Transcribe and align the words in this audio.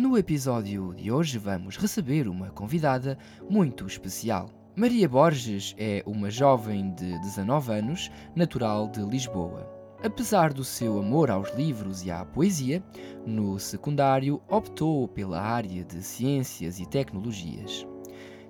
No 0.00 0.16
episódio 0.16 0.94
de 0.94 1.10
hoje 1.10 1.38
vamos 1.38 1.76
receber 1.76 2.28
uma 2.28 2.50
convidada 2.50 3.18
muito 3.50 3.84
especial. 3.84 4.48
Maria 4.76 5.08
Borges 5.08 5.74
é 5.76 6.04
uma 6.06 6.30
jovem 6.30 6.94
de 6.94 7.18
19 7.18 7.72
anos, 7.72 8.08
natural 8.36 8.88
de 8.88 9.00
Lisboa. 9.00 9.68
Apesar 10.00 10.52
do 10.52 10.62
seu 10.62 11.00
amor 11.00 11.32
aos 11.32 11.52
livros 11.56 12.04
e 12.04 12.12
à 12.12 12.24
poesia, 12.24 12.80
no 13.26 13.58
secundário 13.58 14.40
optou 14.48 15.08
pela 15.08 15.42
área 15.42 15.82
de 15.82 16.00
ciências 16.00 16.78
e 16.78 16.86
tecnologias 16.86 17.84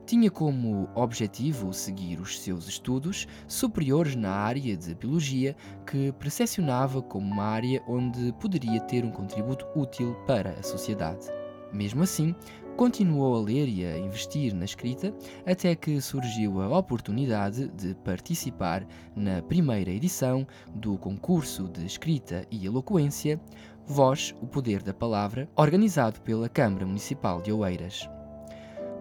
tinha 0.08 0.30
como 0.30 0.88
objetivo 0.94 1.70
seguir 1.70 2.18
os 2.18 2.40
seus 2.40 2.66
estudos 2.66 3.28
superiores 3.46 4.16
na 4.16 4.30
área 4.30 4.74
de 4.74 4.94
biologia, 4.94 5.54
que 5.86 6.12
percepcionava 6.12 7.02
como 7.02 7.30
uma 7.30 7.44
área 7.44 7.82
onde 7.86 8.32
poderia 8.40 8.80
ter 8.80 9.04
um 9.04 9.10
contributo 9.10 9.66
útil 9.76 10.14
para 10.26 10.52
a 10.52 10.62
sociedade. 10.62 11.37
Mesmo 11.72 12.02
assim, 12.02 12.34
continuou 12.76 13.36
a 13.36 13.40
ler 13.40 13.68
e 13.68 13.84
a 13.84 13.98
investir 13.98 14.54
na 14.54 14.64
escrita 14.64 15.12
até 15.46 15.74
que 15.74 16.00
surgiu 16.00 16.62
a 16.62 16.78
oportunidade 16.78 17.68
de 17.68 17.94
participar 17.96 18.86
na 19.14 19.42
primeira 19.42 19.90
edição 19.90 20.46
do 20.74 20.96
concurso 20.96 21.68
de 21.68 21.84
escrita 21.84 22.46
e 22.50 22.64
eloquência 22.64 23.40
Voz, 23.84 24.34
o 24.42 24.46
Poder 24.46 24.82
da 24.82 24.92
Palavra, 24.92 25.48
organizado 25.56 26.20
pela 26.20 26.48
Câmara 26.48 26.84
Municipal 26.84 27.40
de 27.40 27.50
Oeiras. 27.50 28.08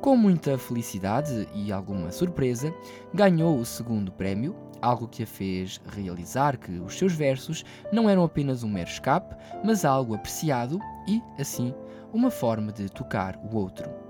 Com 0.01 0.15
muita 0.15 0.57
felicidade 0.57 1.47
e 1.53 1.71
alguma 1.71 2.11
surpresa, 2.11 2.73
ganhou 3.13 3.57
o 3.57 3.65
segundo 3.65 4.11
prémio, 4.11 4.55
algo 4.81 5.07
que 5.07 5.23
a 5.23 5.27
fez 5.27 5.81
realizar 5.87 6.57
que 6.57 6.71
os 6.79 6.97
seus 6.97 7.13
versos 7.13 7.65
não 7.91 8.09
eram 8.09 8.23
apenas 8.23 8.63
um 8.63 8.69
mero 8.69 8.89
escape, 8.89 9.35
mas 9.63 9.83
algo 9.83 10.15
apreciado 10.15 10.79
e, 11.07 11.21
assim, 11.37 11.73
uma 12.13 12.31
forma 12.31 12.71
de 12.71 12.89
tocar 12.89 13.37
o 13.37 13.55
outro. 13.55 14.07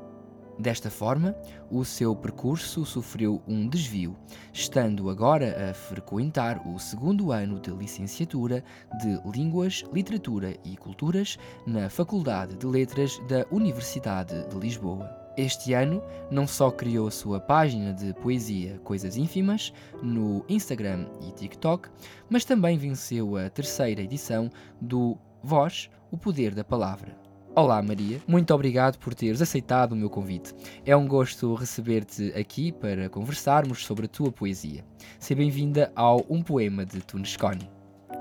Desta 0.59 0.89
forma, 0.89 1.35
o 1.69 1.85
seu 1.85 2.15
percurso 2.15 2.83
sofreu 2.83 3.43
um 3.47 3.67
desvio, 3.67 4.17
estando 4.51 5.07
agora 5.07 5.69
a 5.69 5.73
frequentar 5.73 6.67
o 6.67 6.79
segundo 6.79 7.31
ano 7.31 7.59
de 7.59 7.69
licenciatura 7.69 8.63
de 8.99 9.21
Línguas, 9.31 9.83
Literatura 9.93 10.57
e 10.65 10.75
Culturas 10.75 11.37
na 11.65 11.91
Faculdade 11.91 12.55
de 12.55 12.65
Letras 12.65 13.19
da 13.27 13.45
Universidade 13.51 14.47
de 14.47 14.55
Lisboa. 14.57 15.07
Este 15.37 15.73
ano, 15.73 16.01
não 16.31 16.47
só 16.47 16.71
criou 16.71 17.07
a 17.07 17.11
sua 17.11 17.39
página 17.39 17.93
de 17.93 18.11
poesia 18.15 18.79
Coisas 18.83 19.15
Ínfimas 19.15 19.71
no 20.01 20.43
Instagram 20.49 21.05
e 21.21 21.31
TikTok, 21.31 21.87
mas 22.27 22.43
também 22.43 22.75
venceu 22.79 23.37
a 23.37 23.47
terceira 23.47 24.01
edição 24.01 24.49
do 24.81 25.15
Voz, 25.43 25.91
o 26.09 26.17
Poder 26.17 26.55
da 26.55 26.63
Palavra. 26.63 27.26
Olá 27.57 27.81
Maria, 27.81 28.21
muito 28.27 28.53
obrigado 28.53 28.99
por 28.99 29.15
teres 29.15 29.41
aceitado 29.41 29.93
o 29.93 29.95
meu 29.95 30.11
convite. 30.11 30.53
É 30.85 30.95
um 30.95 31.07
gosto 31.07 31.55
receber-te 31.55 32.31
aqui 32.39 32.71
para 32.71 33.09
conversarmos 33.09 33.83
sobre 33.83 34.05
a 34.05 34.07
tua 34.07 34.31
poesia. 34.31 34.85
Seja 35.17 35.39
bem-vinda 35.39 35.91
ao 35.95 36.23
Um 36.29 36.43
Poema 36.43 36.85
de 36.85 37.01
Tunesconi. 37.01 37.67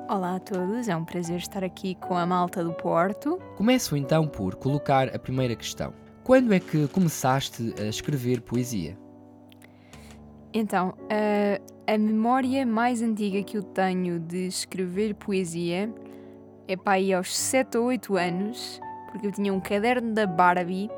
Olá 0.08 0.36
a 0.36 0.40
todos, 0.40 0.88
é 0.88 0.96
um 0.96 1.04
prazer 1.04 1.36
estar 1.36 1.62
aqui 1.62 1.96
com 1.96 2.16
a 2.16 2.24
malta 2.24 2.64
do 2.64 2.72
Porto. 2.72 3.38
Começo 3.58 3.94
então 3.94 4.26
por 4.26 4.54
colocar 4.54 5.14
a 5.14 5.18
primeira 5.18 5.54
questão. 5.54 5.92
Quando 6.24 6.54
é 6.54 6.58
que 6.58 6.88
começaste 6.88 7.74
a 7.78 7.84
escrever 7.84 8.40
poesia? 8.40 8.96
Então, 10.50 10.94
a, 11.10 11.92
a 11.92 11.98
memória 11.98 12.64
mais 12.64 13.02
antiga 13.02 13.42
que 13.42 13.58
eu 13.58 13.62
tenho 13.62 14.18
de 14.18 14.46
escrever 14.46 15.14
poesia 15.14 15.92
é 16.66 16.74
para 16.74 16.94
aí 16.94 17.12
aos 17.12 17.36
7 17.36 17.76
ou 17.76 17.84
8 17.84 18.16
anos, 18.16 18.80
porque 19.16 19.26
eu 19.26 19.32
tinha 19.32 19.52
um 19.52 19.60
caderno 19.60 20.12
da 20.12 20.26
Barbie 20.26 20.90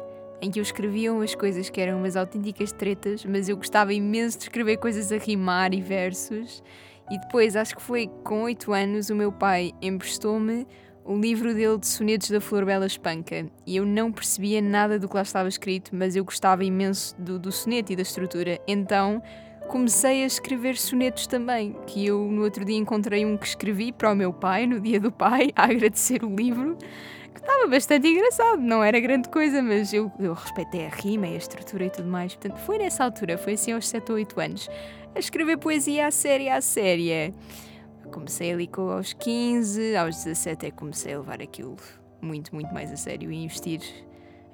em 0.43 0.51
que 0.51 0.59
eu 0.59 0.63
escrevia 0.63 1.13
umas 1.13 1.37
coisas 1.37 1.71
que 1.71 1.81
eram 1.81 1.99
umas 1.99 2.17
autênticas 2.17 2.73
tretas, 2.73 3.25
mas 3.25 3.49
eu 3.49 3.57
gostava 3.57 3.93
imenso 3.93 4.39
de 4.39 4.45
escrever 4.45 4.77
coisas 4.79 5.13
a 5.13 5.19
rimar 5.19 5.73
e 5.73 5.81
versos. 5.81 6.63
E 7.11 7.19
depois, 7.19 7.55
acho 7.55 7.77
que 7.77 7.83
foi 7.83 8.09
com 8.25 8.43
8 8.43 8.73
anos, 8.73 9.09
o 9.09 9.15
meu 9.15 9.31
pai 9.31 9.73
emprestou-me 9.81 10.67
o 11.05 11.17
livro 11.17 11.55
dele 11.55 11.79
de 11.79 11.87
sonetos 11.87 12.31
da 12.31 12.41
Flor 12.41 12.65
Bela 12.65 12.87
Espanca 12.87 13.47
e 13.67 13.77
eu 13.77 13.87
não 13.87 14.13
percebia 14.13 14.61
nada 14.61 14.99
do 14.99 15.09
que 15.09 15.15
lá 15.15 15.23
estava 15.23 15.49
escrito, 15.49 15.95
mas 15.95 16.17
eu 16.17 16.25
gostava 16.25 16.65
imenso 16.65 17.15
do, 17.19 17.39
do 17.39 17.51
soneto 17.51 17.93
e 17.93 17.97
da 17.97 18.03
estrutura. 18.03 18.61
Então 18.67 19.23
comecei 19.69 20.23
a 20.23 20.27
escrever 20.27 20.77
sonetos 20.77 21.27
também, 21.27 21.77
que 21.87 22.05
eu 22.07 22.21
no 22.31 22.43
outro 22.43 22.65
dia 22.65 22.77
encontrei 22.77 23.25
um 23.25 23.37
que 23.37 23.47
escrevi 23.47 23.93
para 23.93 24.13
o 24.13 24.17
meu 24.17 24.33
pai, 24.33 24.67
no 24.67 24.81
dia 24.81 25.01
do 25.01 25.13
pai, 25.13 25.51
a 25.57 25.65
agradecer 25.65 26.25
o 26.25 26.35
livro, 26.35 26.77
estava 27.39 27.67
bastante 27.67 28.07
engraçado, 28.09 28.61
não 28.61 28.83
era 28.83 28.99
grande 29.01 29.29
coisa, 29.29 29.63
mas 29.63 29.93
eu, 29.93 30.11
eu 30.19 30.35
respeitei 30.35 30.87
a 30.87 30.91
rima 30.91 31.27
e 31.27 31.35
a 31.35 31.39
estrutura 31.39 31.87
e 31.87 31.91
tudo 31.91 32.09
mais. 32.09 32.35
Portanto, 32.35 32.59
foi 32.61 32.79
nessa 32.79 33.05
altura, 33.05 33.39
foi 33.39 33.55
assim 33.55 33.73
aos 33.73 33.89
7 33.89 34.11
ou 34.11 34.17
8 34.17 34.41
anos, 34.41 34.71
a 35.15 35.19
escrever 35.19 35.59
poesia 35.59 36.07
à 36.07 36.11
série, 36.11 36.49
à 36.49 36.61
série. 36.61 37.35
Comecei 38.13 38.53
ali 38.53 38.67
com 38.67 38.91
aos 38.91 39.13
15, 39.13 39.97
aos 39.97 40.17
17 40.17 40.67
é 40.67 40.71
que 40.71 40.77
comecei 40.77 41.15
a 41.15 41.19
levar 41.19 41.43
aquilo 41.43 41.77
muito, 42.21 42.55
muito 42.55 42.73
mais 42.73 42.91
a 42.91 42.97
sério 42.97 43.31
e 43.31 43.45
investir, 43.45 43.81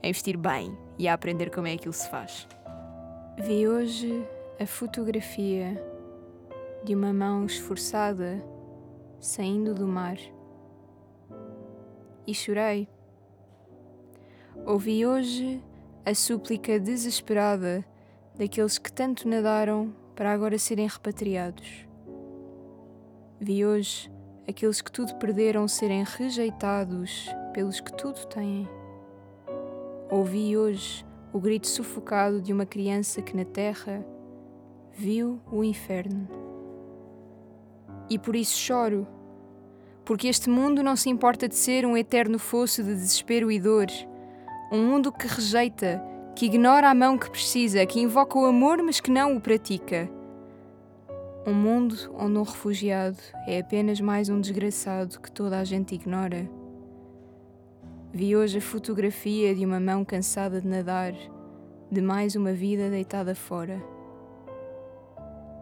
a 0.02 0.08
investir 0.08 0.36
bem 0.36 0.76
e 0.98 1.08
a 1.08 1.14
aprender 1.14 1.50
como 1.50 1.66
é 1.66 1.70
que 1.70 1.76
aquilo 1.76 1.92
se 1.92 2.08
faz. 2.10 2.46
Vi 3.38 3.66
hoje 3.66 4.24
a 4.60 4.66
fotografia 4.66 5.80
de 6.84 6.94
uma 6.94 7.12
mão 7.12 7.46
esforçada 7.46 8.44
saindo 9.20 9.74
do 9.74 9.86
mar 9.86 10.16
e 12.26 12.34
chorei. 12.34 12.88
Ouvi 14.66 15.04
hoje 15.04 15.62
a 16.04 16.14
súplica 16.14 16.78
desesperada 16.78 17.84
daqueles 18.36 18.78
que 18.78 18.92
tanto 18.92 19.28
nadaram 19.28 19.94
para 20.14 20.32
agora 20.32 20.58
serem 20.58 20.86
repatriados. 20.86 21.86
Vi 23.40 23.64
hoje 23.64 24.10
aqueles 24.48 24.80
que 24.80 24.90
tudo 24.90 25.14
perderam 25.16 25.66
serem 25.66 26.04
rejeitados 26.04 27.28
pelos 27.52 27.80
que 27.80 27.92
tudo 27.92 28.26
têm. 28.26 28.68
Ouvi 30.10 30.56
hoje 30.56 31.04
o 31.32 31.40
grito 31.40 31.66
sufocado 31.66 32.40
de 32.40 32.52
uma 32.52 32.64
criança 32.64 33.20
que 33.20 33.36
na 33.36 33.44
terra 33.44 34.06
viu 34.92 35.40
o 35.50 35.64
inferno. 35.64 36.28
E 38.08 38.18
por 38.18 38.36
isso 38.36 38.56
choro, 38.56 39.06
porque 40.04 40.28
este 40.28 40.50
mundo 40.50 40.82
não 40.82 40.96
se 40.96 41.08
importa 41.08 41.48
de 41.48 41.54
ser 41.54 41.86
um 41.86 41.96
eterno 41.96 42.38
fosso 42.38 42.82
de 42.82 42.94
desespero 42.94 43.50
e 43.50 43.58
dor, 43.58 43.86
um 44.70 44.86
mundo 44.86 45.12
que 45.12 45.26
rejeita, 45.26 46.02
que 46.34 46.46
ignora 46.46 46.90
a 46.90 46.94
mão 46.94 47.16
que 47.16 47.30
precisa, 47.30 47.86
que 47.86 48.00
invoca 48.00 48.38
o 48.38 48.44
amor 48.44 48.82
mas 48.82 49.00
que 49.00 49.10
não 49.10 49.36
o 49.36 49.40
pratica 49.40 50.10
um 51.46 51.52
mundo 51.52 51.94
onde 52.18 52.38
um 52.38 52.42
refugiado 52.42 53.18
é 53.46 53.58
apenas 53.58 54.00
mais 54.00 54.30
um 54.30 54.40
desgraçado 54.40 55.20
que 55.20 55.30
toda 55.30 55.58
a 55.58 55.64
gente 55.64 55.94
ignora. 55.94 56.48
Vi 58.12 58.34
hoje 58.34 58.58
a 58.58 58.62
fotografia 58.62 59.54
de 59.54 59.64
uma 59.64 59.78
mão 59.78 60.04
cansada 60.04 60.60
de 60.60 60.66
nadar, 60.66 61.12
de 61.90 62.00
mais 62.00 62.34
uma 62.34 62.52
vida 62.52 62.88
deitada 62.88 63.34
fora. 63.34 63.82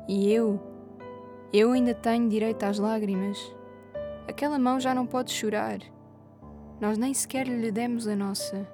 E 0.08 0.32
eu, 0.32 0.60
eu 1.52 1.72
ainda 1.72 1.94
tenho 1.94 2.28
direito 2.28 2.62
às 2.62 2.78
lágrimas. 2.78 3.38
Aquela 4.32 4.58
mão 4.58 4.80
já 4.80 4.94
não 4.94 5.06
pode 5.06 5.30
chorar. 5.30 5.78
Nós 6.80 6.96
nem 6.96 7.12
sequer 7.12 7.46
lhe 7.46 7.70
demos 7.70 8.08
a 8.08 8.16
nossa. 8.16 8.66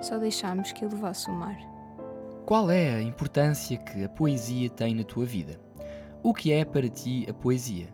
Só 0.00 0.16
deixámos 0.16 0.70
que 0.70 0.84
ele 0.84 0.94
levasse 0.94 1.28
o 1.28 1.32
mar. 1.32 1.58
Qual 2.46 2.70
é 2.70 2.94
a 2.94 3.02
importância 3.02 3.76
que 3.76 4.04
a 4.04 4.08
poesia 4.08 4.70
tem 4.70 4.94
na 4.94 5.02
tua 5.02 5.24
vida? 5.24 5.60
O 6.22 6.32
que 6.32 6.52
é 6.52 6.64
para 6.64 6.88
ti 6.88 7.26
a 7.28 7.34
poesia? 7.34 7.88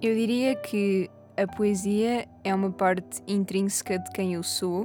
Eu 0.00 0.14
diria 0.14 0.54
que 0.54 1.10
a 1.36 1.48
poesia 1.48 2.28
é 2.44 2.54
uma 2.54 2.70
parte 2.70 3.20
intrínseca 3.26 3.98
de 3.98 4.12
quem 4.12 4.34
eu 4.34 4.44
sou. 4.44 4.84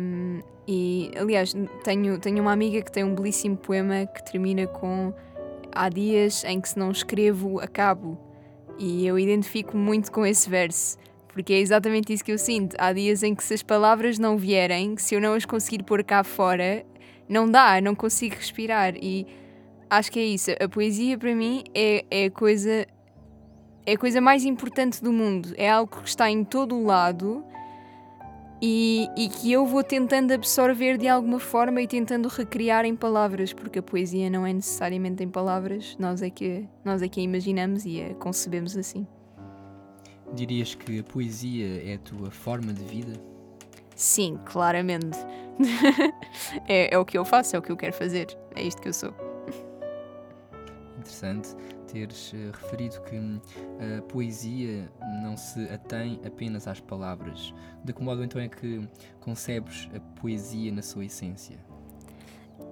Um, 0.00 0.40
e, 0.66 1.12
aliás, 1.16 1.54
tenho, 1.84 2.18
tenho 2.18 2.42
uma 2.42 2.52
amiga 2.52 2.82
que 2.82 2.90
tem 2.90 3.04
um 3.04 3.14
belíssimo 3.14 3.56
poema 3.56 4.04
que 4.04 4.24
termina 4.24 4.66
com 4.66 5.14
Há 5.74 5.88
dias 5.88 6.44
em 6.44 6.60
que 6.60 6.68
se 6.68 6.78
não 6.78 6.90
escrevo, 6.90 7.60
acabo. 7.60 8.31
E 8.82 9.06
eu 9.06 9.16
identifico 9.16 9.76
muito 9.76 10.10
com 10.10 10.26
esse 10.26 10.50
verso, 10.50 10.98
Porque 11.28 11.52
é 11.52 11.60
exatamente 11.60 12.12
isso 12.12 12.24
que 12.24 12.32
eu 12.32 12.36
sinto. 12.36 12.74
Há 12.76 12.92
dias 12.92 13.22
em 13.22 13.32
que 13.32 13.44
se 13.44 13.54
as 13.54 13.62
palavras 13.62 14.18
não 14.18 14.36
vierem, 14.36 14.96
se 14.98 15.14
eu 15.14 15.20
não 15.20 15.34
as 15.34 15.44
conseguir 15.46 15.84
pôr 15.84 16.02
cá 16.02 16.24
fora, 16.24 16.84
não 17.28 17.48
dá, 17.48 17.80
não 17.80 17.94
consigo 17.94 18.34
respirar. 18.34 18.94
E 18.96 19.24
acho 19.88 20.10
que 20.10 20.18
é 20.18 20.24
isso. 20.24 20.50
A 20.60 20.68
poesia 20.68 21.16
para 21.16 21.32
mim 21.32 21.62
é, 21.72 22.04
é 22.10 22.24
a 22.24 22.30
coisa 22.32 22.84
é 23.86 23.92
a 23.92 23.96
coisa 23.96 24.20
mais 24.20 24.44
importante 24.44 25.00
do 25.00 25.12
mundo. 25.12 25.54
É 25.56 25.70
algo 25.70 26.02
que 26.02 26.08
está 26.08 26.28
em 26.28 26.42
todo 26.42 26.74
o 26.74 26.84
lado 26.84 27.44
e, 28.64 29.08
e, 29.16 29.28
que 29.28 29.50
eu 29.50 29.66
vou 29.66 29.82
tentando 29.82 30.30
absorver 30.30 30.96
de 30.96 31.08
alguma 31.08 31.40
forma 31.40 31.82
e 31.82 31.86
tentando 31.88 32.28
recriar 32.28 32.84
em 32.84 32.94
palavras, 32.94 33.52
porque 33.52 33.80
a 33.80 33.82
poesia 33.82 34.30
não 34.30 34.46
é 34.46 34.52
necessariamente 34.52 35.20
em 35.24 35.28
palavras, 35.28 35.96
nós 35.98 36.22
é 36.22 36.30
que, 36.30 36.64
nós 36.84 37.02
é 37.02 37.08
que 37.08 37.18
a 37.18 37.24
imaginamos 37.24 37.84
e 37.84 38.00
a 38.00 38.14
concebemos 38.14 38.76
assim. 38.76 39.04
Dirias 40.32 40.76
que 40.76 41.00
a 41.00 41.02
poesia 41.02 41.82
é 41.84 41.94
a 41.94 41.98
tua 41.98 42.30
forma 42.30 42.72
de 42.72 42.84
vida? 42.84 43.20
Sim, 43.96 44.38
claramente. 44.46 45.18
é, 46.68 46.94
é 46.94 46.98
o 46.98 47.04
que 47.04 47.18
eu 47.18 47.24
faço, 47.24 47.56
é 47.56 47.58
o 47.58 47.62
que 47.62 47.72
eu 47.72 47.76
quero 47.76 47.92
fazer, 47.92 48.28
é 48.54 48.62
isto 48.62 48.80
que 48.80 48.88
eu 48.88 48.94
sou. 48.94 49.12
Interessante 51.00 51.56
teres 51.92 52.32
uh, 52.32 52.50
referido 52.60 53.00
que 53.02 53.16
hum, 53.16 53.40
a 53.98 54.02
poesia 54.02 54.90
não 55.22 55.36
se 55.36 55.62
atém 55.68 56.20
apenas 56.24 56.66
às 56.66 56.80
palavras. 56.80 57.54
De 57.84 57.92
que 57.92 58.02
modo 58.02 58.24
então 58.24 58.40
é 58.40 58.48
que 58.48 58.88
concebes 59.20 59.88
a 59.94 60.00
poesia 60.20 60.72
na 60.72 60.82
sua 60.82 61.04
essência? 61.04 61.58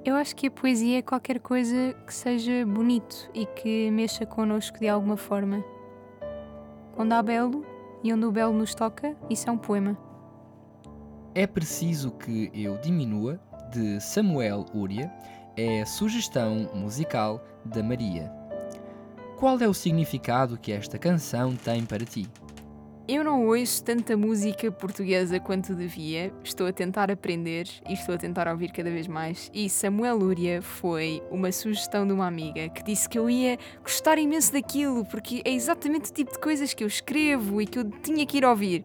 Eu 0.02 0.16
acho 0.16 0.34
que 0.34 0.46
a 0.46 0.50
poesia 0.50 0.98
é 0.98 1.02
qualquer 1.02 1.38
coisa 1.40 1.94
que 2.06 2.14
seja 2.14 2.64
bonito 2.64 3.30
e 3.34 3.44
que 3.44 3.90
mexa 3.90 4.24
connosco 4.24 4.78
de 4.78 4.88
alguma 4.88 5.16
forma. 5.16 5.62
Onde 6.96 7.12
há 7.12 7.22
belo 7.22 7.64
e 8.02 8.12
onde 8.12 8.24
o 8.24 8.32
belo 8.32 8.54
nos 8.54 8.74
toca, 8.74 9.14
isso 9.28 9.48
é 9.48 9.52
um 9.52 9.58
poema. 9.58 9.98
É 11.34 11.46
preciso 11.46 12.10
que 12.12 12.50
eu 12.54 12.78
diminua, 12.78 13.38
de 13.70 14.00
Samuel 14.00 14.64
Uria, 14.74 15.12
é 15.56 15.82
a 15.82 15.86
sugestão 15.86 16.70
musical 16.74 17.44
da 17.64 17.82
Maria. 17.82 18.39
Qual 19.40 19.58
é 19.58 19.66
o 19.66 19.72
significado 19.72 20.58
que 20.58 20.70
esta 20.70 20.98
canção 20.98 21.56
tem 21.56 21.82
para 21.82 22.04
ti? 22.04 22.28
Eu 23.08 23.24
não 23.24 23.46
ouço 23.46 23.82
tanta 23.82 24.14
música 24.14 24.70
portuguesa 24.70 25.40
quanto 25.40 25.74
devia. 25.74 26.30
Estou 26.44 26.66
a 26.66 26.72
tentar 26.74 27.10
aprender 27.10 27.66
e 27.88 27.94
estou 27.94 28.14
a 28.14 28.18
tentar 28.18 28.46
ouvir 28.48 28.70
cada 28.70 28.90
vez 28.90 29.08
mais. 29.08 29.50
E 29.54 29.70
Samuel 29.70 30.18
Lúria 30.18 30.60
foi 30.60 31.22
uma 31.30 31.50
sugestão 31.52 32.06
de 32.06 32.12
uma 32.12 32.26
amiga 32.26 32.68
que 32.68 32.84
disse 32.84 33.08
que 33.08 33.18
eu 33.18 33.30
ia 33.30 33.58
gostar 33.82 34.18
imenso 34.18 34.52
daquilo, 34.52 35.06
porque 35.06 35.40
é 35.42 35.52
exatamente 35.52 36.10
o 36.10 36.12
tipo 36.12 36.32
de 36.32 36.38
coisas 36.38 36.74
que 36.74 36.84
eu 36.84 36.88
escrevo 36.88 37.62
e 37.62 37.66
que 37.66 37.78
eu 37.78 37.90
tinha 37.90 38.26
que 38.26 38.36
ir 38.36 38.44
ouvir. 38.44 38.84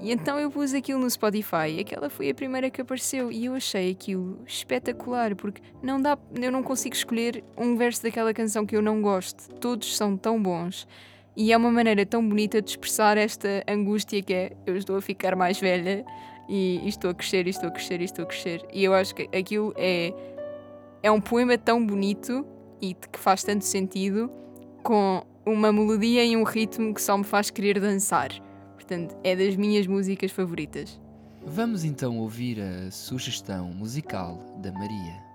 E 0.00 0.10
então 0.10 0.38
eu 0.38 0.50
pus 0.50 0.74
aquilo 0.74 1.00
no 1.00 1.08
Spotify. 1.08 1.78
Aquela 1.80 2.10
foi 2.10 2.30
a 2.30 2.34
primeira 2.34 2.70
que 2.70 2.80
apareceu 2.80 3.30
e 3.30 3.46
eu 3.46 3.54
achei 3.54 3.90
aquilo 3.90 4.40
espetacular 4.46 5.34
porque 5.36 5.62
não 5.82 6.00
dá, 6.00 6.18
eu 6.40 6.50
não 6.50 6.62
consigo 6.62 6.94
escolher 6.94 7.44
um 7.56 7.76
verso 7.76 8.02
daquela 8.02 8.34
canção 8.34 8.66
que 8.66 8.76
eu 8.76 8.82
não 8.82 9.00
gosto. 9.00 9.48
Todos 9.54 9.96
são 9.96 10.16
tão 10.16 10.42
bons. 10.42 10.86
E 11.36 11.52
é 11.52 11.56
uma 11.56 11.70
maneira 11.70 12.04
tão 12.04 12.26
bonita 12.26 12.60
de 12.60 12.70
expressar 12.70 13.16
esta 13.16 13.64
angústia 13.66 14.22
que 14.22 14.34
é 14.34 14.52
eu 14.66 14.76
estou 14.76 14.96
a 14.96 15.00
ficar 15.00 15.34
mais 15.34 15.58
velha 15.58 16.04
e, 16.48 16.86
estou 16.86 17.10
a 17.10 17.14
crescer, 17.14 17.46
estou 17.46 17.68
a 17.68 17.72
crescer, 17.72 18.02
estou 18.02 18.24
a 18.24 18.26
crescer. 18.26 18.66
E 18.72 18.84
eu 18.84 18.92
acho 18.92 19.14
que 19.14 19.28
aquilo 19.36 19.72
é 19.76 20.12
é 21.02 21.10
um 21.10 21.20
poema 21.20 21.58
tão 21.58 21.84
bonito 21.84 22.46
e 22.80 22.94
que 22.94 23.18
faz 23.18 23.42
tanto 23.42 23.64
sentido 23.64 24.30
com 24.82 25.24
uma 25.44 25.72
melodia 25.72 26.24
e 26.24 26.36
um 26.36 26.44
ritmo 26.44 26.94
que 26.94 27.02
só 27.02 27.16
me 27.18 27.24
faz 27.24 27.50
querer 27.50 27.80
dançar. 27.80 28.30
Portanto, 28.92 29.16
é 29.24 29.34
das 29.34 29.56
minhas 29.56 29.86
músicas 29.86 30.30
favoritas. 30.30 31.00
Vamos 31.46 31.82
então 31.82 32.18
ouvir 32.18 32.60
a 32.60 32.90
sugestão 32.90 33.72
musical 33.72 34.36
da 34.60 34.70
Maria. 34.70 35.31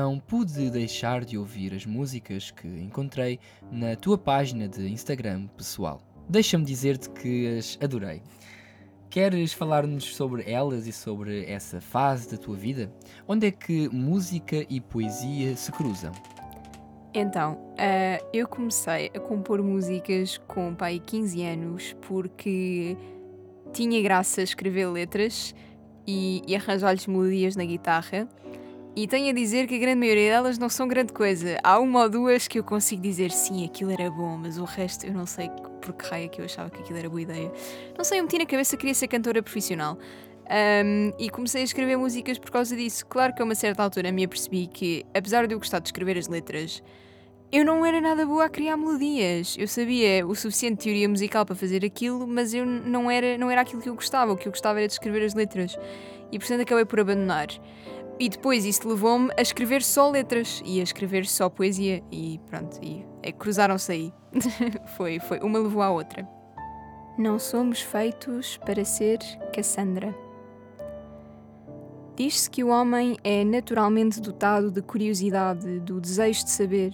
Não 0.00 0.18
pude 0.18 0.70
deixar 0.70 1.26
de 1.26 1.36
ouvir 1.36 1.74
as 1.74 1.84
músicas 1.84 2.50
que 2.50 2.66
encontrei 2.66 3.38
na 3.70 3.94
tua 3.94 4.16
página 4.16 4.66
de 4.66 4.90
Instagram 4.90 5.46
pessoal. 5.48 6.00
Deixa-me 6.26 6.64
dizer-te 6.64 7.10
que 7.10 7.58
as 7.58 7.78
adorei. 7.82 8.22
Queres 9.10 9.52
falar-nos 9.52 10.04
sobre 10.16 10.50
elas 10.50 10.86
e 10.86 10.92
sobre 10.92 11.44
essa 11.44 11.82
fase 11.82 12.30
da 12.30 12.38
tua 12.38 12.56
vida? 12.56 12.90
Onde 13.28 13.48
é 13.48 13.50
que 13.50 13.90
música 13.90 14.64
e 14.70 14.80
poesia 14.80 15.54
se 15.54 15.70
cruzam? 15.70 16.12
Então, 17.12 17.58
ah, 17.76 18.24
eu 18.32 18.48
comecei 18.48 19.10
a 19.14 19.20
compor 19.20 19.62
músicas 19.62 20.38
com 20.48 20.74
pai 20.74 20.98
15 20.98 21.42
anos 21.44 21.94
porque 22.08 22.96
tinha 23.74 24.00
graça 24.00 24.40
escrever 24.40 24.86
letras 24.86 25.54
e, 26.06 26.40
e 26.48 26.56
arranjar-lhes 26.56 27.06
melodias 27.06 27.54
na 27.54 27.66
guitarra. 27.66 28.26
E 28.96 29.06
tenho 29.06 29.30
a 29.30 29.32
dizer 29.32 29.68
que 29.68 29.76
a 29.76 29.78
grande 29.78 30.00
maioria 30.00 30.32
delas 30.32 30.58
não 30.58 30.68
são 30.68 30.88
grande 30.88 31.12
coisa. 31.12 31.58
Há 31.62 31.78
uma 31.78 32.02
ou 32.02 32.08
duas 32.08 32.48
que 32.48 32.58
eu 32.58 32.64
consigo 32.64 33.00
dizer 33.00 33.30
sim, 33.30 33.64
aquilo 33.64 33.92
era 33.92 34.10
bom, 34.10 34.36
mas 34.36 34.58
o 34.58 34.64
resto 34.64 35.06
eu 35.06 35.12
não 35.12 35.26
sei 35.26 35.48
por 35.80 35.94
que 35.94 36.06
raio 36.08 36.24
é 36.24 36.28
que 36.28 36.40
eu 36.40 36.44
achava 36.44 36.68
que 36.70 36.80
aquilo 36.80 36.98
era 36.98 37.08
boa 37.08 37.22
ideia. 37.22 37.52
Não 37.96 38.04
sei, 38.04 38.18
eu 38.18 38.24
meti 38.24 38.36
na 38.38 38.46
cabeça 38.46 38.76
que 38.76 38.80
queria 38.80 38.94
ser 38.94 39.06
cantora 39.06 39.42
profissional. 39.42 39.96
Um, 40.84 41.12
e 41.16 41.30
comecei 41.30 41.60
a 41.60 41.64
escrever 41.64 41.96
músicas 41.96 42.36
por 42.36 42.50
causa 42.50 42.74
disso. 42.74 43.06
Claro 43.06 43.32
que 43.32 43.40
a 43.40 43.44
uma 43.44 43.54
certa 43.54 43.84
altura 43.84 44.10
me 44.10 44.24
apercebi 44.24 44.66
que, 44.66 45.06
apesar 45.14 45.46
de 45.46 45.54
eu 45.54 45.58
gostar 45.58 45.78
de 45.78 45.86
escrever 45.86 46.18
as 46.18 46.26
letras, 46.26 46.82
eu 47.52 47.64
não 47.64 47.86
era 47.86 48.00
nada 48.00 48.26
boa 48.26 48.46
a 48.46 48.48
criar 48.48 48.76
melodias. 48.76 49.56
Eu 49.56 49.68
sabia 49.68 50.26
o 50.26 50.34
suficiente 50.34 50.78
de 50.78 50.84
teoria 50.84 51.08
musical 51.08 51.46
para 51.46 51.54
fazer 51.54 51.84
aquilo, 51.84 52.26
mas 52.26 52.52
eu 52.52 52.66
não 52.66 53.08
era, 53.08 53.38
não 53.38 53.48
era 53.48 53.60
aquilo 53.60 53.80
que 53.80 53.88
eu 53.88 53.94
gostava. 53.94 54.32
O 54.32 54.36
que 54.36 54.48
eu 54.48 54.52
gostava 54.52 54.80
era 54.80 54.88
de 54.88 54.94
escrever 54.94 55.24
as 55.24 55.34
letras. 55.34 55.78
E 56.32 56.38
portanto 56.38 56.62
acabei 56.62 56.84
por 56.84 56.98
abandonar. 56.98 57.46
E 58.20 58.28
depois 58.28 58.66
isso 58.66 58.86
levou-me 58.86 59.32
a 59.34 59.40
escrever 59.40 59.82
só 59.82 60.10
letras 60.10 60.62
e 60.66 60.78
a 60.78 60.82
escrever 60.82 61.26
só 61.26 61.48
poesia. 61.48 62.04
E 62.12 62.38
pronto, 62.50 62.78
e, 62.82 63.02
é, 63.22 63.32
cruzaram-se 63.32 63.90
aí. 63.90 64.12
foi, 64.94 65.18
foi, 65.18 65.38
uma 65.38 65.58
levou 65.58 65.80
à 65.80 65.90
outra. 65.90 66.28
Não 67.16 67.38
somos 67.38 67.80
feitos 67.80 68.58
para 68.58 68.84
ser 68.84 69.18
Cassandra. 69.54 70.14
Diz-se 72.14 72.50
que 72.50 72.62
o 72.62 72.68
homem 72.68 73.16
é 73.24 73.42
naturalmente 73.42 74.20
dotado 74.20 74.70
de 74.70 74.82
curiosidade, 74.82 75.80
do 75.80 75.98
desejo 75.98 76.44
de 76.44 76.50
saber. 76.50 76.92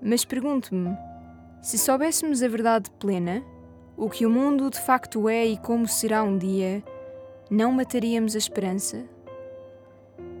Mas 0.00 0.24
pergunto-me: 0.24 0.96
se 1.60 1.76
soubéssemos 1.76 2.40
a 2.40 2.46
verdade 2.46 2.88
plena, 3.00 3.42
o 3.96 4.08
que 4.08 4.24
o 4.24 4.30
mundo 4.30 4.70
de 4.70 4.80
facto 4.80 5.28
é 5.28 5.44
e 5.44 5.56
como 5.56 5.88
será 5.88 6.22
um 6.22 6.38
dia, 6.38 6.84
não 7.50 7.72
mataríamos 7.72 8.36
a 8.36 8.38
esperança? 8.38 9.04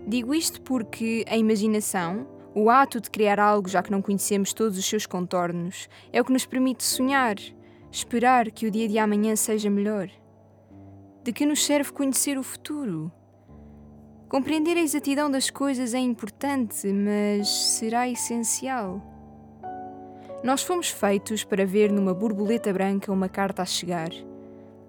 Digo 0.06 0.34
isto 0.34 0.60
porque 0.62 1.24
a 1.28 1.36
imaginação, 1.36 2.26
o 2.54 2.68
ato 2.68 3.00
de 3.00 3.10
criar 3.10 3.38
algo 3.38 3.68
já 3.68 3.82
que 3.82 3.90
não 3.90 4.02
conhecemos 4.02 4.52
todos 4.52 4.76
os 4.78 4.84
seus 4.84 5.06
contornos, 5.06 5.88
é 6.12 6.20
o 6.20 6.24
que 6.24 6.32
nos 6.32 6.46
permite 6.46 6.82
sonhar, 6.82 7.36
esperar 7.92 8.50
que 8.50 8.66
o 8.66 8.70
dia 8.70 8.88
de 8.88 8.98
amanhã 8.98 9.36
seja 9.36 9.70
melhor. 9.70 10.10
De 11.22 11.32
que 11.32 11.46
nos 11.46 11.64
serve 11.64 11.92
conhecer 11.92 12.38
o 12.38 12.42
futuro? 12.42 13.12
Compreender 14.28 14.76
a 14.76 14.80
exatidão 14.80 15.30
das 15.30 15.50
coisas 15.50 15.92
é 15.92 15.98
importante, 15.98 16.86
mas 16.86 17.48
será 17.48 18.08
essencial. 18.08 19.02
Nós 20.42 20.62
fomos 20.62 20.88
feitos 20.88 21.44
para 21.44 21.66
ver 21.66 21.92
numa 21.92 22.14
borboleta 22.14 22.72
branca 22.72 23.12
uma 23.12 23.28
carta 23.28 23.62
a 23.62 23.66
chegar. 23.66 24.08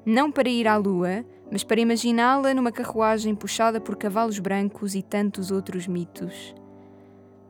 Não 0.05 0.31
para 0.31 0.47
ir 0.47 0.67
à 0.67 0.77
lua, 0.77 1.25
mas 1.51 1.63
para 1.63 1.81
imaginá-la 1.81 2.53
numa 2.53 2.71
carruagem 2.71 3.35
puxada 3.35 3.81
por 3.81 3.97
cavalos 3.97 4.39
brancos 4.39 4.95
e 4.95 5.01
tantos 5.01 5.51
outros 5.51 5.85
mitos. 5.85 6.55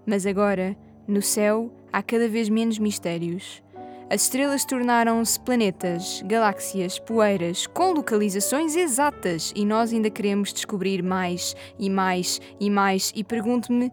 Mas 0.06 0.26
agora, 0.26 0.76
no 1.08 1.22
céu, 1.22 1.72
há 1.94 2.02
cada 2.02 2.28
vez 2.28 2.50
menos 2.50 2.80
mistérios. 2.80 3.64
As 4.10 4.24
estrelas 4.24 4.66
tornaram-se 4.66 5.40
planetas, 5.40 6.22
galáxias, 6.26 7.00
poeiras, 7.00 7.66
com 7.68 7.94
localizações 7.94 8.76
exatas 8.76 9.54
e 9.56 9.64
nós 9.64 9.94
ainda 9.94 10.10
queremos 10.10 10.52
descobrir 10.52 11.02
mais 11.02 11.56
e 11.80 11.90
mais 11.90 12.42
e 12.60 12.70
mais. 12.70 13.14
E 13.16 13.24
pergunto-me: 13.24 13.90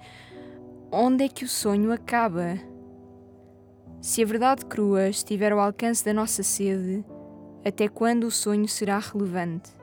onde 0.90 1.24
é 1.24 1.28
que 1.28 1.44
o 1.44 1.48
sonho 1.48 1.92
acaba? 1.92 2.58
Se 4.00 4.22
a 4.22 4.26
verdade 4.26 4.64
crua 4.64 5.08
estiver 5.08 5.52
ao 5.52 5.60
alcance 5.60 6.04
da 6.04 6.12
nossa 6.12 6.42
sede, 6.42 7.04
até 7.64 7.86
quando 7.86 8.24
o 8.24 8.30
sonho 8.30 8.66
será 8.66 8.98
relevante? 8.98 9.77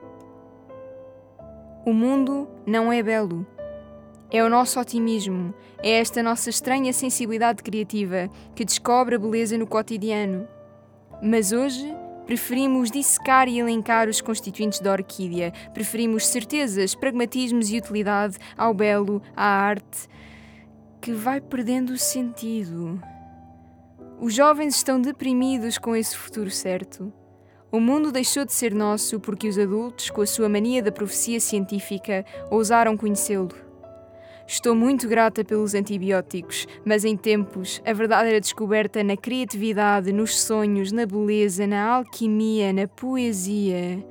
O 1.86 1.92
mundo 1.92 2.48
não 2.66 2.92
é 2.92 3.00
belo. 3.00 3.46
É 4.28 4.42
o 4.42 4.50
nosso 4.50 4.80
otimismo, 4.80 5.54
é 5.78 6.00
esta 6.00 6.20
nossa 6.20 6.50
estranha 6.50 6.92
sensibilidade 6.92 7.62
criativa 7.62 8.28
que 8.56 8.64
descobre 8.64 9.14
a 9.14 9.18
beleza 9.20 9.56
no 9.56 9.68
cotidiano. 9.68 10.48
Mas 11.22 11.52
hoje 11.52 11.94
preferimos 12.26 12.90
dissecar 12.90 13.46
e 13.46 13.60
elencar 13.60 14.08
os 14.08 14.20
constituintes 14.20 14.80
da 14.80 14.90
orquídea, 14.90 15.52
preferimos 15.72 16.26
certezas, 16.26 16.92
pragmatismos 16.92 17.70
e 17.70 17.78
utilidade 17.78 18.36
ao 18.58 18.74
belo, 18.74 19.22
à 19.36 19.46
arte, 19.46 20.08
que 21.00 21.12
vai 21.12 21.40
perdendo 21.40 21.90
o 21.90 21.98
sentido. 21.98 23.00
Os 24.20 24.34
jovens 24.34 24.74
estão 24.74 25.00
deprimidos 25.00 25.78
com 25.78 25.94
esse 25.94 26.16
futuro 26.16 26.50
certo. 26.50 27.12
O 27.76 27.80
mundo 27.80 28.10
deixou 28.10 28.46
de 28.46 28.54
ser 28.54 28.74
nosso 28.74 29.20
porque 29.20 29.46
os 29.46 29.58
adultos, 29.58 30.08
com 30.08 30.22
a 30.22 30.26
sua 30.26 30.48
mania 30.48 30.82
da 30.82 30.90
profecia 30.90 31.38
científica, 31.38 32.24
ousaram 32.50 32.96
conhecê-lo. 32.96 33.50
Estou 34.46 34.74
muito 34.74 35.06
grata 35.06 35.44
pelos 35.44 35.74
antibióticos, 35.74 36.66
mas 36.86 37.04
em 37.04 37.18
tempos 37.18 37.82
a 37.84 37.92
verdade 37.92 38.30
era 38.30 38.40
descoberta 38.40 39.04
na 39.04 39.14
criatividade, 39.14 40.10
nos 40.10 40.40
sonhos, 40.40 40.90
na 40.90 41.04
beleza, 41.04 41.66
na 41.66 41.96
alquimia, 41.96 42.72
na 42.72 42.88
poesia. 42.88 44.02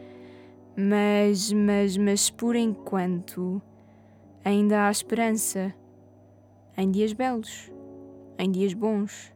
Mas, 0.78 1.52
mas, 1.52 1.98
mas 1.98 2.30
por 2.30 2.56
enquanto 2.56 3.60
ainda 4.44 4.86
há 4.86 4.92
esperança. 4.92 5.74
Em 6.78 6.92
dias 6.92 7.14
belos, 7.14 7.72
em 8.38 8.52
dias 8.52 8.76
bons. 8.76 9.34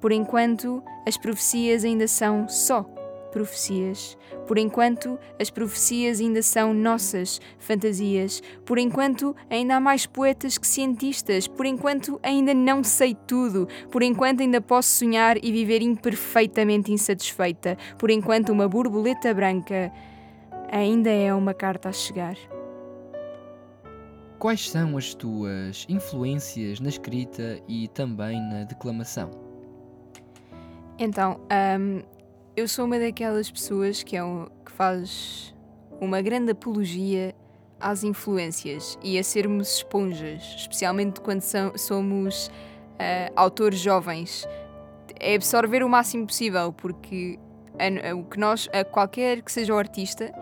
Por 0.00 0.12
enquanto, 0.12 0.80
as 1.04 1.16
profecias 1.16 1.84
ainda 1.84 2.06
são 2.06 2.48
só 2.48 2.94
profecias. 3.34 4.16
Por 4.46 4.56
enquanto, 4.58 5.18
as 5.40 5.50
profecias 5.50 6.20
ainda 6.20 6.40
são 6.40 6.72
nossas 6.72 7.40
fantasias. 7.58 8.40
Por 8.64 8.78
enquanto, 8.78 9.34
ainda 9.50 9.74
há 9.74 9.80
mais 9.80 10.06
poetas 10.06 10.56
que 10.56 10.66
cientistas. 10.66 11.48
Por 11.48 11.66
enquanto, 11.66 12.20
ainda 12.22 12.54
não 12.54 12.84
sei 12.84 13.16
tudo. 13.26 13.66
Por 13.90 14.04
enquanto, 14.04 14.40
ainda 14.40 14.60
posso 14.60 14.88
sonhar 14.90 15.36
e 15.42 15.50
viver 15.50 15.82
imperfeitamente 15.82 16.92
insatisfeita. 16.92 17.76
Por 17.98 18.08
enquanto, 18.08 18.50
uma 18.50 18.68
borboleta 18.68 19.34
branca 19.34 19.90
ainda 20.70 21.10
é 21.10 21.34
uma 21.34 21.52
carta 21.52 21.88
a 21.88 21.92
chegar. 21.92 22.36
Quais 24.38 24.70
são 24.70 24.96
as 24.96 25.12
tuas 25.12 25.86
influências 25.88 26.78
na 26.78 26.88
escrita 26.88 27.60
e 27.66 27.88
também 27.88 28.40
na 28.40 28.62
declamação? 28.62 29.30
Então, 30.98 31.40
hum, 31.80 32.02
eu 32.56 32.68
sou 32.68 32.84
uma 32.84 32.98
daquelas 32.98 33.50
pessoas 33.50 34.02
que, 34.02 34.16
é 34.16 34.22
um, 34.24 34.46
que 34.64 34.72
faz 34.72 35.54
uma 36.00 36.20
grande 36.22 36.52
apologia 36.52 37.34
às 37.80 38.04
influências 38.04 38.98
e 39.02 39.18
a 39.18 39.24
sermos 39.24 39.76
esponjas, 39.76 40.42
especialmente 40.56 41.20
quando 41.20 41.40
são- 41.42 41.76
somos 41.76 42.50
ah, 42.98 43.30
autores 43.34 43.80
jovens. 43.80 44.46
É 45.18 45.34
absorver 45.34 45.82
o 45.82 45.88
máximo 45.88 46.26
possível, 46.26 46.72
porque 46.72 47.38
a- 47.78 48.10
a- 48.10 48.14
o 48.14 48.24
que 48.24 48.38
nós, 48.38 48.68
a 48.72 48.84
qualquer 48.84 49.42
que 49.42 49.50
seja 49.50 49.74
o 49.74 49.78
artista, 49.78 50.32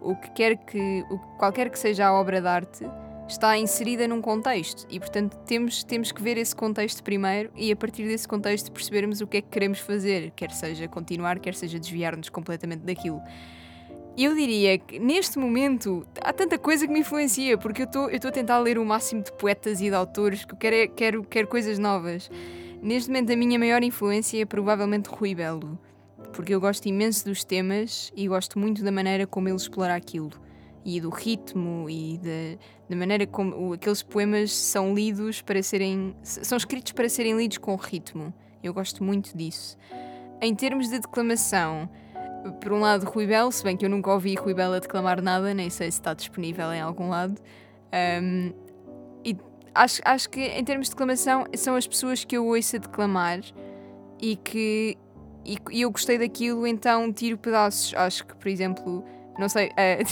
o 0.00 0.16
que 0.16 0.30
quer 0.32 0.56
que, 0.56 1.04
o, 1.10 1.18
qualquer 1.38 1.70
que 1.70 1.78
seja 1.78 2.06
a 2.08 2.12
obra 2.12 2.40
de 2.40 2.48
arte, 2.48 2.84
está 3.28 3.56
inserida 3.56 4.06
num 4.06 4.20
contexto 4.20 4.86
e, 4.90 4.98
portanto, 4.98 5.36
temos, 5.46 5.82
temos 5.84 6.12
que 6.12 6.22
ver 6.22 6.36
esse 6.36 6.54
contexto 6.54 7.02
primeiro 7.02 7.50
e, 7.56 7.72
a 7.72 7.76
partir 7.76 8.06
desse 8.06 8.28
contexto, 8.28 8.70
percebermos 8.70 9.20
o 9.20 9.26
que 9.26 9.38
é 9.38 9.40
que 9.40 9.48
queremos 9.48 9.78
fazer, 9.78 10.30
quer 10.32 10.50
seja 10.50 10.86
continuar, 10.88 11.38
quer 11.38 11.54
seja 11.54 11.78
desviar-nos 11.78 12.28
completamente 12.28 12.82
daquilo. 12.82 13.20
Eu 14.16 14.34
diria 14.34 14.76
que 14.76 14.98
neste 14.98 15.38
momento 15.38 16.06
há 16.20 16.32
tanta 16.34 16.58
coisa 16.58 16.86
que 16.86 16.92
me 16.92 17.00
influencia, 17.00 17.56
porque 17.56 17.82
eu 17.82 17.86
estou 18.10 18.28
a 18.28 18.32
tentar 18.32 18.58
ler 18.58 18.76
o 18.78 18.84
máximo 18.84 19.22
de 19.22 19.32
poetas 19.32 19.80
e 19.80 19.88
de 19.88 19.94
autores, 19.94 20.44
que 20.44 20.52
eu 20.52 20.58
quero, 20.58 20.76
é- 20.76 20.86
quero, 20.86 21.24
quero 21.24 21.48
coisas 21.48 21.78
novas. 21.78 22.30
Neste 22.82 23.08
momento, 23.08 23.32
a 23.32 23.36
minha 23.36 23.58
maior 23.58 23.82
influência 23.82 24.42
é 24.42 24.44
provavelmente 24.44 25.08
Rui 25.08 25.34
Belo, 25.34 25.78
porque 26.34 26.54
eu 26.54 26.60
gosto 26.60 26.86
imenso 26.86 27.24
dos 27.24 27.42
temas 27.42 28.12
e 28.14 28.28
gosto 28.28 28.58
muito 28.58 28.84
da 28.84 28.92
maneira 28.92 29.26
como 29.26 29.48
ele 29.48 29.56
explora 29.56 29.94
aquilo, 29.94 30.32
e 30.84 31.00
do 31.00 31.10
ritmo 31.10 31.88
e 31.88 32.18
da, 32.88 32.96
maneira 32.96 33.26
como 33.26 33.72
aqueles 33.72 34.02
poemas 34.02 34.52
são 34.52 34.94
lidos 34.94 35.40
para 35.40 35.62
serem. 35.62 36.14
são 36.22 36.56
escritos 36.56 36.92
para 36.92 37.08
serem 37.08 37.36
lidos 37.36 37.58
com 37.58 37.74
ritmo. 37.76 38.32
Eu 38.62 38.72
gosto 38.72 39.02
muito 39.02 39.36
disso. 39.36 39.76
Em 40.40 40.54
termos 40.54 40.88
de 40.88 40.98
declamação, 40.98 41.88
por 42.60 42.72
um 42.72 42.80
lado, 42.80 43.06
Rui 43.06 43.26
Belo, 43.26 43.52
se 43.52 43.62
bem 43.62 43.76
que 43.76 43.84
eu 43.84 43.90
nunca 43.90 44.12
ouvi 44.12 44.34
Rui 44.34 44.54
Belo 44.54 44.74
a 44.74 44.78
declamar 44.78 45.22
nada, 45.22 45.54
nem 45.54 45.70
sei 45.70 45.90
se 45.90 45.98
está 45.98 46.14
disponível 46.14 46.72
em 46.72 46.80
algum 46.80 47.08
lado. 47.08 47.40
Um, 48.22 48.52
e 49.24 49.36
acho, 49.74 50.00
acho 50.04 50.30
que, 50.30 50.40
em 50.40 50.64
termos 50.64 50.88
de 50.88 50.94
declamação, 50.94 51.46
são 51.56 51.76
as 51.76 51.86
pessoas 51.86 52.24
que 52.24 52.36
eu 52.36 52.46
ouço 52.46 52.76
a 52.76 52.78
declamar 52.78 53.40
e 54.20 54.36
que 54.36 54.96
e 55.44 55.80
eu 55.80 55.90
gostei 55.90 56.18
daquilo, 56.18 56.66
então 56.66 57.12
tiro 57.12 57.36
pedaços. 57.36 57.92
Acho 57.94 58.24
que, 58.26 58.34
por 58.36 58.48
exemplo, 58.48 59.04
não 59.38 59.48
sei, 59.48 59.70
eh, 59.76 60.02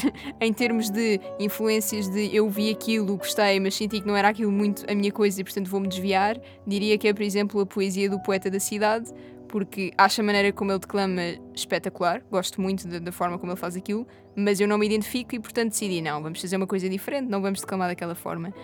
em 0.40 0.52
termos 0.52 0.90
de 0.90 1.20
influências 1.38 2.08
de 2.08 2.34
eu 2.34 2.48
vi 2.48 2.70
aquilo, 2.70 3.16
gostei, 3.16 3.60
mas 3.60 3.74
senti 3.74 4.00
que 4.00 4.06
não 4.06 4.16
era 4.16 4.28
aquilo 4.28 4.50
muito 4.50 4.84
a 4.90 4.94
minha 4.94 5.12
coisa 5.12 5.40
e, 5.40 5.44
portanto, 5.44 5.68
vou-me 5.68 5.88
desviar, 5.88 6.40
diria 6.66 6.96
que 6.98 7.08
é, 7.08 7.14
por 7.14 7.22
exemplo, 7.22 7.60
a 7.60 7.66
poesia 7.66 8.08
do 8.08 8.20
poeta 8.20 8.50
da 8.50 8.60
cidade, 8.60 9.10
porque 9.48 9.92
acho 9.98 10.20
a 10.20 10.24
maneira 10.24 10.52
como 10.52 10.70
ele 10.70 10.78
declama 10.78 11.22
espetacular, 11.54 12.22
gosto 12.30 12.60
muito 12.60 12.86
da, 12.86 12.98
da 12.98 13.12
forma 13.12 13.38
como 13.38 13.52
ele 13.52 13.58
faz 13.58 13.76
aquilo, 13.76 14.06
mas 14.36 14.60
eu 14.60 14.68
não 14.68 14.78
me 14.78 14.86
identifico 14.86 15.34
e, 15.34 15.40
portanto, 15.40 15.70
decidi, 15.70 16.00
não, 16.00 16.22
vamos 16.22 16.40
fazer 16.40 16.56
uma 16.56 16.66
coisa 16.66 16.88
diferente, 16.88 17.28
não 17.28 17.42
vamos 17.42 17.60
declamar 17.60 17.88
daquela 17.88 18.14
forma. 18.14 18.54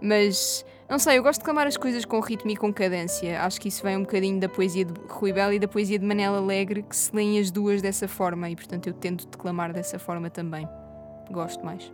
Mas, 0.00 0.64
não 0.88 0.98
sei, 0.98 1.18
eu 1.18 1.22
gosto 1.22 1.38
de 1.38 1.40
declamar 1.40 1.66
as 1.66 1.76
coisas 1.76 2.04
com 2.04 2.20
ritmo 2.20 2.50
e 2.50 2.56
com 2.56 2.72
cadência. 2.72 3.42
Acho 3.42 3.60
que 3.60 3.68
isso 3.68 3.82
vem 3.82 3.96
um 3.96 4.02
bocadinho 4.02 4.38
da 4.38 4.48
poesia 4.48 4.84
de 4.84 4.92
Rui 5.08 5.32
Belo 5.32 5.52
e 5.52 5.58
da 5.58 5.66
poesia 5.66 5.98
de 5.98 6.04
Manela 6.04 6.38
Alegre, 6.38 6.82
que 6.82 6.94
se 6.94 7.14
leem 7.14 7.38
as 7.38 7.50
duas 7.50 7.82
dessa 7.82 8.06
forma 8.06 8.48
e, 8.48 8.54
portanto, 8.54 8.86
eu 8.86 8.92
tento 8.92 9.26
declamar 9.26 9.72
dessa 9.72 9.98
forma 9.98 10.30
também. 10.30 10.68
Gosto 11.30 11.64
mais. 11.64 11.92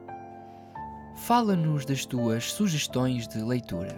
Fala-nos 1.17 1.85
das 1.85 2.05
tuas 2.05 2.53
sugestões 2.53 3.27
de 3.29 3.43
leitura. 3.43 3.97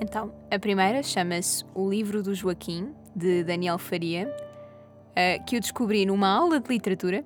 Então, 0.00 0.32
a 0.50 0.58
primeira 0.58 1.02
chama-se 1.02 1.64
O 1.74 1.90
Livro 1.90 2.22
do 2.22 2.34
Joaquim, 2.34 2.94
de 3.14 3.44
Daniel 3.44 3.78
Faria, 3.78 4.34
eh, 5.14 5.38
que 5.40 5.56
eu 5.56 5.60
descobri 5.60 6.06
numa 6.06 6.28
aula 6.28 6.58
de 6.60 6.68
literatura. 6.68 7.24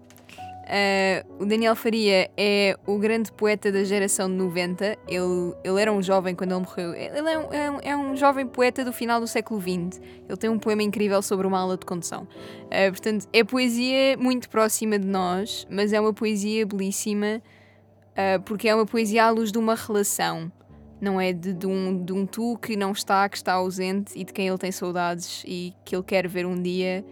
Eh, 0.67 1.25
o 1.39 1.45
Daniel 1.45 1.77
Faria 1.77 2.31
é 2.37 2.77
o 2.87 2.99
grande 2.99 3.31
poeta 3.31 3.71
da 3.71 3.85
geração 3.85 4.29
de 4.29 4.35
90. 4.35 4.97
Ele, 5.07 5.55
ele 5.63 5.81
era 5.81 5.93
um 5.93 6.03
jovem 6.03 6.35
quando 6.35 6.53
ele 6.53 6.61
morreu. 6.61 6.95
Ele 6.95 7.31
é 7.31 7.39
um, 7.39 7.53
é 7.53 7.71
um- 7.71 7.81
é 7.83 7.97
um 7.97 8.17
jovem 8.17 8.47
poeta 8.47 8.85
do 8.85 8.93
final 8.93 9.21
do 9.21 9.27
século 9.27 9.61
XX. 9.61 10.01
Ele 10.29 10.37
tem 10.39 10.49
um 10.49 10.59
poema 10.59 10.83
incrível 10.83 11.21
sobre 11.21 11.47
uma 11.47 11.59
aula 11.59 11.77
de 11.77 11.85
condução. 11.85 12.27
Eh, 12.71 12.91
portanto, 12.91 13.27
é 13.33 13.45
poesia 13.45 14.17
muito 14.19 14.49
próxima 14.49 14.99
de 14.99 15.07
nós, 15.07 15.67
mas 15.71 15.93
é 15.93 16.01
uma 16.01 16.15
poesia 16.15 16.65
belíssima 16.67 17.43
eh, 18.17 18.39
porque 18.39 18.69
é 18.69 18.75
uma 18.75 18.87
poesia 18.87 19.25
à 19.25 19.31
luz 19.31 19.51
de 19.53 19.59
uma 19.59 19.75
relação 19.75 20.51
não 21.01 21.21
é 21.21 21.35
de, 21.35 21.53
de 21.53 21.67
um, 21.67 22.03
de 22.03 22.13
um 22.15 22.25
tu 22.25 22.57
que 22.57 22.77
não 22.77 22.93
está, 22.93 23.29
que 23.29 23.37
está 23.37 23.53
ausente 23.55 24.19
e 24.19 24.25
de 24.25 24.33
quem 24.33 24.49
ele 24.49 24.57
tem 24.57 24.73
saudades 24.73 25.43
e 25.47 25.75
que 25.85 25.95
ele 25.95 26.03
quer 26.05 26.27
ver 26.27 26.47
um 26.47 26.55
dia 26.63 27.05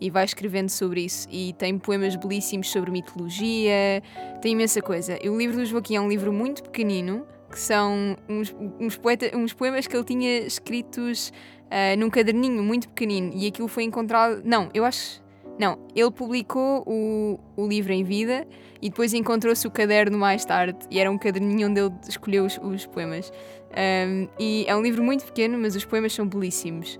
e 0.00 0.10
vai 0.10 0.24
escrevendo 0.24 0.70
sobre 0.70 1.02
isso. 1.02 1.28
E 1.30 1.52
tem 1.54 1.78
poemas 1.78 2.16
belíssimos 2.16 2.70
sobre 2.70 2.90
mitologia, 2.90 4.02
tem 4.40 4.52
imensa 4.52 4.80
coisa. 4.80 5.18
E 5.22 5.28
o 5.28 5.36
livro 5.36 5.56
do 5.56 5.64
Joaquim 5.64 5.96
é 5.96 6.00
um 6.00 6.08
livro 6.08 6.32
muito 6.32 6.62
pequenino, 6.62 7.26
que 7.50 7.58
são 7.58 8.16
uns, 8.28 8.54
uns, 8.78 8.96
poeta, 8.96 9.36
uns 9.36 9.52
poemas 9.52 9.86
que 9.86 9.96
ele 9.96 10.04
tinha 10.04 10.38
escritos 10.38 11.32
ah, 11.70 11.94
num 11.96 12.10
caderninho 12.10 12.64
muito 12.64 12.88
pequenino 12.88 13.30
e 13.32 13.46
aquilo 13.46 13.68
foi 13.68 13.84
encontrado. 13.84 14.42
Não, 14.44 14.68
eu 14.74 14.84
acho. 14.84 15.22
Não, 15.58 15.78
ele 15.94 16.10
publicou 16.10 16.82
o, 16.86 17.38
o 17.54 17.66
livro 17.66 17.92
em 17.92 18.02
vida 18.02 18.46
e 18.80 18.88
depois 18.88 19.12
encontrou-se 19.12 19.66
o 19.66 19.70
caderno 19.70 20.18
mais 20.18 20.42
tarde 20.44 20.78
e 20.90 20.98
era 20.98 21.10
um 21.10 21.18
caderninho 21.18 21.68
onde 21.68 21.80
ele 21.80 21.92
escolheu 22.08 22.46
os, 22.46 22.58
os 22.62 22.86
poemas. 22.86 23.30
Um, 23.70 24.26
e 24.38 24.64
é 24.66 24.74
um 24.74 24.82
livro 24.82 25.02
muito 25.02 25.24
pequeno, 25.24 25.58
mas 25.58 25.76
os 25.76 25.84
poemas 25.84 26.12
são 26.12 26.26
belíssimos. 26.26 26.98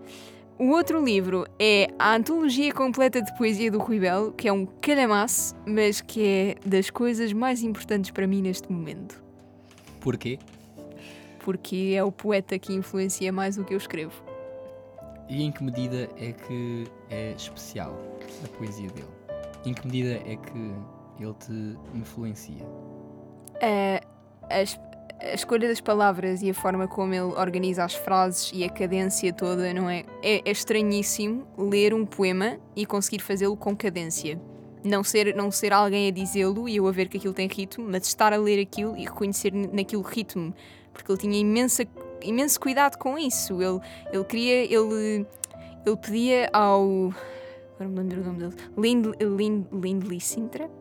O 0.61 0.73
outro 0.73 1.03
livro 1.03 1.47
é 1.59 1.89
a 1.99 2.15
antologia 2.15 2.71
completa 2.75 3.23
de 3.23 3.35
poesia 3.39 3.71
do 3.71 3.79
Rui 3.79 3.99
Belo, 3.99 4.33
que 4.33 4.47
é 4.47 4.53
um 4.53 4.67
calhamaço, 4.67 5.55
mas 5.67 6.03
que 6.03 6.23
é 6.23 6.55
das 6.69 6.91
coisas 6.91 7.33
mais 7.33 7.63
importantes 7.63 8.11
para 8.11 8.27
mim 8.27 8.43
neste 8.43 8.71
momento. 8.71 9.23
Porquê? 10.01 10.39
Porque 11.39 11.95
é 11.97 12.05
o 12.05 12.13
poeta 12.13 12.59
que 12.59 12.75
influencia 12.75 13.33
mais 13.33 13.57
o 13.57 13.65
que 13.65 13.73
eu 13.73 13.79
escrevo. 13.79 14.13
E 15.31 15.43
em 15.43 15.51
que 15.51 15.65
medida 15.65 16.11
é 16.19 16.33
que 16.33 16.85
é 17.09 17.33
especial 17.33 17.99
a 18.45 18.49
poesia 18.59 18.89
dele? 18.91 19.09
Em 19.65 19.73
que 19.73 19.87
medida 19.87 20.21
é 20.27 20.37
que 20.37 20.75
ele 21.19 21.35
te 21.39 21.79
influencia? 21.99 22.67
a, 23.63 24.01
a 24.55 24.63
es- 24.63 24.79
a 25.21 25.35
escolha 25.35 25.69
das 25.69 25.81
palavras 25.81 26.43
e 26.43 26.51
a 26.51 26.55
forma 26.55 26.89
como 26.89 27.13
ele 27.13 27.35
organiza 27.35 27.85
as 27.85 27.95
frases 27.95 28.51
e 28.55 28.65
a 28.65 28.71
cadência 28.71 29.33
toda, 29.33 29.73
não 29.75 29.89
é? 29.89 30.05
É, 30.23 30.49
é 30.49 30.51
estranhíssimo 30.51 31.47
ler 31.59 31.93
um 31.93 32.07
poema 32.07 32.59
e 32.75 32.87
conseguir 32.87 33.21
fazê-lo 33.21 33.57
com 33.57 33.77
cadência. 33.77 34.41
Não 34.83 35.05
ser, 35.05 35.35
não 35.35 35.51
ser 35.51 35.75
alguém 35.75 36.09
a 36.09 36.11
dizê-lo 36.11 36.67
e 36.67 36.77
eu 36.77 36.89
a 36.89 36.91
ver 36.91 37.09
que 37.09 37.19
aquilo 37.19 37.35
tem 37.35 37.47
ritmo, 37.47 37.87
mas 37.87 38.07
estar 38.07 38.33
a 38.33 38.39
ler 38.39 38.61
aquilo 38.61 38.97
e 38.97 39.05
reconhecer 39.05 39.53
naquilo 39.53 40.03
ritmo. 40.03 40.55
Porque 40.93 41.13
ele 41.13 41.19
tinha 41.19 41.39
imensa, 41.39 41.87
imenso 42.23 42.59
cuidado 42.59 42.97
com 42.97 43.19
isso. 43.19 43.61
Ele, 43.61 43.79
ele 44.11 44.25
queria, 44.25 44.65
ele, 44.65 45.27
ele 45.85 45.97
pedia 45.97 46.49
ao. 46.53 47.13
Agora 47.75 47.91
me 47.91 47.99
lembro 47.99 48.23
o 48.23 48.25
nome 48.25 48.39
dele. 48.39 48.55
Lind, 48.77 49.07
Lind, 49.21 49.67
Lindley 49.71 50.21
Sintra? 50.21 50.80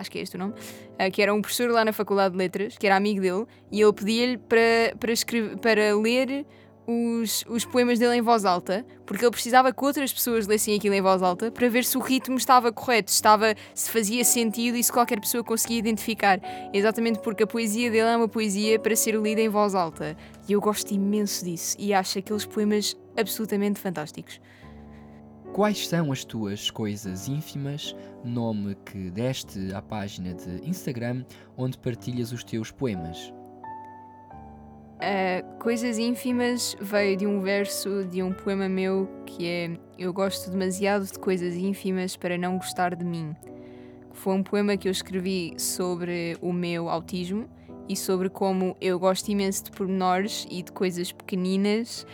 Acho 0.00 0.10
que 0.10 0.18
é 0.18 0.22
este 0.22 0.36
o 0.36 0.38
nome. 0.38 0.54
Uh, 0.54 1.10
que 1.12 1.20
era 1.22 1.32
um 1.32 1.40
professor 1.40 1.70
lá 1.70 1.84
na 1.84 1.92
Faculdade 1.92 2.32
de 2.32 2.38
Letras, 2.38 2.78
que 2.78 2.86
era 2.86 2.96
amigo 2.96 3.20
dele, 3.20 3.46
e 3.70 3.80
ele 3.82 3.92
pedia-lhe 3.92 4.38
para, 4.38 4.96
para, 4.98 5.12
escrever, 5.12 5.58
para 5.58 5.94
ler 5.96 6.46
os, 6.86 7.44
os 7.48 7.64
poemas 7.64 7.98
dele 7.98 8.16
em 8.16 8.22
voz 8.22 8.44
alta, 8.44 8.84
porque 9.06 9.24
ele 9.24 9.30
precisava 9.30 9.72
que 9.72 9.84
outras 9.84 10.12
pessoas 10.12 10.46
lessem 10.46 10.76
aquilo 10.76 10.94
em 10.94 11.00
voz 11.02 11.22
alta 11.22 11.50
para 11.50 11.68
ver 11.68 11.84
se 11.84 11.96
o 11.96 12.00
ritmo 12.00 12.36
estava 12.36 12.72
correto, 12.72 13.12
estava, 13.12 13.54
se 13.74 13.90
fazia 13.90 14.24
sentido 14.24 14.76
e 14.76 14.82
se 14.82 14.90
qualquer 14.90 15.20
pessoa 15.20 15.44
conseguia 15.44 15.78
identificar. 15.78 16.40
Exatamente 16.72 17.20
porque 17.20 17.44
a 17.44 17.46
poesia 17.46 17.90
dele 17.90 18.08
é 18.08 18.16
uma 18.16 18.28
poesia 18.28 18.78
para 18.78 18.96
ser 18.96 19.14
lida 19.14 19.40
em 19.40 19.48
voz 19.48 19.74
alta. 19.74 20.16
E 20.48 20.52
eu 20.52 20.60
gosto 20.60 20.92
imenso 20.92 21.44
disso 21.44 21.76
e 21.78 21.94
acho 21.94 22.18
aqueles 22.18 22.44
poemas 22.44 22.96
absolutamente 23.16 23.78
fantásticos. 23.78 24.40
Quais 25.52 25.88
são 25.88 26.12
as 26.12 26.24
tuas 26.24 26.70
coisas 26.70 27.26
ínfimas, 27.26 27.94
nome 28.24 28.76
que 28.86 29.10
deste 29.10 29.74
à 29.74 29.82
página 29.82 30.32
de 30.32 30.68
Instagram 30.68 31.24
onde 31.56 31.76
partilhas 31.76 32.30
os 32.30 32.44
teus 32.44 32.70
poemas? 32.70 33.32
Uh, 35.00 35.58
Coisas 35.58 35.98
ínfimas 35.98 36.76
veio 36.80 37.16
de 37.16 37.26
um 37.26 37.40
verso 37.40 38.04
de 38.04 38.22
um 38.22 38.32
poema 38.32 38.68
meu 38.68 39.08
que 39.26 39.46
é 39.46 39.76
Eu 39.98 40.12
gosto 40.12 40.50
demasiado 40.50 41.04
de 41.04 41.18
coisas 41.18 41.56
ínfimas 41.56 42.16
para 42.16 42.38
não 42.38 42.56
gostar 42.56 42.94
de 42.94 43.04
mim. 43.04 43.34
Foi 44.12 44.34
um 44.34 44.44
poema 44.44 44.76
que 44.76 44.86
eu 44.86 44.92
escrevi 44.92 45.54
sobre 45.58 46.36
o 46.40 46.52
meu 46.52 46.88
autismo 46.88 47.48
e 47.88 47.96
sobre 47.96 48.28
como 48.30 48.76
eu 48.80 49.00
gosto 49.00 49.28
imenso 49.28 49.64
de 49.64 49.72
pormenores 49.72 50.46
e 50.48 50.62
de 50.62 50.70
coisas 50.70 51.10
pequeninas 51.10 52.06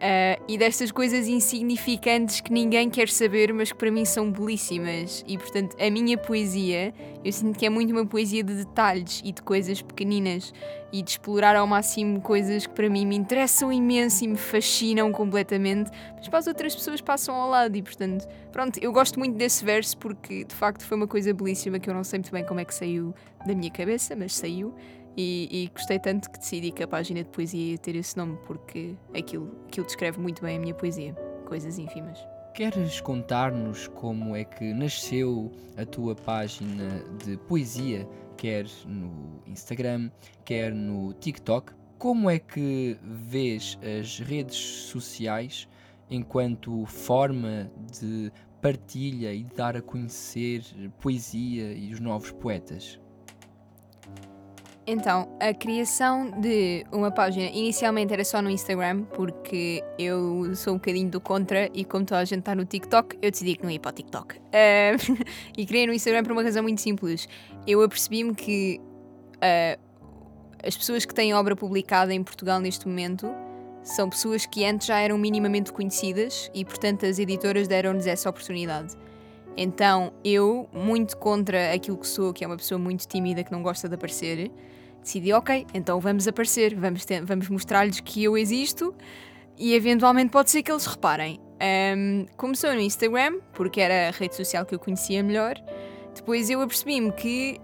Ah, 0.00 0.38
e 0.48 0.58
destas 0.58 0.90
coisas 0.90 1.28
insignificantes 1.28 2.40
que 2.40 2.52
ninguém 2.52 2.90
quer 2.90 3.08
saber, 3.08 3.52
mas 3.52 3.72
que 3.72 3.78
para 3.78 3.90
mim 3.90 4.04
são 4.04 4.30
belíssimas. 4.30 5.24
E 5.26 5.38
portanto, 5.38 5.76
a 5.80 5.90
minha 5.90 6.18
poesia, 6.18 6.92
eu 7.24 7.32
sinto 7.32 7.58
que 7.58 7.64
é 7.64 7.70
muito 7.70 7.90
uma 7.92 8.04
poesia 8.04 8.42
de 8.42 8.54
detalhes 8.54 9.22
e 9.24 9.32
de 9.32 9.40
coisas 9.42 9.80
pequeninas 9.80 10.52
e 10.92 11.02
de 11.02 11.10
explorar 11.10 11.56
ao 11.56 11.66
máximo 11.66 12.20
coisas 12.20 12.66
que 12.66 12.74
para 12.74 12.88
mim 12.88 13.06
me 13.06 13.16
interessam 13.16 13.72
imenso 13.72 14.24
e 14.24 14.28
me 14.28 14.36
fascinam 14.36 15.10
completamente, 15.10 15.90
mas 16.16 16.28
para 16.28 16.38
as 16.38 16.46
outras 16.46 16.74
pessoas 16.74 17.00
passam 17.00 17.34
ao 17.34 17.48
lado. 17.48 17.74
E 17.76 17.82
portanto, 17.82 18.26
pronto, 18.52 18.78
eu 18.82 18.92
gosto 18.92 19.18
muito 19.18 19.36
desse 19.36 19.64
verso 19.64 19.96
porque 19.98 20.44
de 20.44 20.54
facto 20.54 20.84
foi 20.84 20.96
uma 20.96 21.06
coisa 21.08 21.32
belíssima 21.32 21.78
que 21.78 21.88
eu 21.88 21.94
não 21.94 22.04
sei 22.04 22.18
muito 22.18 22.32
bem 22.32 22.44
como 22.44 22.60
é 22.60 22.64
que 22.64 22.74
saiu 22.74 23.14
da 23.46 23.54
minha 23.54 23.70
cabeça, 23.70 24.14
mas 24.16 24.34
saiu. 24.34 24.74
E, 25.16 25.48
e 25.50 25.68
gostei 25.68 25.98
tanto 25.98 26.30
que 26.30 26.38
decidi 26.38 26.72
que 26.72 26.82
a 26.82 26.88
página 26.88 27.22
de 27.22 27.28
poesia 27.30 27.72
ia 27.72 27.78
ter 27.78 27.94
esse 27.94 28.16
nome 28.16 28.36
porque 28.46 28.96
aquilo, 29.16 29.56
aquilo 29.66 29.86
descreve 29.86 30.18
muito 30.18 30.42
bem 30.42 30.56
a 30.56 30.60
minha 30.60 30.74
poesia. 30.74 31.14
Coisas 31.46 31.78
ínfimas. 31.78 32.18
Queres 32.54 33.00
contar-nos 33.00 33.88
como 33.88 34.34
é 34.36 34.44
que 34.44 34.72
nasceu 34.72 35.52
a 35.76 35.84
tua 35.84 36.14
página 36.14 37.04
de 37.24 37.36
poesia, 37.36 38.08
quer 38.36 38.66
no 38.86 39.42
Instagram, 39.46 40.10
quer 40.44 40.72
no 40.72 41.12
TikTok? 41.14 41.72
Como 41.98 42.30
é 42.30 42.38
que 42.38 42.96
vês 43.02 43.78
as 43.82 44.20
redes 44.20 44.56
sociais 44.56 45.68
enquanto 46.10 46.86
forma 46.86 47.70
de 47.90 48.32
partilha 48.62 49.32
e 49.32 49.42
de 49.42 49.54
dar 49.54 49.76
a 49.76 49.82
conhecer 49.82 50.62
poesia 51.00 51.72
e 51.72 51.92
os 51.92 52.00
novos 52.00 52.30
poetas? 52.30 53.00
Então, 54.86 55.34
a 55.40 55.54
criação 55.54 56.30
de 56.40 56.84
uma 56.92 57.10
página 57.10 57.46
inicialmente 57.46 58.12
era 58.12 58.22
só 58.22 58.42
no 58.42 58.50
Instagram, 58.50 59.04
porque 59.04 59.82
eu 59.98 60.54
sou 60.54 60.74
um 60.74 60.76
bocadinho 60.76 61.08
do 61.08 61.20
contra 61.20 61.70
e 61.72 61.86
como 61.86 62.04
toda 62.04 62.20
a 62.20 62.24
gente 62.24 62.40
está 62.40 62.54
no 62.54 62.66
TikTok, 62.66 63.16
eu 63.22 63.30
decidi 63.30 63.56
que 63.56 63.62
não 63.62 63.70
ia 63.70 63.80
para 63.80 63.90
o 63.90 63.92
TikTok. 63.92 64.36
Ah, 64.52 64.94
e 65.56 65.64
criei 65.64 65.86
no 65.86 65.94
Instagram 65.94 66.22
por 66.22 66.32
uma 66.32 66.42
razão 66.42 66.62
muito 66.62 66.82
simples. 66.82 67.26
Eu 67.66 67.80
apercebi-me 67.82 68.34
que 68.34 68.78
ah, 69.40 69.78
as 70.62 70.76
pessoas 70.76 71.06
que 71.06 71.14
têm 71.14 71.32
obra 71.32 71.56
publicada 71.56 72.12
em 72.12 72.22
Portugal 72.22 72.60
neste 72.60 72.86
momento 72.86 73.30
são 73.82 74.08
pessoas 74.08 74.44
que 74.44 74.64
antes 74.64 74.86
já 74.86 74.98
eram 74.98 75.16
minimamente 75.16 75.72
conhecidas 75.72 76.50
e, 76.54 76.64
portanto, 76.64 77.06
as 77.06 77.18
editoras 77.18 77.68
deram-lhes 77.68 78.06
essa 78.06 78.28
oportunidade. 78.28 78.94
Então, 79.56 80.12
eu, 80.24 80.68
muito 80.72 81.16
contra 81.16 81.72
aquilo 81.72 81.96
que 81.96 82.06
sou, 82.06 82.32
que 82.32 82.44
é 82.44 82.46
uma 82.46 82.56
pessoa 82.56 82.78
muito 82.78 83.06
tímida 83.06 83.44
que 83.44 83.52
não 83.52 83.62
gosta 83.62 83.88
de 83.88 83.94
aparecer, 83.94 84.50
decidi, 85.00 85.32
ok, 85.32 85.66
então 85.72 86.00
vamos 86.00 86.26
aparecer, 86.26 86.74
vamos, 86.74 87.06
vamos 87.22 87.48
mostrar-lhes 87.48 88.00
que 88.00 88.24
eu 88.24 88.36
existo 88.36 88.94
e 89.56 89.74
eventualmente 89.74 90.30
pode 90.30 90.50
ser 90.50 90.62
que 90.62 90.72
eles 90.72 90.86
reparem. 90.86 91.40
Ahm, 91.60 92.26
começou 92.36 92.72
no 92.72 92.80
Instagram, 92.80 93.38
porque 93.52 93.80
era 93.80 94.08
a 94.08 94.10
rede 94.10 94.34
social 94.34 94.66
que 94.66 94.74
eu 94.74 94.78
conhecia 94.78 95.22
melhor. 95.22 95.54
Depois 96.14 96.50
eu 96.50 96.60
apercebi-me 96.60 97.12
que 97.12 97.60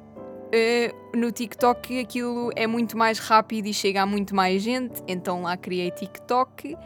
eh, 0.52 0.92
no 1.14 1.30
TikTok 1.30 2.00
aquilo 2.00 2.50
é 2.56 2.66
muito 2.66 2.96
mais 2.96 3.18
rápido 3.18 3.66
e 3.66 3.74
chega 3.74 4.02
a 4.02 4.06
muito 4.06 4.34
mais 4.34 4.62
gente, 4.62 5.02
então 5.08 5.42
lá 5.42 5.56
criei 5.56 5.90
TikTok. 5.90 6.76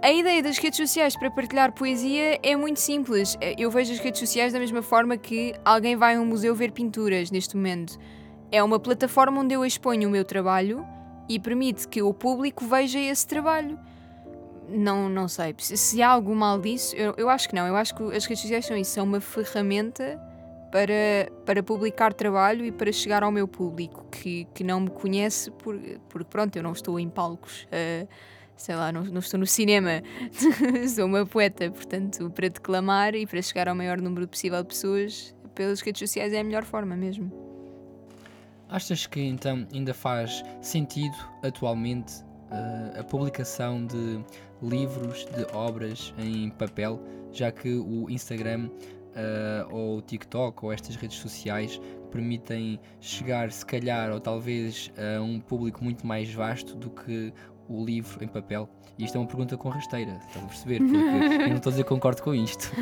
A 0.00 0.12
ideia 0.12 0.40
das 0.40 0.58
redes 0.58 0.76
sociais 0.76 1.16
para 1.16 1.28
partilhar 1.28 1.72
poesia 1.72 2.38
é 2.40 2.54
muito 2.54 2.78
simples. 2.78 3.36
Eu 3.58 3.68
vejo 3.68 3.92
as 3.92 3.98
redes 3.98 4.20
sociais 4.20 4.52
da 4.52 4.60
mesma 4.60 4.80
forma 4.80 5.16
que 5.16 5.52
alguém 5.64 5.96
vai 5.96 6.14
a 6.14 6.20
um 6.20 6.24
museu 6.24 6.54
ver 6.54 6.70
pinturas 6.70 7.32
neste 7.32 7.56
momento. 7.56 7.98
É 8.52 8.62
uma 8.62 8.78
plataforma 8.78 9.40
onde 9.40 9.54
eu 9.54 9.64
exponho 9.64 10.08
o 10.08 10.12
meu 10.12 10.24
trabalho 10.24 10.86
e 11.28 11.40
permite 11.40 11.88
que 11.88 12.00
o 12.00 12.14
público 12.14 12.64
veja 12.64 13.00
esse 13.00 13.26
trabalho. 13.26 13.76
Não, 14.68 15.08
não 15.08 15.26
sei. 15.26 15.52
Se, 15.58 16.00
há 16.00 16.10
algum 16.10 16.34
mal 16.34 16.60
disso, 16.60 16.94
eu, 16.94 17.14
eu 17.16 17.28
acho 17.28 17.48
que 17.48 17.56
não. 17.56 17.66
Eu 17.66 17.74
acho 17.74 17.92
que 17.96 18.02
as 18.04 18.24
redes 18.24 18.42
sociais 18.42 18.66
são 18.66 18.76
isso. 18.76 18.92
São 18.92 19.04
uma 19.04 19.20
ferramenta 19.20 20.16
para, 20.70 21.28
para 21.44 21.60
publicar 21.60 22.14
trabalho 22.14 22.64
e 22.64 22.70
para 22.70 22.92
chegar 22.92 23.24
ao 23.24 23.32
meu 23.32 23.48
público 23.48 24.06
que, 24.12 24.46
que 24.54 24.62
não 24.62 24.78
me 24.78 24.90
conhece 24.90 25.50
por, 25.50 25.76
porque, 26.08 26.28
pronto, 26.30 26.54
eu 26.54 26.62
não 26.62 26.72
estou 26.72 27.00
em 27.00 27.08
palcos. 27.10 27.66
eh, 27.72 28.06
sei 28.58 28.74
lá, 28.74 28.92
não, 28.92 29.04
não 29.04 29.20
estou 29.20 29.40
no 29.40 29.46
cinema. 29.46 30.02
Sou 30.94 31.06
uma 31.06 31.24
poeta, 31.24 31.70
portanto, 31.70 32.28
para 32.30 32.48
declamar 32.48 33.14
e 33.14 33.26
para 33.26 33.40
chegar 33.40 33.68
ao 33.68 33.74
maior 33.74 33.98
número 33.98 34.26
possível 34.28 34.60
de 34.62 34.68
pessoas, 34.68 35.34
pelas 35.54 35.80
redes 35.80 36.00
sociais 36.00 36.32
é 36.32 36.40
a 36.40 36.44
melhor 36.44 36.64
forma 36.64 36.96
mesmo. 36.96 37.32
Achas 38.68 39.06
que 39.06 39.20
então 39.20 39.66
ainda 39.72 39.94
faz 39.94 40.42
sentido 40.60 41.16
atualmente 41.42 42.22
eh, 42.50 43.00
a 43.00 43.04
publicação 43.04 43.86
de 43.86 44.20
livros, 44.60 45.24
de 45.24 45.44
obras 45.54 46.12
em 46.18 46.50
papel, 46.50 47.00
já 47.32 47.50
que 47.50 47.72
o 47.72 48.10
Instagram 48.10 48.68
eh, 49.14 49.66
ou 49.70 49.98
o 49.98 50.02
TikTok 50.02 50.64
ou 50.64 50.72
estas 50.72 50.96
redes 50.96 51.16
sociais 51.16 51.80
permitem 52.10 52.78
chegar, 53.00 53.50
se 53.50 53.64
calhar, 53.64 54.12
ou 54.12 54.20
talvez 54.20 54.90
a 54.96 55.20
um 55.20 55.40
público 55.40 55.82
muito 55.82 56.06
mais 56.06 56.32
vasto 56.32 56.74
do 56.74 56.90
que 56.90 57.32
o 57.68 57.84
livro 57.84 58.22
em 58.24 58.28
papel? 58.28 58.68
E 58.98 59.04
isto 59.04 59.16
é 59.16 59.20
uma 59.20 59.26
pergunta 59.26 59.56
com 59.56 59.68
rasteira, 59.68 60.18
estás 60.26 60.44
a 60.44 60.48
perceber? 60.48 60.78
Porque 60.78 60.96
eu 60.96 61.48
não 61.48 61.56
estou 61.56 61.70
a 61.70 61.72
dizer 61.72 61.82
que 61.84 61.88
concordo 61.88 62.22
com 62.22 62.34
isto. 62.34 62.72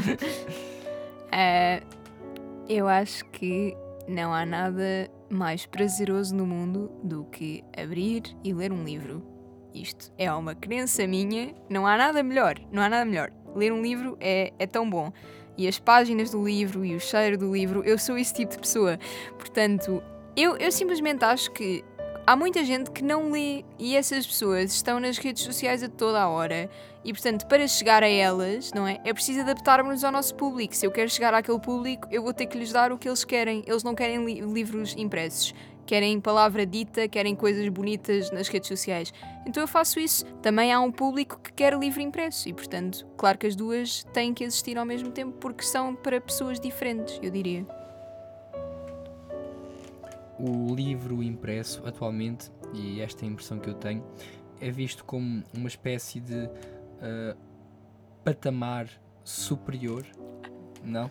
Ah, 1.30 1.82
eu 2.68 2.88
acho 2.88 3.24
que 3.26 3.76
não 4.08 4.32
há 4.32 4.46
nada 4.46 5.10
mais 5.28 5.66
prazeroso 5.66 6.34
no 6.34 6.46
mundo 6.46 6.90
do 7.02 7.24
que 7.24 7.62
abrir 7.76 8.22
e 8.44 8.54
ler 8.54 8.72
um 8.72 8.84
livro. 8.84 9.22
Isto 9.74 10.10
é 10.16 10.32
uma 10.32 10.54
crença 10.54 11.06
minha, 11.06 11.54
não 11.68 11.86
há 11.86 11.96
nada 11.96 12.22
melhor, 12.22 12.54
não 12.72 12.82
há 12.82 12.88
nada 12.88 13.04
melhor. 13.04 13.30
Ler 13.54 13.72
um 13.72 13.82
livro 13.82 14.16
é, 14.20 14.52
é 14.58 14.66
tão 14.66 14.88
bom. 14.88 15.12
E 15.58 15.66
as 15.66 15.78
páginas 15.78 16.30
do 16.30 16.44
livro 16.44 16.84
e 16.84 16.94
o 16.94 17.00
cheiro 17.00 17.36
do 17.38 17.52
livro, 17.52 17.82
eu 17.84 17.98
sou 17.98 18.16
esse 18.16 18.32
tipo 18.32 18.52
de 18.52 18.58
pessoa. 18.58 18.98
Portanto, 19.38 20.02
eu, 20.36 20.56
eu 20.56 20.70
simplesmente 20.70 21.24
acho 21.24 21.50
que 21.50 21.82
há 22.26 22.34
muita 22.34 22.64
gente 22.64 22.90
que 22.90 23.04
não 23.04 23.30
lê 23.30 23.64
e 23.78 23.96
essas 23.96 24.26
pessoas 24.26 24.72
estão 24.72 24.98
nas 24.98 25.16
redes 25.16 25.44
sociais 25.44 25.82
a 25.82 25.88
toda 25.88 26.20
a 26.20 26.28
hora. 26.28 26.68
E 27.04 27.12
portanto, 27.12 27.46
para 27.46 27.68
chegar 27.68 28.02
a 28.02 28.08
elas, 28.08 28.72
não 28.72 28.86
é? 28.86 28.98
É 29.04 29.14
preciso 29.14 29.40
adaptarmos 29.40 30.02
ao 30.02 30.10
nosso 30.10 30.34
público. 30.34 30.74
Se 30.74 30.84
eu 30.84 30.90
quero 30.90 31.08
chegar 31.08 31.32
àquele 31.32 31.60
público, 31.60 32.08
eu 32.10 32.22
vou 32.22 32.34
ter 32.34 32.46
que 32.46 32.58
lhes 32.58 32.72
dar 32.72 32.90
o 32.90 32.98
que 32.98 33.08
eles 33.08 33.24
querem. 33.24 33.62
Eles 33.64 33.84
não 33.84 33.94
querem 33.94 34.24
li- 34.24 34.40
livros 34.40 34.94
impressos. 34.98 35.54
Querem 35.86 36.20
palavra 36.20 36.66
dita, 36.66 37.06
querem 37.06 37.36
coisas 37.36 37.68
bonitas 37.68 38.32
nas 38.32 38.48
redes 38.48 38.66
sociais. 38.66 39.14
Então 39.46 39.62
eu 39.62 39.68
faço 39.68 40.00
isso. 40.00 40.24
Também 40.42 40.72
há 40.72 40.80
um 40.80 40.90
público 40.90 41.38
que 41.40 41.52
quer 41.52 41.74
livro 41.74 42.00
impresso. 42.00 42.48
E 42.48 42.52
portanto, 42.52 43.06
claro 43.16 43.38
que 43.38 43.46
as 43.46 43.54
duas 43.54 44.02
têm 44.12 44.34
que 44.34 44.42
existir 44.42 44.76
ao 44.76 44.84
mesmo 44.84 45.12
tempo 45.12 45.36
porque 45.38 45.62
são 45.62 45.94
para 45.94 46.20
pessoas 46.20 46.58
diferentes, 46.58 47.20
eu 47.22 47.30
diria. 47.30 47.64
O 50.38 50.74
livro 50.74 51.22
impresso 51.22 51.82
atualmente, 51.86 52.50
e 52.74 53.00
esta 53.00 53.24
é 53.24 53.28
a 53.28 53.30
impressão 53.30 53.58
que 53.58 53.68
eu 53.68 53.74
tenho, 53.74 54.04
é 54.60 54.70
visto 54.70 55.04
como 55.04 55.42
uma 55.54 55.68
espécie 55.68 56.20
de 56.20 56.48
ah, 57.00 57.36
patamar 58.24 58.88
superior, 59.24 60.04
não? 60.84 61.10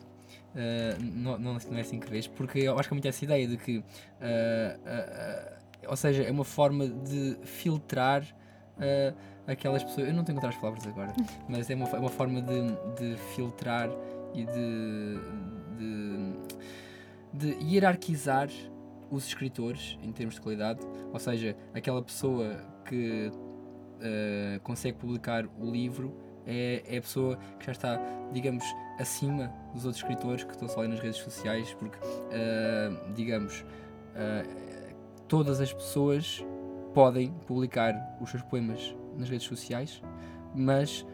Ah, 0.56 0.98
não, 1.00 1.38
não, 1.38 1.54
não 1.54 1.78
é 1.78 1.82
assim 1.82 2.00
que 2.00 2.10
vês, 2.10 2.28
porque 2.28 2.60
eu 2.60 2.78
acho 2.78 2.88
que 2.88 2.94
há 2.94 2.96
muito 2.96 3.08
essa 3.08 3.24
ideia 3.24 3.48
de 3.48 3.58
que, 3.58 3.84
ah, 4.22 5.58
ou 5.88 5.96
seja, 5.96 6.24
é 6.24 6.32
uma 6.32 6.46
forma 6.46 6.88
de 6.88 7.38
filtrar 7.44 8.24
aquelas 9.48 9.84
pessoas. 9.84 10.08
Eu 10.08 10.14
não 10.14 10.24
tenho 10.24 10.38
outras 10.38 10.56
palavras 10.56 10.86
agora, 10.88 11.14
mas 11.48 11.70
é 11.70 11.76
uma, 11.76 11.88
é 11.88 12.00
uma 12.00 12.10
forma 12.10 12.42
de, 12.42 12.62
de 13.00 13.18
filtrar 13.36 13.90
e 14.34 14.44
de, 14.46 15.20
de, 15.78 16.34
de 17.34 17.64
hierarquizar 17.64 18.50
os 19.10 19.28
escritores 19.28 19.98
em 20.02 20.12
termos 20.12 20.36
de 20.36 20.42
qualidade, 20.42 20.80
ou 21.12 21.20
seja, 21.20 21.56
aquela 21.74 22.02
pessoa 22.02 22.58
que 22.86 23.32
eh, 24.02 24.60
consegue 24.62 24.98
publicar 24.98 25.46
o 25.58 25.72
livro 25.72 26.14
é, 26.46 26.84
é 26.86 26.98
a 26.98 27.02
pessoa 27.02 27.40
que 27.60 27.66
já 27.66 27.72
está, 27.72 28.00
digamos, 28.32 28.64
acima 29.00 29.52
dos 29.74 29.86
outros 29.86 30.04
escritores 30.04 30.44
que 30.44 30.52
estão 30.52 30.68
só 30.68 30.82
ali 30.82 30.90
nas 30.90 31.00
redes 31.00 31.18
sociais, 31.18 31.74
porque, 31.74 31.98
eh, 32.32 32.92
digamos, 33.16 33.66
eh, 34.16 34.46
todas 35.28 35.60
as 35.60 35.74
pessoas 35.74 36.46
podem 36.94 37.32
publicar 37.48 38.18
os 38.22 38.30
seus 38.30 38.44
poemas 38.44 38.96
nas 39.18 39.30
redes 39.30 39.48
sociais, 39.48 40.02
mas 40.54 41.06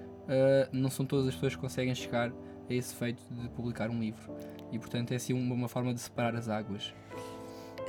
não 0.71 0.89
são 0.89 1.06
todas 1.06 1.27
as 1.27 1.34
pessoas 1.34 1.56
que 1.56 1.62
conseguem 1.62 1.93
chegar 1.93 2.32
a 2.69 2.73
esse 2.73 2.95
feito 2.95 3.21
de 3.30 3.49
publicar 3.49 3.89
um 3.89 3.99
livro. 3.99 4.32
E 4.71 4.80
portanto 4.80 5.12
é 5.12 5.15
assim 5.15 5.34
uma 5.34 5.67
forma 5.67 5.93
de 5.93 5.99
separar 5.99 6.36
as 6.36 6.47
águas. 6.47 6.93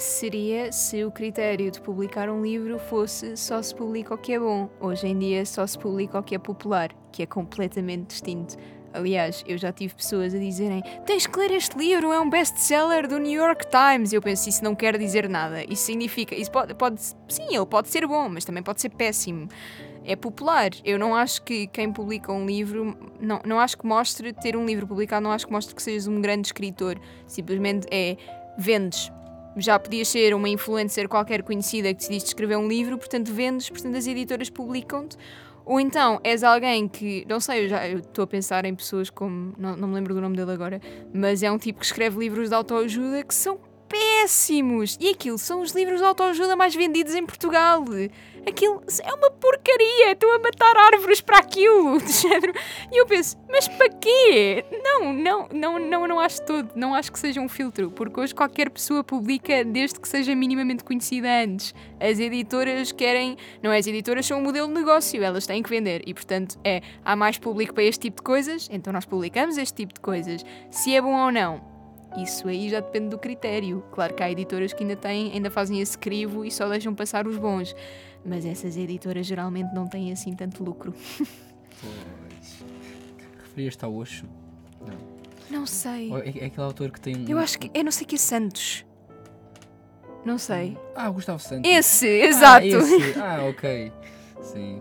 Seria 0.03 0.73
se 0.73 1.05
o 1.05 1.13
critério 1.13 1.71
de 1.71 1.81
publicar 1.81 2.29
um 2.29 2.43
livro 2.43 2.77
fosse 2.77 3.37
só 3.37 3.63
se 3.63 3.73
publica 3.73 4.13
o 4.13 4.19
que 4.19 4.33
é 4.33 4.39
bom. 4.41 4.69
Hoje 4.81 5.07
em 5.07 5.17
dia 5.17 5.47
só 5.47 5.65
se 5.65 5.79
publica 5.79 6.19
o 6.19 6.23
que 6.25 6.35
é 6.35 6.39
popular, 6.41 6.91
que 7.13 7.23
é 7.23 7.27
completamente 7.27 8.09
distinto. 8.09 8.57
Aliás, 8.93 9.45
eu 9.47 9.57
já 9.57 9.71
tive 9.71 9.95
pessoas 9.95 10.35
a 10.35 10.39
dizerem: 10.39 10.83
tens 11.07 11.29
que 11.29 11.39
ler 11.39 11.53
este 11.53 11.79
livro, 11.79 12.11
é 12.11 12.19
um 12.19 12.29
best-seller 12.29 13.07
do 13.07 13.17
New 13.17 13.41
York 13.41 13.65
Times. 13.71 14.13
Eu 14.13 14.21
penso, 14.21 14.49
isso 14.49 14.65
não 14.65 14.75
quer 14.75 14.99
dizer 14.99 15.29
nada. 15.29 15.63
Isso 15.73 15.85
significa. 15.85 16.35
Isso 16.35 16.51
pode, 16.51 16.75
pode. 16.75 17.01
Sim, 17.01 17.55
ele 17.55 17.67
pode 17.67 17.89
ser 17.89 18.05
bom, 18.05 18.29
mas 18.29 18.45
também 18.45 18.63
pode 18.63 18.81
ser 18.81 18.89
péssimo. 18.91 19.49
é 20.05 20.17
popular. 20.17 20.71
Eu 20.85 20.99
não 20.99 21.15
acho 21.15 21.41
que 21.43 21.69
quem 21.69 21.93
publica 21.93 22.33
um 22.33 22.45
livro, 22.45 22.99
não, 23.21 23.41
não 23.47 23.61
acho 23.61 23.79
que 23.79 23.87
mostre 23.87 24.33
ter 24.33 24.57
um 24.57 24.67
livro 24.67 24.85
publicado, 24.85 25.23
não 25.23 25.31
acho 25.31 25.47
que 25.47 25.53
mostre 25.53 25.77
que 25.77 25.83
sejas 25.83 26.09
um 26.09 26.21
grande 26.21 26.49
escritor. 26.49 26.99
Simplesmente 27.29 27.87
é 27.89 28.17
vendes. 28.59 29.13
Já 29.57 29.79
podias 29.79 30.09
ser 30.09 30.35
uma 30.35 30.49
influencer 30.49 31.09
qualquer 31.09 31.43
conhecida 31.43 31.89
que 31.89 31.99
decidiste 31.99 32.29
escrever 32.29 32.57
um 32.57 32.67
livro, 32.67 32.97
portanto 32.97 33.33
vendes, 33.33 33.69
portanto 33.69 33.97
as 33.97 34.07
editoras 34.07 34.49
publicam-te. 34.49 35.17
Ou 35.65 35.79
então 35.79 36.21
és 36.25 36.43
alguém 36.43 36.89
que, 36.89 37.25
não 37.29 37.39
sei, 37.39 37.65
eu 37.65 37.69
já 37.69 37.89
estou 37.89 38.25
a 38.25 38.27
pensar 38.27 38.65
em 38.65 38.75
pessoas 38.75 39.11
como, 39.11 39.55
não, 39.57 39.77
não 39.77 39.89
me 39.89 39.95
lembro 39.95 40.15
do 40.15 40.21
nome 40.21 40.37
dele 40.37 40.53
agora, 40.53 40.81
mas 41.15 41.43
é 41.43 41.51
um 41.51 41.59
tipo 41.59 41.81
que 41.81 41.87
escreve 41.87 42.19
livros 42.19 42.49
de 42.49 42.55
autoajuda 42.55 43.23
que 43.23 43.35
são 43.35 43.59
péssimos. 43.93 44.97
E 44.99 45.11
aquilo 45.11 45.37
são 45.37 45.61
os 45.61 45.73
livros 45.73 46.01
de 46.01 46.07
autoajuda 46.07 46.57
mais 46.57 46.75
vendidos 46.75 47.15
em 47.15 47.25
Portugal. 47.27 47.85
Aquilo 48.49 48.83
é 49.05 49.15
uma 49.15 49.31
porcaria. 49.31 50.13
Estou 50.13 50.33
a 50.33 50.39
matar 50.39 50.77
árvores 50.77 51.21
para 51.21 51.39
aquilo. 51.39 52.01
De 52.03 52.13
género. 52.13 52.55
E 52.91 53.01
eu 53.01 53.07
penso, 53.07 53.37
mas 53.49 53.69
para 53.69 53.91
quê? 53.91 54.65
Não, 54.83 55.13
não, 55.13 55.49
não, 55.53 55.79
não, 55.79 56.09
não 56.09 56.21
acho 56.21 56.43
todo. 56.43 56.71
Não 56.75 56.95
acho 56.95 57.13
que 57.13 57.19
seja 57.19 57.41
um 57.41 57.49
filtro. 57.49 57.91
Porque 57.91 58.19
hoje 58.19 58.35
qualquer 58.35 58.71
pessoa 58.71 59.05
publica 59.05 59.63
desde 59.63 60.01
que 60.01 60.09
seja 60.09 60.35
minimamente 60.35 60.83
conhecida 60.83 61.29
antes. 61.45 61.75
As 62.01 62.19
editoras 62.19 62.91
querem. 62.91 63.37
Não 63.63 63.71
é? 63.71 63.79
As 63.79 63.87
editoras 63.87 64.27
são 64.27 64.39
um 64.39 64.43
modelo 64.43 64.69
de 64.69 64.75
negócio. 64.75 65.23
Elas 65.23 65.47
têm 65.47 65.63
que 65.63 65.71
vender. 65.71 66.03
E 66.07 66.15
portanto, 66.15 66.59
é. 66.65 66.81
Há 67.05 67.15
mais 67.15 67.39
público 67.39 67.75
para 67.75 67.85
este 67.85 68.01
tipo 68.01 68.17
de 68.17 68.23
coisas. 68.23 68.69
Então 68.73 68.93
nós 68.93 69.05
publicamos 69.05 69.59
este 69.59 69.75
tipo 69.75 69.95
de 69.95 70.01
coisas. 70.01 70.45
Se 70.71 70.95
é 70.95 71.01
bom 71.01 71.15
ou 71.15 71.31
não. 71.31 71.72
Isso 72.17 72.47
aí 72.49 72.69
já 72.69 72.81
depende 72.81 73.09
do 73.09 73.19
critério. 73.19 73.83
Claro 73.93 74.15
que 74.15 74.23
há 74.23 74.31
editoras 74.31 74.73
que 74.73 74.83
ainda 74.83 74.97
têm, 74.97 75.33
ainda 75.33 75.51
fazem 75.51 75.81
esse 75.81 75.97
crivo 75.97 76.45
e 76.45 76.51
só 76.51 76.69
deixam 76.69 76.95
passar 76.95 77.27
os 77.27 77.39
bons. 77.39 77.75
Mas 78.25 78.45
essas 78.45 78.77
editoras 78.77 79.27
geralmente 79.27 79.75
não 79.75 79.87
têm 79.87 80.13
assim 80.13 80.35
tanto 80.35 80.63
lucro. 80.63 80.95
Pois. 81.19 82.65
Referias-te 83.43 83.85
ao 83.85 83.95
Osho? 83.95 84.27
Não. 84.81 85.59
Não 85.61 85.67
sei. 85.67 86.11
Ou 86.11 86.19
É, 86.19 86.29
é 86.29 86.45
aquele 86.47 86.63
autor 86.63 86.91
que 86.91 87.01
tem 87.01 87.17
um. 87.17 87.29
Eu 87.29 87.39
acho 87.39 87.59
que. 87.59 87.71
Eu 87.75 87.85
não 87.85 87.91
sei 87.93 88.07
que 88.07 88.15
é 88.15 88.19
Santos. 88.19 88.85
Não 90.25 90.39
sei. 90.39 90.79
Ah, 90.95 91.11
Gustavo 91.11 91.39
Santos. 91.41 91.69
Esse, 91.71 92.07
Ah, 92.07 92.27
exato. 92.27 92.67
esse. 92.67 93.19
Ah, 93.19 93.45
ok. 93.49 93.93
Sim. 94.41 94.81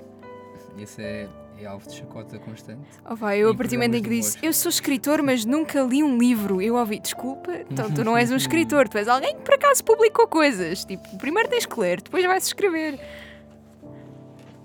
Esse 0.77 1.01
é, 1.01 1.27
é 1.61 1.65
alvo 1.67 1.87
de 1.89 1.95
chacota 1.95 2.39
constante. 2.39 2.81
Oh, 3.09 3.15
vai, 3.15 3.39
eu 3.39 3.49
a 3.49 3.55
partir 3.55 3.75
do 3.75 3.79
momento 3.79 3.95
em 3.95 4.03
que 4.03 4.09
disse 4.09 4.37
eu 4.41 4.51
sou 4.53 4.69
escritor, 4.69 5.21
mas 5.21 5.45
nunca 5.45 5.81
li 5.81 6.03
um 6.03 6.17
livro, 6.17 6.61
eu 6.61 6.75
ouvi, 6.75 6.99
desculpa, 6.99 7.51
então 7.69 7.91
tu 7.91 8.03
não 8.03 8.17
és 8.17 8.31
um 8.31 8.35
escritor, 8.37 8.87
tu 8.89 8.97
és 8.97 9.07
alguém 9.07 9.35
que 9.35 9.41
por 9.41 9.53
acaso 9.55 9.83
publicou 9.83 10.27
coisas. 10.27 10.83
Tipo, 10.85 11.17
primeiro 11.17 11.49
tens 11.49 11.65
que 11.65 11.79
ler, 11.79 12.01
depois 12.01 12.23
vais 12.25 12.45
escrever. 12.45 12.99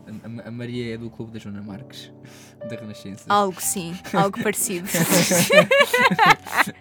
A, 0.06 0.44
a- 0.44 0.48
a 0.48 0.50
Maria 0.50 0.94
é 0.94 0.98
do 0.98 1.10
clube 1.10 1.32
da 1.32 1.38
Joana 1.38 1.60
Marques, 1.62 2.12
da 2.68 2.76
Renascença. 2.76 3.24
Algo 3.28 3.60
sim, 3.60 3.94
algo 4.12 4.42
parecido. 4.42 4.88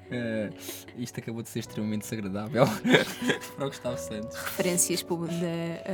Eh, 0.09 0.49
isto 0.97 1.19
acabou 1.19 1.41
de 1.43 1.49
ser 1.49 1.59
extremamente 1.59 2.01
desagradável 2.03 2.65
para 3.55 3.65
o 3.65 3.67
Gustavo 3.69 3.97
Santos. 3.97 4.35
Referências 4.37 5.03
da 5.03 5.13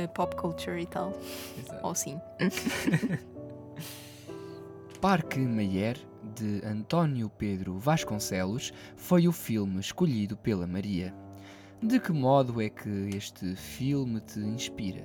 eh, 0.00 0.06
pop 0.14 0.34
culture 0.36 0.80
e 0.80 0.86
tal. 0.86 1.12
Exato. 1.58 1.86
Ou 1.86 1.94
sim. 1.94 2.20
Parque 5.02 5.40
Mayer, 5.40 5.98
de 6.32 6.64
António 6.64 7.28
Pedro 7.28 7.76
Vasconcelos, 7.76 8.72
foi 8.94 9.26
o 9.26 9.32
filme 9.32 9.80
escolhido 9.80 10.36
pela 10.36 10.64
Maria. 10.64 11.12
De 11.82 11.98
que 11.98 12.12
modo 12.12 12.62
é 12.62 12.68
que 12.68 13.10
este 13.12 13.56
filme 13.56 14.20
te 14.20 14.38
inspira? 14.38 15.04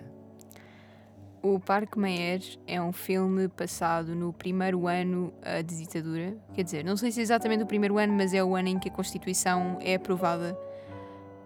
O 1.41 1.59
Parque 1.59 1.97
Mayer 1.97 2.43
é 2.67 2.79
um 2.79 2.93
filme 2.93 3.47
passado 3.47 4.13
no 4.13 4.31
primeiro 4.31 4.87
ano 4.87 5.33
de 5.65 5.79
ditadura. 5.79 6.37
Quer 6.53 6.61
dizer, 6.61 6.85
não 6.85 6.95
sei 6.95 7.11
se 7.11 7.19
é 7.19 7.23
exatamente 7.23 7.63
o 7.63 7.67
primeiro 7.67 7.97
ano, 7.97 8.13
mas 8.13 8.35
é 8.35 8.43
o 8.43 8.55
ano 8.55 8.67
em 8.67 8.77
que 8.77 8.89
a 8.89 8.93
Constituição 8.93 9.79
é 9.81 9.95
aprovada. 9.95 10.55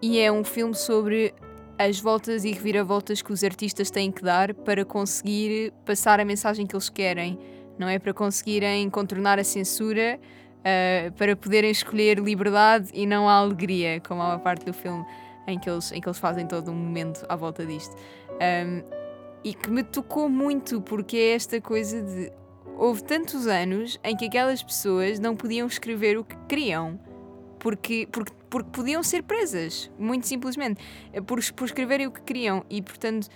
E 0.02 0.18
é 0.18 0.30
um 0.30 0.44
filme 0.44 0.74
sobre 0.74 1.34
as 1.78 1.98
voltas 1.98 2.44
e 2.44 2.52
reviravoltas 2.52 3.22
que 3.22 3.32
os 3.32 3.42
artistas 3.42 3.90
têm 3.90 4.12
que 4.12 4.22
dar 4.22 4.52
para 4.52 4.84
conseguir 4.84 5.72
passar 5.86 6.20
a 6.20 6.24
mensagem 6.26 6.66
que 6.66 6.74
eles 6.76 6.90
querem. 6.90 7.38
Não 7.78 7.88
é 7.88 7.98
para 7.98 8.12
conseguirem 8.12 8.88
contornar 8.90 9.38
a 9.38 9.44
censura, 9.44 10.20
eh, 10.64 11.10
para 11.16 11.34
poderem 11.34 11.70
escolher 11.70 12.18
liberdade 12.18 12.90
e 12.94 13.06
não 13.06 13.28
a 13.28 13.34
alegria, 13.34 14.00
como 14.00 14.22
há 14.22 14.28
uma 14.28 14.38
parte 14.38 14.64
do 14.64 14.72
filme 14.72 15.04
em 15.46 15.58
que 15.58 15.68
eles, 15.68 15.90
em 15.92 16.00
que 16.00 16.08
eles 16.08 16.18
fazem 16.18 16.46
todo 16.46 16.70
um 16.70 16.74
momento 16.74 17.24
à 17.28 17.36
volta 17.36 17.66
disto. 17.66 17.96
Um, 18.32 18.82
e 19.44 19.54
que 19.54 19.70
me 19.70 19.82
tocou 19.82 20.28
muito 20.28 20.80
porque 20.80 21.16
é 21.16 21.34
esta 21.34 21.60
coisa 21.60 22.00
de 22.00 22.32
houve 22.76 23.02
tantos 23.02 23.46
anos 23.46 23.98
em 24.04 24.16
que 24.16 24.26
aquelas 24.26 24.62
pessoas 24.62 25.18
não 25.18 25.34
podiam 25.34 25.66
escrever 25.66 26.16
o 26.16 26.24
que 26.24 26.36
queriam 26.48 26.98
porque, 27.58 28.08
porque, 28.10 28.32
porque 28.50 28.70
podiam 28.70 29.04
ser 29.04 29.22
presas, 29.22 29.88
muito 29.96 30.26
simplesmente, 30.26 30.82
eh, 31.12 31.20
por, 31.20 31.40
por 31.52 31.64
escreverem 31.64 32.08
o 32.08 32.10
que 32.10 32.20
queriam 32.22 32.64
e 32.68 32.82
portanto 32.82 33.28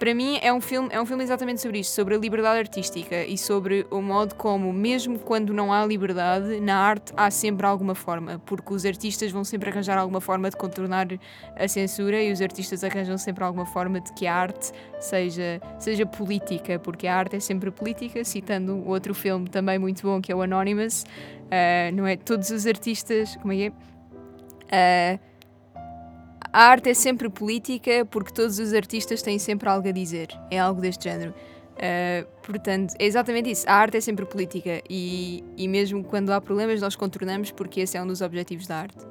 para 0.00 0.14
mim 0.14 0.38
é 0.40 0.50
um 0.50 0.62
filme 0.62 0.88
é 0.90 1.00
um 1.00 1.04
filme 1.04 1.22
exatamente 1.22 1.60
sobre 1.60 1.78
isto, 1.78 1.92
sobre 1.92 2.14
a 2.14 2.18
liberdade 2.18 2.58
artística 2.58 3.22
e 3.22 3.36
sobre 3.36 3.86
o 3.90 4.00
modo 4.00 4.34
como 4.34 4.72
mesmo 4.72 5.18
quando 5.18 5.52
não 5.52 5.70
há 5.70 5.84
liberdade 5.84 6.58
na 6.58 6.74
arte 6.74 7.12
há 7.14 7.30
sempre 7.30 7.66
alguma 7.66 7.94
forma, 7.94 8.40
porque 8.46 8.72
os 8.72 8.86
artistas 8.86 9.30
vão 9.30 9.44
sempre 9.44 9.68
arranjar 9.68 9.98
alguma 9.98 10.20
forma 10.20 10.48
de 10.48 10.56
contornar 10.56 11.06
a 11.54 11.68
censura 11.68 12.20
e 12.20 12.32
os 12.32 12.40
artistas 12.40 12.82
arranjam 12.82 13.18
sempre 13.18 13.44
alguma 13.44 13.66
forma 13.66 14.00
de 14.00 14.10
que 14.14 14.26
a 14.26 14.34
arte 14.34 14.72
seja, 14.98 15.60
seja 15.78 16.06
política, 16.06 16.78
porque 16.78 17.06
a 17.06 17.14
arte 17.14 17.36
é 17.36 17.40
sempre 17.40 17.70
política, 17.70 18.24
citando 18.24 18.82
outro 18.88 19.14
filme 19.14 19.50
também 19.50 19.78
muito 19.78 20.02
bom 20.02 20.18
que 20.18 20.32
é 20.32 20.34
o 20.34 20.40
Anonymous, 20.40 21.04
ah, 21.50 21.92
não 21.92 22.06
é? 22.06 22.16
Todos 22.16 22.48
os 22.48 22.66
artistas, 22.66 23.36
como 23.36 23.52
é 23.52 23.56
que 23.56 23.64
é? 23.66 25.18
Ah, 25.18 25.29
a 26.52 26.64
arte 26.64 26.90
é 26.90 26.94
sempre 26.94 27.28
política 27.28 28.04
porque 28.06 28.32
todos 28.32 28.58
os 28.58 28.72
artistas 28.72 29.22
têm 29.22 29.38
sempre 29.38 29.68
algo 29.68 29.88
a 29.88 29.92
dizer, 29.92 30.28
é 30.50 30.58
algo 30.58 30.80
deste 30.80 31.04
género. 31.04 31.34
Ah, 31.80 32.26
portanto, 32.42 32.94
é 32.98 33.06
exatamente 33.06 33.50
isso. 33.50 33.68
A 33.68 33.74
arte 33.74 33.96
é 33.96 34.00
sempre 34.00 34.26
política 34.26 34.82
e, 34.88 35.42
e 35.56 35.66
mesmo 35.66 36.04
quando 36.04 36.30
há 36.30 36.40
problemas 36.40 36.80
nós 36.80 36.94
contornamos 36.94 37.50
porque 37.50 37.80
esse 37.80 37.96
é 37.96 38.02
um 38.02 38.06
dos 38.06 38.20
objetivos 38.20 38.66
da 38.66 38.76
arte. 38.76 39.06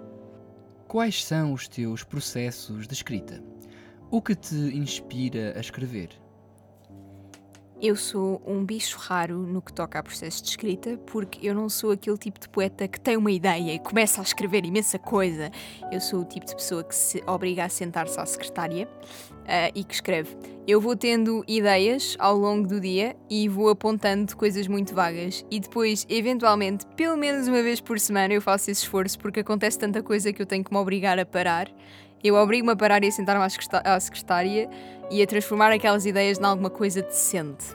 Quais 0.88 1.24
são 1.24 1.54
os 1.54 1.68
teus 1.68 2.04
processos 2.04 2.88
de 2.88 2.94
escrita? 2.94 3.44
O 4.12 4.22
que 4.22 4.36
te 4.36 4.56
inspira 4.56 5.54
a 5.56 5.60
escrever? 5.60 6.10
Eu 7.82 7.96
sou 7.96 8.42
um 8.46 8.66
bicho 8.66 8.98
raro 9.00 9.38
no 9.38 9.62
que 9.62 9.72
toca 9.72 9.98
a 9.98 10.04
processo 10.04 10.44
de 10.44 10.50
escrita, 10.50 10.98
porque 11.06 11.48
eu 11.48 11.56
não 11.56 11.70
sou 11.70 11.92
aquele 11.92 12.18
tipo 12.18 12.38
de 12.38 12.50
poeta 12.50 12.90
que 12.90 13.00
tem 13.00 13.16
uma 13.16 13.32
ideia 13.32 13.74
e 13.74 13.80
começa 13.80 14.20
a 14.20 14.24
escrever 14.24 14.66
imensa 14.66 15.00
coisa. 15.00 15.50
Eu 15.90 16.02
sou 16.02 16.20
o 16.20 16.26
tipo 16.26 16.46
de 16.46 16.56
pessoa 16.56 16.84
que 16.84 16.94
se 16.94 17.24
obriga 17.26 17.64
a 17.64 17.70
sentar-se 17.70 18.20
à 18.20 18.26
secretária 18.26 18.86
ah, 19.48 19.72
e 19.74 19.86
que 19.86 19.94
escreve. 19.94 20.36
Eu 20.68 20.82
vou 20.82 20.94
tendo 20.94 21.42
ideias 21.48 22.18
ao 22.20 22.36
longo 22.36 22.68
do 22.68 22.82
dia 22.82 23.16
e 23.30 23.48
vou 23.48 23.70
apontando 23.70 24.36
coisas 24.36 24.68
muito 24.68 24.94
vagas. 24.94 25.46
E 25.50 25.62
depois, 25.62 26.06
eventualmente, 26.10 26.86
pelo 26.98 27.16
menos 27.16 27.48
uma 27.48 27.64
vez 27.64 27.80
por 27.80 27.98
semana, 27.98 28.34
eu 28.34 28.42
faço 28.42 28.70
esse 28.70 28.82
esforço 28.82 29.18
porque 29.18 29.40
acontece 29.40 29.80
tanta 29.80 30.04
coisa 30.04 30.34
que 30.34 30.42
eu 30.42 30.46
tenho 30.46 30.66
que 30.66 30.74
me 30.74 30.78
obrigar 30.78 31.18
a 31.18 31.26
parar. 31.26 31.72
Eu 32.24 32.36
obrigo-me 32.36 32.74
a 32.74 32.76
parar 32.76 33.04
e 33.04 33.08
a 33.08 33.12
sentar-me 33.12 33.44
à 33.44 33.50
secretá- 33.50 33.82
à 33.84 34.00
secretária 34.00 34.70
e 35.10 35.22
a 35.22 35.28
transformar 35.28 35.72
aquelas 35.72 36.06
ideias 36.06 36.38
em 36.38 36.44
alguma 36.44 36.70
coisa 36.70 37.02
decente. 37.02 37.66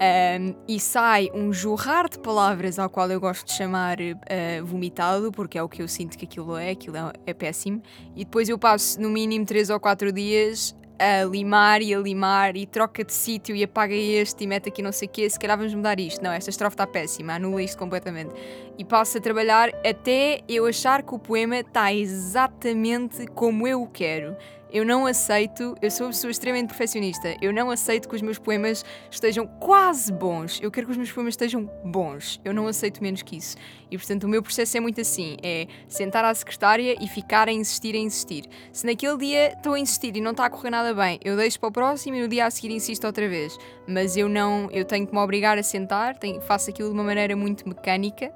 Um, 0.00 0.54
e 0.66 0.80
sai 0.80 1.28
um 1.34 1.52
jorrar 1.52 2.08
de 2.08 2.18
palavras 2.18 2.78
ao 2.78 2.88
qual 2.88 3.10
eu 3.10 3.20
gosto 3.20 3.46
de 3.46 3.52
chamar 3.52 3.98
uh, 4.00 4.64
vomitado, 4.64 5.30
porque 5.30 5.58
é 5.58 5.62
o 5.62 5.68
que 5.68 5.82
eu 5.82 5.88
sinto 5.88 6.16
que 6.16 6.24
aquilo 6.24 6.56
é, 6.56 6.70
aquilo 6.70 6.96
é, 6.96 7.12
é 7.26 7.34
péssimo. 7.34 7.82
E 8.16 8.24
depois 8.24 8.48
eu 8.48 8.58
passo 8.58 8.98
no 8.98 9.10
mínimo 9.10 9.44
3 9.44 9.68
ou 9.68 9.78
4 9.78 10.10
dias 10.10 10.74
a 11.00 11.24
limar 11.24 11.80
e 11.80 11.94
a 11.94 11.98
limar 11.98 12.56
e 12.56 12.66
troca 12.66 13.02
de 13.02 13.12
sítio 13.12 13.56
e 13.56 13.64
apaga 13.64 13.94
este 13.94 14.44
e 14.44 14.46
mete 14.46 14.68
aqui 14.68 14.82
não 14.82 14.92
sei 14.92 15.08
o 15.08 15.10
quê, 15.10 15.28
se 15.30 15.38
calhar 15.38 15.56
vamos 15.56 15.74
mudar 15.74 15.98
isto. 15.98 16.22
Não, 16.22 16.30
esta 16.30 16.50
estrofe 16.50 16.74
está 16.74 16.86
péssima, 16.86 17.34
anula 17.34 17.62
isto 17.62 17.78
completamente. 17.78 18.34
E 18.76 18.84
passo 18.84 19.16
a 19.16 19.20
trabalhar 19.20 19.70
até 19.84 20.40
eu 20.46 20.66
achar 20.66 21.02
que 21.02 21.14
o 21.14 21.18
poema 21.18 21.56
está 21.56 21.92
exatamente 21.92 23.26
como 23.28 23.66
eu 23.66 23.82
o 23.82 23.86
quero. 23.86 24.36
Eu 24.72 24.84
não 24.84 25.06
aceito, 25.06 25.74
eu 25.82 25.90
sou 25.90 26.06
uma 26.06 26.12
pessoa 26.12 26.30
extremamente 26.30 26.68
perfeccionista, 26.68 27.36
eu 27.42 27.52
não 27.52 27.70
aceito 27.70 28.08
que 28.08 28.14
os 28.14 28.22
meus 28.22 28.38
poemas 28.38 28.84
estejam 29.10 29.46
quase 29.46 30.12
bons. 30.12 30.60
Eu 30.62 30.70
quero 30.70 30.86
que 30.86 30.92
os 30.92 30.96
meus 30.96 31.10
poemas 31.10 31.32
estejam 31.32 31.64
bons. 31.84 32.40
Eu 32.44 32.54
não 32.54 32.66
aceito 32.66 33.02
menos 33.02 33.22
que 33.22 33.36
isso. 33.36 33.56
E 33.90 33.98
portanto 33.98 34.24
o 34.24 34.28
meu 34.28 34.42
processo 34.42 34.76
é 34.76 34.80
muito 34.80 35.00
assim: 35.00 35.36
é 35.42 35.66
sentar 35.88 36.24
à 36.24 36.34
secretária 36.34 36.96
e 37.00 37.08
ficar 37.08 37.48
a 37.48 37.52
insistir, 37.52 37.94
a 37.94 37.98
insistir. 37.98 38.44
Se 38.72 38.86
naquele 38.86 39.16
dia 39.16 39.52
estou 39.52 39.74
a 39.74 39.78
insistir 39.78 40.16
e 40.16 40.20
não 40.20 40.30
está 40.30 40.46
a 40.46 40.50
correr 40.50 40.70
nada 40.70 40.94
bem, 40.94 41.18
eu 41.24 41.36
deixo 41.36 41.58
para 41.58 41.68
o 41.68 41.72
próximo 41.72 42.16
e 42.16 42.22
no 42.22 42.28
dia 42.28 42.46
a 42.46 42.50
seguir 42.50 42.70
insisto 42.72 43.04
outra 43.06 43.28
vez. 43.28 43.58
Mas 43.88 44.16
eu 44.16 44.28
não, 44.28 44.68
eu 44.70 44.84
tenho 44.84 45.06
que 45.06 45.12
me 45.12 45.18
obrigar 45.20 45.58
a 45.58 45.62
sentar, 45.62 46.16
tenho, 46.16 46.40
faço 46.40 46.70
aquilo 46.70 46.88
de 46.88 46.94
uma 46.94 47.04
maneira 47.04 47.34
muito 47.34 47.68
mecânica 47.68 48.32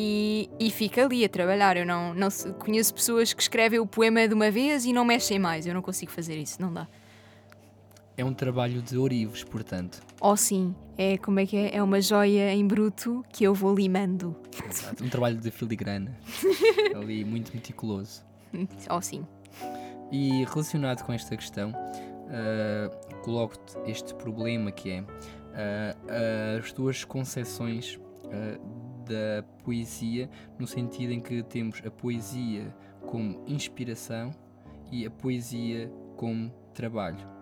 e, 0.00 0.48
e 0.60 0.70
fico 0.70 1.00
ali 1.00 1.24
a 1.24 1.28
trabalhar. 1.28 1.76
Eu 1.76 1.84
não, 1.84 2.14
não 2.14 2.28
conheço 2.60 2.94
pessoas 2.94 3.32
que 3.32 3.42
escrevem 3.42 3.80
o 3.80 3.86
poema 3.86 4.28
de 4.28 4.34
uma 4.34 4.48
vez 4.48 4.84
e 4.84 4.92
não 4.92 5.04
mexem 5.04 5.40
mais. 5.40 5.66
Eu 5.66 5.74
não 5.74 5.82
consigo 5.82 6.12
fazer 6.12 6.36
isso, 6.36 6.62
não 6.62 6.72
dá. 6.72 6.86
É 8.16 8.24
um 8.24 8.32
trabalho 8.32 8.80
de 8.80 8.96
ourives, 8.96 9.42
portanto. 9.42 10.00
Ou 10.20 10.36
sim, 10.36 10.72
é 10.96 11.18
como 11.18 11.40
é 11.40 11.46
que 11.46 11.56
é? 11.56 11.76
É 11.76 11.82
uma 11.82 12.00
joia 12.00 12.52
em 12.52 12.64
bruto 12.64 13.24
que 13.32 13.42
eu 13.42 13.52
vou 13.52 13.74
limando. 13.74 14.36
Exato, 14.68 15.02
Um 15.02 15.08
trabalho 15.08 15.36
de 15.36 15.50
filigrana. 15.50 16.16
Ali 16.94 17.24
muito 17.24 17.52
meticuloso. 17.52 18.24
Ou 18.88 19.02
sim. 19.02 19.26
E 20.12 20.44
relacionado 20.44 21.04
com 21.04 21.12
esta 21.12 21.36
questão, 21.36 21.72
ah, 22.28 22.88
coloco-te 23.22 23.90
este 23.90 24.14
problema 24.14 24.70
que 24.70 24.90
é 24.90 25.04
ah, 25.54 26.58
as 26.58 26.72
tuas 26.72 27.04
concepções 27.04 27.98
ah, 28.26 28.58
da 29.08 29.42
poesia, 29.64 30.28
no 30.58 30.66
sentido 30.66 31.12
em 31.12 31.20
que 31.20 31.42
temos 31.42 31.82
a 31.84 31.90
poesia 31.90 32.74
como 33.06 33.42
inspiração 33.46 34.30
e 34.92 35.06
a 35.06 35.10
poesia 35.10 35.90
como 36.16 36.52
trabalho. 36.74 37.38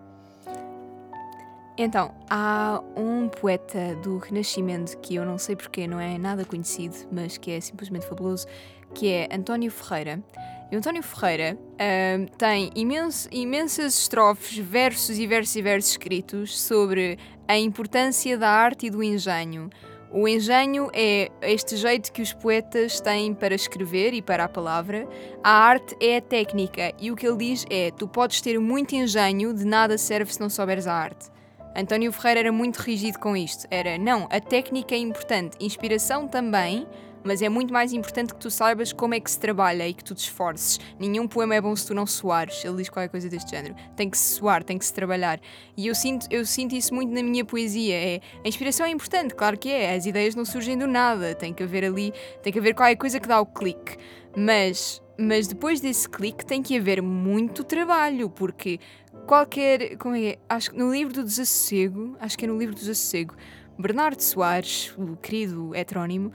Então, 1.77 2.11
há 2.27 2.81
um 2.95 3.29
poeta 3.29 3.95
do 4.01 4.17
Renascimento 4.17 4.97
que 4.97 5.13
eu 5.15 5.23
não 5.23 5.37
sei 5.37 5.55
porque 5.55 5.87
não 5.87 5.99
é 5.99 6.17
nada 6.17 6.43
conhecido, 6.43 6.95
mas 7.11 7.37
que 7.37 7.51
é 7.51 7.61
simplesmente 7.61 8.07
fabuloso, 8.07 8.47
que 8.95 9.11
é 9.11 9.29
António 9.31 9.69
Ferreira. 9.69 10.23
E 10.71 10.75
o 10.75 10.79
António 10.79 11.03
Ferreira 11.03 11.57
ahm, 11.79 12.25
tem 12.35 12.71
imenso- 12.75 13.29
imensas 13.31 13.95
estrofes, 13.99 14.57
versos 14.57 15.19
e 15.19 15.27
versos 15.27 15.55
e 15.55 15.61
versos 15.61 15.91
escritos 15.91 16.59
sobre 16.59 17.19
a 17.47 17.57
importância 17.57 18.35
da 18.37 18.49
arte 18.49 18.87
e 18.87 18.89
do 18.89 19.03
engenho. 19.03 19.69
O 20.11 20.25
engenho 20.27 20.89
é 20.93 21.29
este 21.41 21.75
jeito 21.75 22.13
que 22.13 22.21
os 22.21 22.31
poetas 22.31 23.01
têm 23.01 23.33
para 23.33 23.53
escrever 23.53 24.13
e 24.13 24.21
para 24.21 24.45
a 24.45 24.49
palavra. 24.49 25.07
A 25.43 25.51
arte 25.51 25.97
é 26.01 26.17
a 26.17 26.21
técnica 26.21 26.93
e 26.99 27.11
o 27.11 27.15
que 27.15 27.27
ele 27.27 27.37
diz 27.37 27.65
é: 27.69 27.91
tu 27.91 28.07
podes 28.07 28.39
ter 28.39 28.57
muito 28.57 28.95
engenho, 28.95 29.53
de 29.53 29.65
nada 29.65 29.97
serve 29.97 30.33
se 30.33 30.39
não 30.39 30.49
souberes 30.49 30.87
a 30.87 30.93
arte. 30.93 31.29
António 31.75 32.11
Ferreira 32.11 32.39
era 32.39 32.51
muito 32.51 32.77
rígido 32.77 33.19
com 33.19 33.35
isto. 33.35 33.67
Era, 33.69 33.97
não, 33.97 34.27
a 34.31 34.39
técnica 34.39 34.95
é 34.95 34.97
importante, 34.97 35.57
inspiração 35.59 36.27
também, 36.27 36.87
mas 37.27 37.41
é 37.41 37.49
muito 37.49 37.73
mais 37.73 37.91
importante 37.91 38.33
que 38.33 38.39
tu 38.39 38.49
saibas 38.49 38.93
como 38.93 39.13
é 39.13 39.19
que 39.19 39.29
se 39.29 39.37
trabalha 39.37 39.85
e 39.85 39.93
que 39.93 40.03
tu 40.03 40.15
te 40.15 40.19
esforces. 40.19 40.79
Nenhum 40.97 41.27
poema 41.27 41.55
é 41.55 41.61
bom 41.61 41.75
se 41.75 41.85
tu 41.85 41.93
não 41.93 42.07
suares. 42.07 42.63
Ele 42.63 42.77
diz 42.77 42.89
qualquer 42.89 43.09
coisa 43.09 43.27
deste 43.27 43.51
género. 43.51 43.75
Tem 43.97 44.09
que 44.09 44.17
se 44.17 44.35
suar, 44.35 44.63
tem 44.63 44.77
que 44.77 44.85
se 44.85 44.93
trabalhar. 44.93 45.39
E 45.75 45.87
eu 45.87 45.93
sinto, 45.93 46.25
eu 46.31 46.45
sinto 46.45 46.73
isso 46.73 46.93
muito 46.95 47.13
na 47.13 47.21
minha 47.21 47.43
poesia. 47.43 47.95
É, 47.95 48.21
a 48.43 48.47
inspiração 48.47 48.85
é 48.85 48.89
importante, 48.89 49.35
claro 49.35 49.57
que 49.57 49.69
é. 49.69 49.93
As 49.93 50.05
ideias 50.05 50.35
não 50.35 50.45
surgem 50.45 50.77
do 50.77 50.87
nada. 50.87 51.35
Tem 51.35 51.53
que 51.53 51.61
haver 51.61 51.83
ali, 51.83 52.13
tem 52.41 52.53
que 52.53 52.59
haver 52.59 52.73
qualquer 52.73 52.95
coisa 52.95 53.19
que 53.19 53.27
dá 53.27 53.41
o 53.41 53.45
clique. 53.45 53.97
Mas, 54.35 55.01
mas 55.19 55.47
depois 55.47 55.81
desse 55.81 56.07
clique 56.07 56.45
tem 56.45 56.63
que 56.63 56.77
haver 56.77 57.01
muito 57.01 57.61
trabalho, 57.63 58.29
porque 58.29 58.79
qualquer. 59.25 59.97
Como 59.97 60.15
é 60.15 60.19
que 60.19 60.27
é? 60.27 60.39
Acho 60.47 60.71
que 60.71 60.77
no 60.77 60.91
livro 60.91 61.13
do 61.13 61.23
Desassossego, 61.23 62.15
acho 62.21 62.37
que 62.37 62.45
é 62.45 62.47
no 62.47 62.57
livro 62.57 62.73
do 62.73 62.79
Desassossego, 62.79 63.35
Bernardo 63.79 64.21
Soares, 64.21 64.91
o 64.97 65.15
querido 65.17 65.75
heterónimo, 65.75 66.31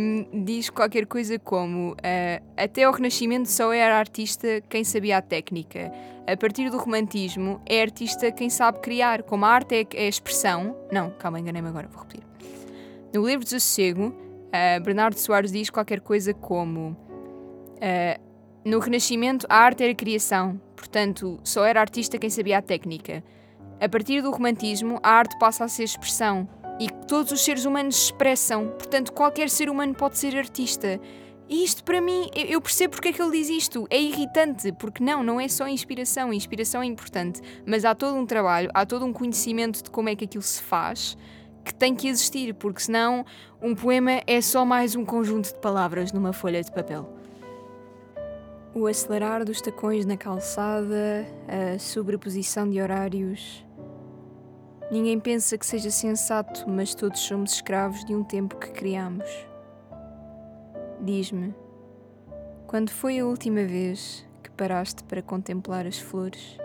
hum, 0.00 0.44
diz 0.44 0.68
qualquer 0.68 1.06
coisa 1.06 1.38
como: 1.38 1.94
ah, 2.02 2.42
Até 2.56 2.82
ao 2.82 2.92
Renascimento 2.92 3.48
só 3.48 3.72
era 3.72 3.96
artista 3.96 4.60
quem 4.68 4.82
sabia 4.82 5.18
a 5.18 5.22
técnica. 5.22 5.92
A 6.26 6.36
partir 6.36 6.70
do 6.70 6.78
romantismo, 6.78 7.60
é 7.64 7.80
artista 7.80 8.32
quem 8.32 8.50
sabe 8.50 8.80
criar. 8.80 9.22
Como 9.22 9.44
a 9.44 9.50
arte 9.50 9.74
é, 9.76 9.86
é 9.94 10.08
expressão. 10.08 10.76
Não, 10.90 11.10
calma, 11.10 11.38
enganei-me 11.38 11.68
agora, 11.68 11.86
vou 11.86 12.02
repetir. 12.02 12.24
No 13.14 13.24
livro 13.24 13.44
do 13.44 13.50
Desassossego, 13.50 14.12
ah, 14.52 14.80
Bernardo 14.80 15.16
Soares 15.16 15.52
diz 15.52 15.70
qualquer 15.70 16.00
coisa 16.00 16.34
como: 16.34 16.96
ah, 17.80 18.18
No 18.64 18.80
Renascimento, 18.80 19.46
a 19.48 19.58
arte 19.58 19.84
era 19.84 19.94
criação, 19.94 20.60
portanto, 20.74 21.38
só 21.44 21.64
era 21.64 21.80
artista 21.80 22.18
quem 22.18 22.30
sabia 22.30 22.58
a 22.58 22.62
técnica. 22.62 23.22
A 23.80 23.88
partir 23.88 24.22
do 24.22 24.32
romantismo, 24.32 24.98
a 25.04 25.10
arte 25.10 25.38
passa 25.38 25.64
a 25.64 25.68
ser 25.68 25.84
expressão 25.84 26.48
e 26.80 26.88
todos 27.06 27.32
os 27.32 27.44
seres 27.44 27.64
humanos 27.64 27.96
expressam, 27.96 28.68
portanto, 28.68 29.12
qualquer 29.12 29.48
ser 29.48 29.70
humano 29.70 29.94
pode 29.94 30.18
ser 30.18 30.36
artista. 30.36 31.00
E 31.48 31.62
isto 31.62 31.84
para 31.84 32.00
mim, 32.00 32.28
eu 32.34 32.46
eu 32.46 32.60
percebo 32.60 32.92
porque 32.92 33.08
é 33.08 33.12
que 33.12 33.20
ele 33.20 33.32
diz 33.32 33.48
isto. 33.48 33.86
É 33.90 34.00
irritante, 34.00 34.72
porque 34.72 35.04
não, 35.04 35.22
não 35.22 35.40
é 35.40 35.46
só 35.46 35.68
inspiração. 35.68 36.30
A 36.30 36.34
inspiração 36.34 36.82
é 36.82 36.86
importante, 36.86 37.40
mas 37.66 37.84
há 37.84 37.94
todo 37.94 38.16
um 38.16 38.24
trabalho, 38.24 38.70
há 38.72 38.86
todo 38.86 39.04
um 39.04 39.12
conhecimento 39.12 39.82
de 39.82 39.90
como 39.90 40.08
é 40.08 40.16
que 40.16 40.24
aquilo 40.24 40.42
se 40.42 40.62
faz 40.62 41.16
que 41.64 41.74
tem 41.74 41.94
que 41.94 42.06
existir, 42.06 42.54
porque 42.54 42.80
senão 42.80 43.24
um 43.60 43.74
poema 43.74 44.20
é 44.26 44.40
só 44.40 44.64
mais 44.64 44.94
um 44.94 45.04
conjunto 45.04 45.48
de 45.48 45.58
palavras 45.60 46.12
numa 46.12 46.32
folha 46.32 46.62
de 46.62 46.70
papel. 46.70 47.10
O 48.74 48.86
acelerar 48.86 49.44
dos 49.44 49.60
tacões 49.60 50.04
na 50.04 50.16
calçada, 50.16 51.26
a 51.48 51.78
sobreposição 51.78 52.68
de 52.68 52.80
horários. 52.80 53.64
Ninguém 54.90 55.18
pensa 55.18 55.56
que 55.56 55.64
seja 55.64 55.90
sensato, 55.90 56.68
mas 56.68 56.94
todos 56.94 57.20
somos 57.20 57.54
escravos 57.54 58.04
de 58.04 58.14
um 58.14 58.22
tempo 58.22 58.56
que 58.56 58.70
criamos. 58.70 59.28
Diz-me, 61.00 61.54
quando 62.66 62.90
foi 62.90 63.18
a 63.18 63.26
última 63.26 63.64
vez 63.64 64.26
que 64.42 64.50
paraste 64.50 65.02
para 65.04 65.22
contemplar 65.22 65.86
as 65.86 65.98
flores? 65.98 66.58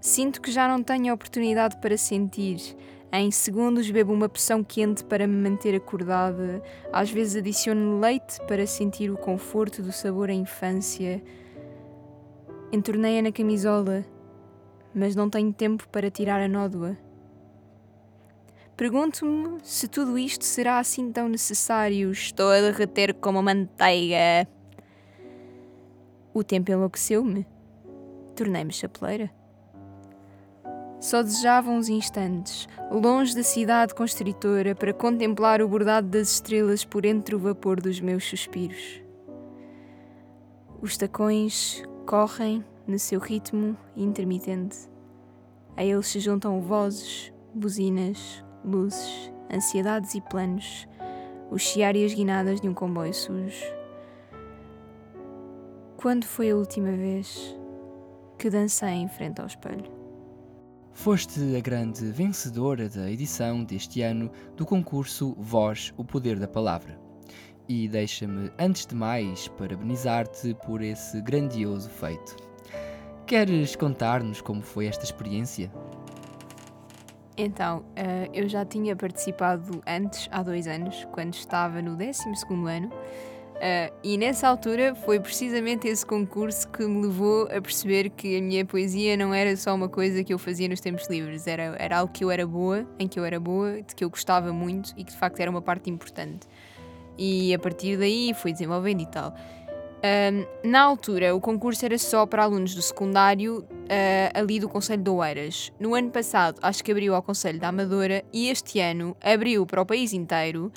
Sinto 0.00 0.40
que 0.40 0.50
já 0.50 0.66
não 0.66 0.82
tenho 0.82 1.14
oportunidade 1.14 1.76
para 1.76 1.96
sentir. 1.96 2.76
Em 3.12 3.30
segundos 3.30 3.90
bebo 3.90 4.12
uma 4.12 4.28
poção 4.28 4.64
quente 4.64 5.04
para 5.04 5.26
me 5.26 5.36
manter 5.36 5.76
acordada. 5.76 6.62
Às 6.92 7.10
vezes 7.10 7.36
adiciono 7.36 8.00
leite 8.00 8.40
para 8.48 8.66
sentir 8.66 9.10
o 9.10 9.18
conforto 9.18 9.82
do 9.82 9.92
sabor 9.92 10.30
à 10.30 10.32
infância. 10.32 11.22
Entornei-a 12.72 13.22
na 13.22 13.30
camisola, 13.30 14.04
mas 14.94 15.16
não 15.16 15.28
tenho 15.30 15.52
tempo 15.52 15.88
para 15.88 16.10
tirar 16.10 16.40
a 16.40 16.48
nódoa. 16.48 16.96
Pergunto-me 18.76 19.58
se 19.62 19.86
tudo 19.86 20.18
isto 20.18 20.44
será 20.44 20.78
assim 20.78 21.12
tão 21.12 21.28
necessário. 21.28 22.10
Estou 22.10 22.50
a 22.50 22.60
derreter 22.60 23.14
como 23.14 23.42
manteiga. 23.42 24.48
O 26.34 26.42
tempo 26.42 26.72
enlouqueceu-me. 26.72 27.46
Tornei-me 28.34 28.72
chapeleira. 28.72 29.30
Só 30.98 31.22
desejava 31.22 31.70
uns 31.70 31.88
instantes, 31.88 32.68
longe 32.90 33.34
da 33.34 33.42
cidade 33.42 33.94
constritora, 33.94 34.74
para 34.74 34.94
contemplar 34.94 35.60
o 35.60 35.68
bordado 35.68 36.06
das 36.06 36.30
estrelas 36.30 36.84
por 36.84 37.04
entre 37.04 37.34
o 37.34 37.40
vapor 37.40 37.80
dos 37.80 38.00
meus 38.00 38.24
suspiros. 38.24 39.02
Os 40.80 40.96
tacões 40.96 41.82
correm 42.06 42.64
no 42.86 42.98
seu 42.98 43.20
ritmo 43.20 43.76
intermitente. 43.96 44.88
A 45.76 45.84
eles 45.84 46.06
se 46.06 46.20
juntam 46.20 46.60
vozes, 46.60 47.32
buzinas, 47.54 48.44
luzes, 48.64 49.32
ansiedades 49.52 50.14
e 50.14 50.20
planos, 50.20 50.86
o 51.50 51.58
chiar 51.58 51.96
e 51.96 52.04
as 52.04 52.14
guinadas 52.14 52.60
de 52.60 52.68
um 52.68 52.74
comboio 52.74 53.14
sujo. 53.14 53.64
Quando 55.96 56.24
foi 56.24 56.50
a 56.50 56.56
última 56.56 56.90
vez 56.92 57.56
que 58.38 58.50
dancei 58.50 58.88
em 58.88 59.08
frente 59.08 59.40
ao 59.40 59.46
espelho? 59.46 60.02
Foste 60.92 61.56
a 61.56 61.60
grande 61.60 62.04
vencedora 62.10 62.88
da 62.88 63.10
edição 63.10 63.64
deste 63.64 64.02
ano 64.02 64.30
do 64.56 64.66
concurso 64.66 65.34
Voz, 65.38 65.92
o 65.96 66.04
Poder 66.04 66.38
da 66.38 66.46
Palavra. 66.46 67.00
E 67.68 67.88
deixa-me, 67.88 68.50
antes 68.58 68.84
de 68.84 68.94
mais, 68.94 69.48
parabenizar-te 69.48 70.54
por 70.66 70.82
esse 70.82 71.20
grandioso 71.22 71.88
feito. 71.88 72.51
Queres 73.32 73.74
contar-nos 73.74 74.42
como 74.42 74.60
foi 74.60 74.84
esta 74.84 75.04
experiência? 75.04 75.72
Então, 77.34 77.82
eh, 77.96 78.28
eu 78.34 78.46
já 78.46 78.62
tinha 78.62 78.94
participado 78.94 79.82
antes, 79.86 80.28
há 80.30 80.42
dois 80.42 80.66
anos, 80.66 81.08
quando 81.12 81.32
estava 81.32 81.80
no 81.80 81.96
12 81.96 82.28
ano, 82.68 82.92
eh, 83.58 83.90
e 84.04 84.18
nessa 84.18 84.46
altura 84.46 84.94
foi 84.94 85.18
precisamente 85.18 85.88
esse 85.88 86.04
concurso 86.04 86.68
que 86.68 86.84
me 86.86 87.06
levou 87.06 87.44
a 87.44 87.58
perceber 87.58 88.10
que 88.10 88.36
a 88.36 88.42
minha 88.42 88.66
poesia 88.66 89.16
não 89.16 89.32
era 89.32 89.56
só 89.56 89.74
uma 89.74 89.88
coisa 89.88 90.22
que 90.22 90.34
eu 90.34 90.38
fazia 90.38 90.68
nos 90.68 90.80
tempos 90.80 91.08
livres, 91.08 91.46
era, 91.46 91.74
era 91.78 92.00
algo 92.00 92.12
que 92.12 92.22
eu 92.22 92.30
era 92.30 92.46
boa, 92.46 92.86
em 92.98 93.08
que 93.08 93.18
eu 93.18 93.24
era 93.24 93.40
boa, 93.40 93.80
de 93.80 93.94
que 93.94 94.04
eu 94.04 94.10
gostava 94.10 94.52
muito 94.52 94.92
e 94.94 95.04
que 95.04 95.10
de 95.10 95.16
facto 95.18 95.40
era 95.40 95.50
uma 95.50 95.62
parte 95.62 95.88
importante. 95.88 96.46
E 97.16 97.54
a 97.54 97.58
partir 97.58 97.96
daí 97.96 98.34
fui 98.34 98.52
desenvolvendo 98.52 99.00
e 99.00 99.06
tal. 99.06 99.34
Ahm, 100.02 100.44
na 100.64 100.82
altura, 100.82 101.34
o 101.34 101.40
concurso 101.40 101.84
era 101.84 101.96
só 101.96 102.26
para 102.26 102.42
alunos 102.42 102.74
do 102.74 102.82
secundário 102.82 103.64
ah, 103.88 104.40
ali 104.40 104.58
do 104.58 104.68
Conselho 104.68 105.02
de 105.02 105.10
Oeiras. 105.10 105.72
No 105.78 105.94
ano 105.94 106.10
passado, 106.10 106.58
acho 106.60 106.82
que 106.82 106.90
abriu 106.90 107.14
ao 107.14 107.22
Conselho 107.22 107.60
da 107.60 107.68
Amadora 107.68 108.24
e 108.32 108.48
este 108.48 108.80
ano 108.80 109.16
abriu 109.20 109.64
para 109.64 109.80
o 109.80 109.86
país 109.86 110.12
inteiro 110.12 110.72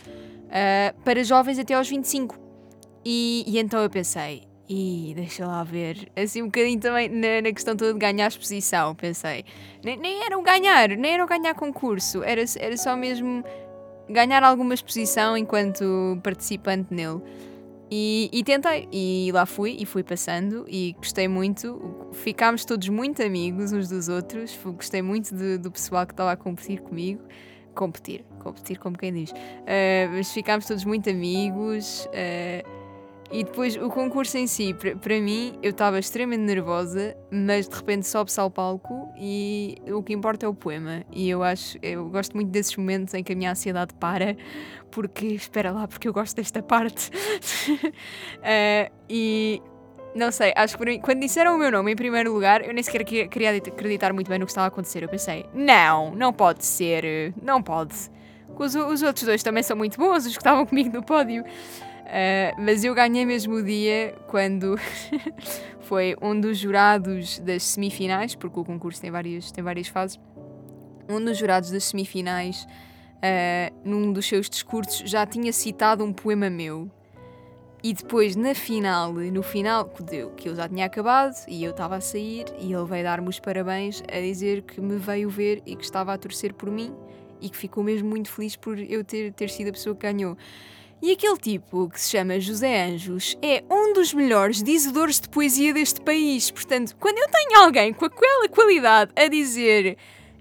ah, 0.52 0.94
para 1.04 1.24
jovens 1.24 1.58
até 1.58 1.74
aos 1.74 1.90
25. 1.90 2.38
E, 3.04 3.44
e 3.48 3.60
então 3.60 3.82
eu 3.82 3.90
pensei, 3.90 4.44
e 4.70 5.14
deixa 5.16 5.46
lá 5.46 5.64
ver, 5.64 6.12
assim 6.16 6.42
um 6.42 6.46
bocadinho 6.46 6.80
também 6.80 7.08
na, 7.10 7.42
na 7.42 7.52
questão 7.54 7.76
toda 7.76 7.94
de 7.94 8.00
ganhar 8.00 8.28
exposição, 8.28 8.96
pensei, 8.96 9.46
nem, 9.84 9.98
nem 9.98 10.24
era 10.24 10.38
um 10.38 10.44
ganhar, 10.44 10.90
nem 10.90 11.14
era 11.14 11.24
um 11.24 11.28
ganhar 11.28 11.54
concurso, 11.54 12.24
era, 12.24 12.44
era 12.60 12.78
só 12.78 12.96
mesmo 12.96 13.44
ganhar 14.10 14.44
alguma 14.44 14.74
exposição 14.74 15.38
enquanto 15.38 16.20
participante 16.24 16.94
nele. 16.94 17.22
E, 17.92 18.30
e 18.34 18.44
tentei, 18.44 18.88
e 18.92 19.30
lá 19.32 19.46
fui, 19.46 19.78
e 19.80 19.86
fui 19.86 20.04
passando, 20.04 20.66
e 20.68 20.94
gostei 20.98 21.28
muito. 21.28 22.10
Ficámos 22.14 22.66
todos 22.66 22.90
muito 22.90 23.22
amigos 23.22 23.72
uns 23.72 23.88
dos 23.88 24.10
outros. 24.10 24.58
Gostei 24.64 25.02
muito 25.02 25.36
de- 25.36 25.58
do 25.58 25.72
pessoal 25.72 26.06
que 26.06 26.14
estava 26.14 26.32
a 26.32 26.36
competir 26.38 26.82
comigo. 26.82 27.22
Competir, 27.76 28.24
competir 28.40 28.80
como 28.80 28.98
quem 28.98 29.14
diz. 29.14 29.32
Uh, 29.32 30.12
mas 30.14 30.32
ficámos 30.32 30.66
todos 30.66 30.84
muito 30.86 31.10
amigos. 31.10 32.08
uh, 32.08 32.85
e 33.32 33.44
depois 33.44 33.76
o 33.76 33.90
concurso 33.90 34.38
em 34.38 34.46
si, 34.48 34.74
para- 34.74 35.20
mim, 35.20 35.54
eu 35.64 35.72
estava 35.72 35.98
extremamente 36.00 36.42
nervosa, 36.42 37.16
mas 37.32 37.68
de 37.68 37.76
repente 37.76 38.08
sobe-se 38.08 38.40
ao 38.40 38.50
palco 38.52 39.12
e 39.18 39.76
o 39.92 40.02
que 40.04 40.14
importa 40.14 40.46
é 40.46 40.50
o 40.50 40.54
poema. 40.54 41.04
E 41.12 41.30
eu 41.30 41.42
acho, 41.44 41.78
eu 41.82 42.08
gosto 42.10 42.34
muito 42.36 42.50
desses 42.50 42.76
momentos 42.78 43.14
em 43.14 43.24
que 43.24 43.34
a 43.34 43.36
minha 43.36 43.52
ansiedade 43.52 43.94
para, 43.96 44.38
porque 44.92 45.26
espera 45.28 45.72
lá, 45.72 45.88
porque 45.88 46.08
eu 46.08 46.14
gosto 46.14 46.36
desta 46.36 46.62
parte. 46.62 47.10
Eh, 48.44 48.92
e 49.10 49.62
não 50.16 50.32
sei, 50.32 50.54
acho 50.56 50.78
que 50.78 50.86
mim, 50.86 51.00
quando 51.00 51.20
disseram 51.20 51.56
o 51.56 51.58
meu 51.58 51.72
nome 51.72 51.92
em 51.92 51.96
primeiro 51.96 52.32
lugar, 52.32 52.64
eu 52.66 52.74
nem 52.74 52.84
sequer 52.84 53.04
que- 53.04 53.28
queria 53.28 53.50
acreditar 53.52 54.14
muito 54.14 54.30
bem 54.30 54.38
no 54.40 54.46
que 54.46 54.52
estava 54.52 54.66
a 54.66 54.70
acontecer. 54.70 55.02
Eu 55.04 55.10
pensei, 55.10 55.46
não, 55.54 56.14
não 56.16 56.32
pode 56.32 56.64
ser, 56.64 57.34
não 57.42 57.62
pode. 57.62 57.96
Os, 58.58 58.76
os 58.76 59.02
outros 59.02 59.26
dois 59.26 59.44
também 59.44 59.64
são 59.64 59.76
muito 59.76 59.98
bons, 59.98 60.26
os 60.26 60.34
que 60.34 60.38
estavam 60.38 60.66
comigo 60.66 60.96
no 60.96 61.04
pódio. 61.04 61.44
Eh, 62.08 62.54
mas 62.58 62.84
eu 62.84 62.94
ganhei 62.94 63.26
mesmo 63.26 63.56
o 63.56 63.64
dia 63.64 64.16
quando 64.28 64.76
foi 65.82 66.16
um 66.22 66.40
dos 66.40 66.58
jurados 66.58 67.40
das 67.40 67.64
semifinais, 67.64 68.36
porque 68.36 68.60
o 68.60 68.64
concurso 68.64 69.02
tem 69.02 69.10
várias, 69.10 69.52
tem 69.52 69.64
várias 69.64 69.88
fases. 69.88 70.20
Um 71.10 71.24
dos 71.24 71.38
jurados 71.38 71.72
das 71.72 71.84
semifinais, 71.86 72.68
eh, 73.22 73.72
num 73.84 74.12
dos 74.12 74.28
seus 74.28 74.50
discursos, 74.50 75.10
já 75.10 75.26
tinha 75.26 75.52
citado 75.52 76.04
um 76.04 76.14
poema 76.14 76.50
meu. 76.50 76.90
E 77.84 77.94
depois, 77.94 78.36
na 78.36 78.56
final, 78.56 79.14
no 79.14 79.44
final, 79.44 79.92
que 80.36 80.50
eu 80.50 80.56
já 80.56 80.68
tinha 80.68 80.88
acabado 80.88 81.36
e 81.48 81.64
eu 81.64 81.70
estava 81.70 81.98
a 81.98 82.02
sair, 82.02 82.46
e 82.60 82.74
ele 82.74 82.86
veio 82.86 83.04
dar-me 83.04 83.30
os 83.30 83.40
parabéns 83.40 84.02
a 84.12 84.20
dizer 84.20 84.64
que 84.64 84.82
me 84.82 84.98
veio 84.98 85.30
ver 85.30 85.62
e 85.68 85.76
que 85.76 85.84
estava 85.84 86.12
a 86.12 86.18
torcer 86.18 86.54
por 86.54 86.72
mim 86.72 86.92
e 87.40 87.48
que 87.48 87.56
ficou 87.56 87.84
mesmo 87.84 88.10
muito 88.10 88.32
feliz 88.32 88.56
por 88.56 88.80
eu 88.80 89.04
ter, 89.04 89.32
ter 89.34 89.52
sido 89.52 89.70
a 89.70 89.72
pessoa 89.72 89.96
que 89.96 90.02
ganhou. 90.02 90.36
E 91.02 91.12
aquele 91.12 91.38
tipo, 91.38 91.90
que 91.90 92.00
se 92.02 92.10
chama 92.10 92.40
José 92.40 92.86
Anjos, 92.86 93.38
é 93.42 93.64
um 93.70 93.94
dos 93.94 94.14
melhores 94.14 94.64
dizedores 94.64 95.20
de 95.20 95.30
poesia 95.30 95.74
deste 95.74 96.02
país. 96.02 96.50
Portanto, 96.50 96.96
quando 97.00 97.18
eu 97.20 97.28
tenho 97.30 97.60
alguém 97.64 97.94
com 97.94 98.06
aquela 98.06 98.48
qualidade 98.50 99.12
a 99.16 99.28
dizer 99.28 99.98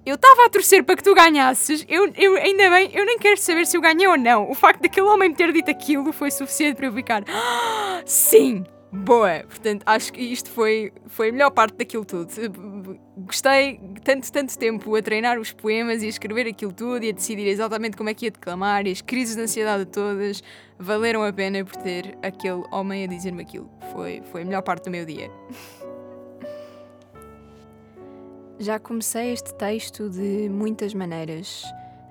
eu 0.07 0.17
estava 0.17 0.45
a 0.45 0.51
torcer 0.51 0.85
para 0.85 0.97
que 0.97 1.03
tu 1.03 1.15
ganhasses, 1.15 1.83
eu, 1.89 2.13
eu 2.15 2.37
ainda 2.37 2.69
bem, 2.69 2.91
eu 2.93 3.07
nem 3.07 3.19
quero 3.19 3.39
saber 3.39 3.67
se 3.67 3.75
eu 3.75 3.81
ganhei 3.81 4.07
ou 4.07 4.19
não. 4.19 4.51
O 4.51 4.55
facto 4.55 4.83
daquele 4.83 5.07
homem 5.07 5.31
me 5.31 5.35
ter 5.35 5.51
dito 5.51 5.71
aquilo 5.71 6.13
foi 6.13 6.31
suficiente 6.31 6.77
para 6.77 6.87
eu 6.87 6.93
ficar 6.93 7.25
"Ah, 7.27 8.03
sim, 8.05 8.65
boa. 8.95 9.45
Portanto, 9.49 9.83
acho 9.85 10.13
que 10.13 10.21
isto 10.21 10.51
foi, 10.51 10.93
foi 11.07 11.29
a 11.29 11.33
melhor 11.33 11.51
parte 11.51 11.77
daquilo 11.77 12.05
tudo. 12.05 12.29
Gostei 13.17 13.81
tanto, 14.03 14.31
tanto 14.31 14.59
tempo 14.59 14.95
a 14.95 15.03
treinar 15.03 15.39
os 15.39 15.53
poemas 15.53 16.03
e 16.03 16.07
a 16.07 16.09
escrever 16.09 16.47
aquilo 16.47 16.73
tudo 16.73 17.05
e 17.05 17.11
a 17.11 17.13
decidir 17.13 17.47
exatamente 17.47 17.97
como 17.97 18.09
é 18.09 18.15
que 18.15 18.27
ia 18.27 18.31
declamar 18.31 18.87
e 18.87 18.93
as 18.93 19.01
crises 19.01 19.37
de 19.37 19.43
ansiedade 19.43 19.87
todas 19.87 20.43
valeram 20.79 21.23
a 21.23 21.33
pena 21.33 21.65
por 21.65 21.77
ter 21.77 22.17
aquele 22.23 22.63
homem 22.71 23.05
a 23.05 23.07
dizer-me 23.07 23.43
aquilo. 23.43 23.69
Foi, 23.93 24.23
foi 24.31 24.43
a 24.43 24.45
melhor 24.45 24.63
parte 24.63 24.85
do 24.85 24.91
meu 24.91 25.05
dia. 25.05 25.31
Já 28.59 28.79
comecei 28.79 29.33
este 29.33 29.53
texto 29.55 30.09
de 30.09 30.49
muitas 30.49 30.95
maneiras. 30.95 31.65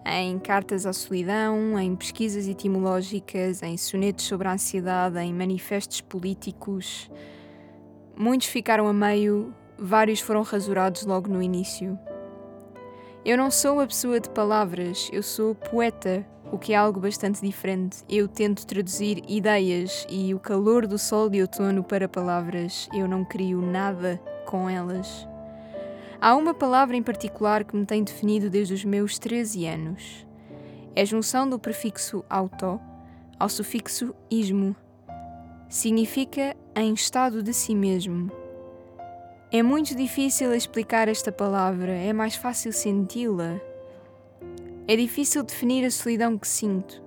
Em 0.05 0.37
cartas 0.37 0.85
à 0.85 0.91
solidão, 0.91 1.79
em 1.79 1.95
pesquisas 1.95 2.47
etimológicas, 2.47 3.63
em 3.63 3.77
sonetos 3.77 4.25
sobre 4.25 4.47
a 4.47 4.53
ansiedade, 4.53 5.17
em 5.19 5.33
manifestos 5.33 6.01
políticos. 6.01 7.09
Muitos 8.15 8.47
ficaram 8.47 8.85
a 8.87 8.93
meio, 8.93 9.53
vários 9.77 10.19
foram 10.19 10.41
rasurados 10.41 11.05
logo 11.05 11.29
no 11.29 11.41
início. 11.41 11.97
Eu 13.23 13.37
não 13.37 13.49
sou 13.49 13.75
uma 13.75 13.87
pessoa 13.87 14.19
de 14.19 14.29
palavras, 14.29 15.09
eu 15.13 15.23
sou 15.23 15.55
poeta, 15.55 16.25
o 16.51 16.57
que 16.57 16.73
é 16.73 16.75
algo 16.75 16.99
bastante 16.99 17.41
diferente. 17.41 18.03
Eu 18.09 18.27
tento 18.27 18.67
traduzir 18.67 19.23
ideias 19.27 20.05
e 20.09 20.33
o 20.33 20.39
calor 20.39 20.85
do 20.85 20.99
sol 20.99 21.29
de 21.29 21.41
outono 21.41 21.81
para 21.81 22.09
palavras, 22.09 22.89
eu 22.93 23.07
não 23.07 23.23
crio 23.23 23.61
nada 23.61 24.21
com 24.45 24.69
elas. 24.69 25.32
Há 26.25 26.37
uma 26.37 26.53
palavra 26.53 26.95
em 26.95 27.03
particular 27.03 27.65
que 27.65 27.75
me 27.75 27.85
tem 27.85 28.01
definido 28.01 28.49
desde 28.49 28.73
os 28.73 28.85
meus 28.85 29.19
13 29.19 29.65
anos. 29.65 30.25
É 30.95 31.01
a 31.01 31.05
junção 31.05 31.49
do 31.49 31.59
prefixo 31.59 32.23
auto 32.29 32.79
ao 33.37 33.49
sufixo 33.49 34.15
ismo. 34.31 34.73
Significa 35.67 36.55
em 36.77 36.93
estado 36.93 37.43
de 37.43 37.53
si 37.53 37.75
mesmo. 37.75 38.31
É 39.51 39.61
muito 39.61 39.93
difícil 39.93 40.53
explicar 40.53 41.09
esta 41.09 41.29
palavra, 41.29 41.91
é 41.91 42.13
mais 42.13 42.37
fácil 42.37 42.71
senti-la. 42.71 43.59
É 44.87 44.95
difícil 44.95 45.43
definir 45.43 45.83
a 45.83 45.91
solidão 45.91 46.37
que 46.37 46.47
sinto. 46.47 47.02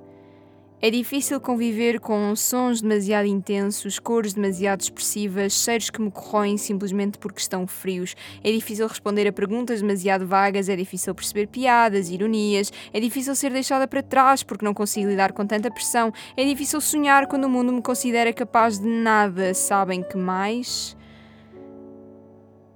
É 0.80 0.90
difícil 0.90 1.40
conviver 1.40 1.98
com 1.98 2.36
sons 2.36 2.82
demasiado 2.82 3.26
intensos, 3.26 3.98
cores 3.98 4.34
demasiado 4.34 4.82
expressivas, 4.82 5.54
cheiros 5.54 5.88
que 5.88 6.02
me 6.02 6.10
corroem 6.10 6.58
simplesmente 6.58 7.16
porque 7.16 7.40
estão 7.40 7.66
frios. 7.66 8.14
É 8.44 8.52
difícil 8.52 8.86
responder 8.86 9.26
a 9.26 9.32
perguntas 9.32 9.80
demasiado 9.80 10.26
vagas, 10.26 10.68
é 10.68 10.76
difícil 10.76 11.14
perceber 11.14 11.46
piadas, 11.46 12.10
ironias, 12.10 12.70
é 12.92 13.00
difícil 13.00 13.34
ser 13.34 13.52
deixada 13.52 13.88
para 13.88 14.02
trás 14.02 14.42
porque 14.42 14.66
não 14.66 14.74
consigo 14.74 15.08
lidar 15.08 15.32
com 15.32 15.46
tanta 15.46 15.70
pressão, 15.70 16.12
é 16.36 16.44
difícil 16.44 16.78
sonhar 16.82 17.26
quando 17.26 17.44
o 17.44 17.50
mundo 17.50 17.72
me 17.72 17.80
considera 17.80 18.30
capaz 18.30 18.78
de 18.78 18.86
nada. 18.86 19.54
Sabem 19.54 20.02
que 20.02 20.18
mais? 20.18 20.94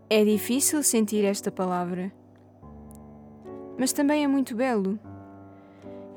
É 0.09 0.25
difícil 0.25 0.83
sentir 0.83 1.23
esta 1.27 1.53
palavra. 1.53 2.11
Mas 3.79 3.93
também 3.93 4.25
é 4.25 4.27
muito 4.27 4.57
belo. 4.57 4.99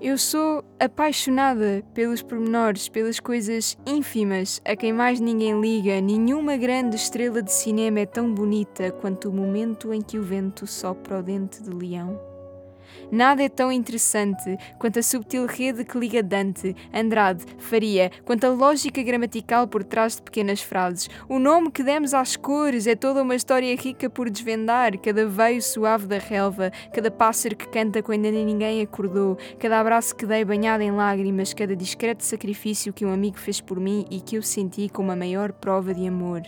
Eu 0.06 0.18
sou 0.18 0.66
apaixonada 0.82 1.82
pelos 1.94 2.22
pormenores, 2.22 2.90
pelas 2.90 3.22
coisas 3.22 3.78
ínfimas 3.86 4.62
a 4.66 4.76
quem 4.76 4.92
mais 4.92 5.18
ninguém 5.18 5.62
liga. 5.62 6.02
Nenhuma 6.02 6.58
grande 6.58 6.98
estrela 6.98 7.42
de 7.42 7.54
cinema 7.54 8.02
é 8.02 8.06
tão 8.06 8.34
bonita 8.34 8.92
quanto 8.92 9.30
o 9.30 9.34
momento 9.34 9.94
em 9.94 10.02
que 10.02 10.20
o 10.20 10.22
vento 10.22 10.68
sopra 10.68 11.20
o 11.20 11.24
dente 11.24 11.64
de 11.64 11.70
leão. 11.70 12.33
Nada 13.14 13.44
é 13.44 13.48
tão 13.48 13.72
interessante 13.72 14.58
quanto 14.80 14.98
a 14.98 15.04
subtil 15.04 15.46
rede 15.46 15.86
que 15.86 16.00
liga 16.00 16.24
Dante, 16.24 16.76
Andrade, 16.92 17.46
Faria, 17.60 18.10
quanto 18.26 18.46
a 18.46 18.50
lógica 18.50 19.04
gramatical 19.04 19.68
por 19.68 19.84
trás 19.84 20.16
de 20.16 20.24
pequenas 20.24 20.64
frases. 20.64 21.12
O 21.30 21.38
nome 21.38 21.70
que 21.70 21.84
demos 21.84 22.16
às 22.16 22.36
cores 22.36 22.88
é 22.88 22.96
toda 22.96 23.22
uma 23.22 23.36
história 23.36 23.76
rica 23.76 24.10
por 24.10 24.32
desvendar, 24.32 24.98
cada 24.98 25.28
veio 25.28 25.62
suave 25.62 26.08
da 26.08 26.18
relva, 26.18 26.72
cada 26.92 27.12
pássaro 27.12 27.56
que 27.56 27.68
canta 27.68 28.02
quando 28.02 28.26
ainda 28.26 28.44
ninguém 28.44 28.82
acordou, 28.82 29.38
cada 29.60 29.80
abraço 29.80 30.16
que 30.16 30.26
dei 30.26 30.44
banhado 30.44 30.82
em 30.82 30.90
lágrimas, 30.90 31.54
cada 31.54 31.76
discreto 31.76 32.24
sacrifício 32.24 32.92
que 32.92 33.06
um 33.06 33.14
amigo 33.14 33.38
fez 33.38 33.62
por 33.62 33.80
mim 33.80 34.08
e 34.10 34.22
que 34.22 34.38
eu 34.38 34.42
senti 34.42 34.90
como 34.90 35.12
a 35.12 35.16
maior 35.16 35.52
prova 35.52 35.94
de 35.94 36.08
amor. 36.08 36.42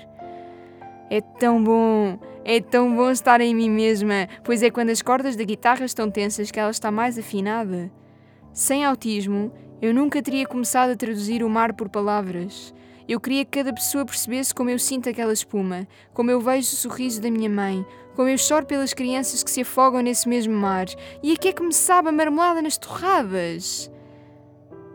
É 1.10 1.22
tão 1.22 1.64
bom, 1.64 2.20
é 2.44 2.60
tão 2.60 2.96
bom 2.96 3.10
estar 3.12 3.42
em 3.42 3.54
mim 3.54 3.70
mesma, 3.70 4.28
pois 4.44 4.64
é 4.64 4.70
quando 4.70 4.90
as 4.90 5.02
cordas 5.02 5.36
da 5.36 5.44
guitarra 5.44 5.86
estão 5.86 6.10
tensas 6.10 6.50
que 6.50 6.60
ela 6.60 6.72
está 6.72 6.92
mais 6.92 7.18
afinada. 7.18 7.92
Sem 8.52 8.86
autismo, 8.86 9.52
eu 9.82 9.94
nunca 9.94 10.22
teria 10.22 10.48
começado 10.48 10.92
a 10.92 10.96
traduzir 10.96 11.44
o 11.44 11.50
mar 11.50 11.74
por 11.74 11.90
palavras. 11.90 12.74
Eu 13.08 13.20
queria 13.20 13.46
que 13.46 13.60
cada 13.60 13.72
pessoa 13.72 14.06
percebesse 14.06 14.56
como 14.56 14.70
eu 14.70 14.80
sinto 14.80 15.10
aquela 15.10 15.34
espuma, 15.34 15.88
como 16.14 16.32
eu 16.32 16.42
vejo 16.42 16.74
o 16.74 16.76
sorriso 16.76 17.22
da 17.22 17.30
minha 17.30 17.50
mãe, 17.50 17.86
como 18.16 18.30
eu 18.30 18.38
choro 18.38 18.66
pelas 18.66 18.94
crianças 18.94 19.44
que 19.44 19.52
se 19.52 19.62
afogam 19.62 20.02
nesse 20.02 20.28
mesmo 20.28 20.54
mar. 20.54 20.88
E 21.22 21.34
a 21.34 21.36
que 21.38 21.50
é 21.50 21.54
que 21.54 21.62
me 21.62 21.74
sabe 21.74 22.10
a 22.10 22.12
marmelada 22.12 22.62
nas 22.62 22.78
torradas? 22.78 23.92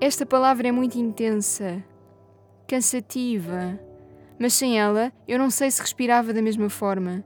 Esta 0.00 0.26
palavra 0.26 0.66
é 0.66 0.72
muito 0.72 0.98
intensa, 0.98 1.84
cansativa. 2.66 3.78
Mas 4.40 4.54
sem 4.54 4.80
ela, 4.80 5.12
eu 5.28 5.38
não 5.38 5.50
sei 5.50 5.70
se 5.70 5.82
respirava 5.82 6.32
da 6.32 6.40
mesma 6.40 6.70
forma. 6.70 7.22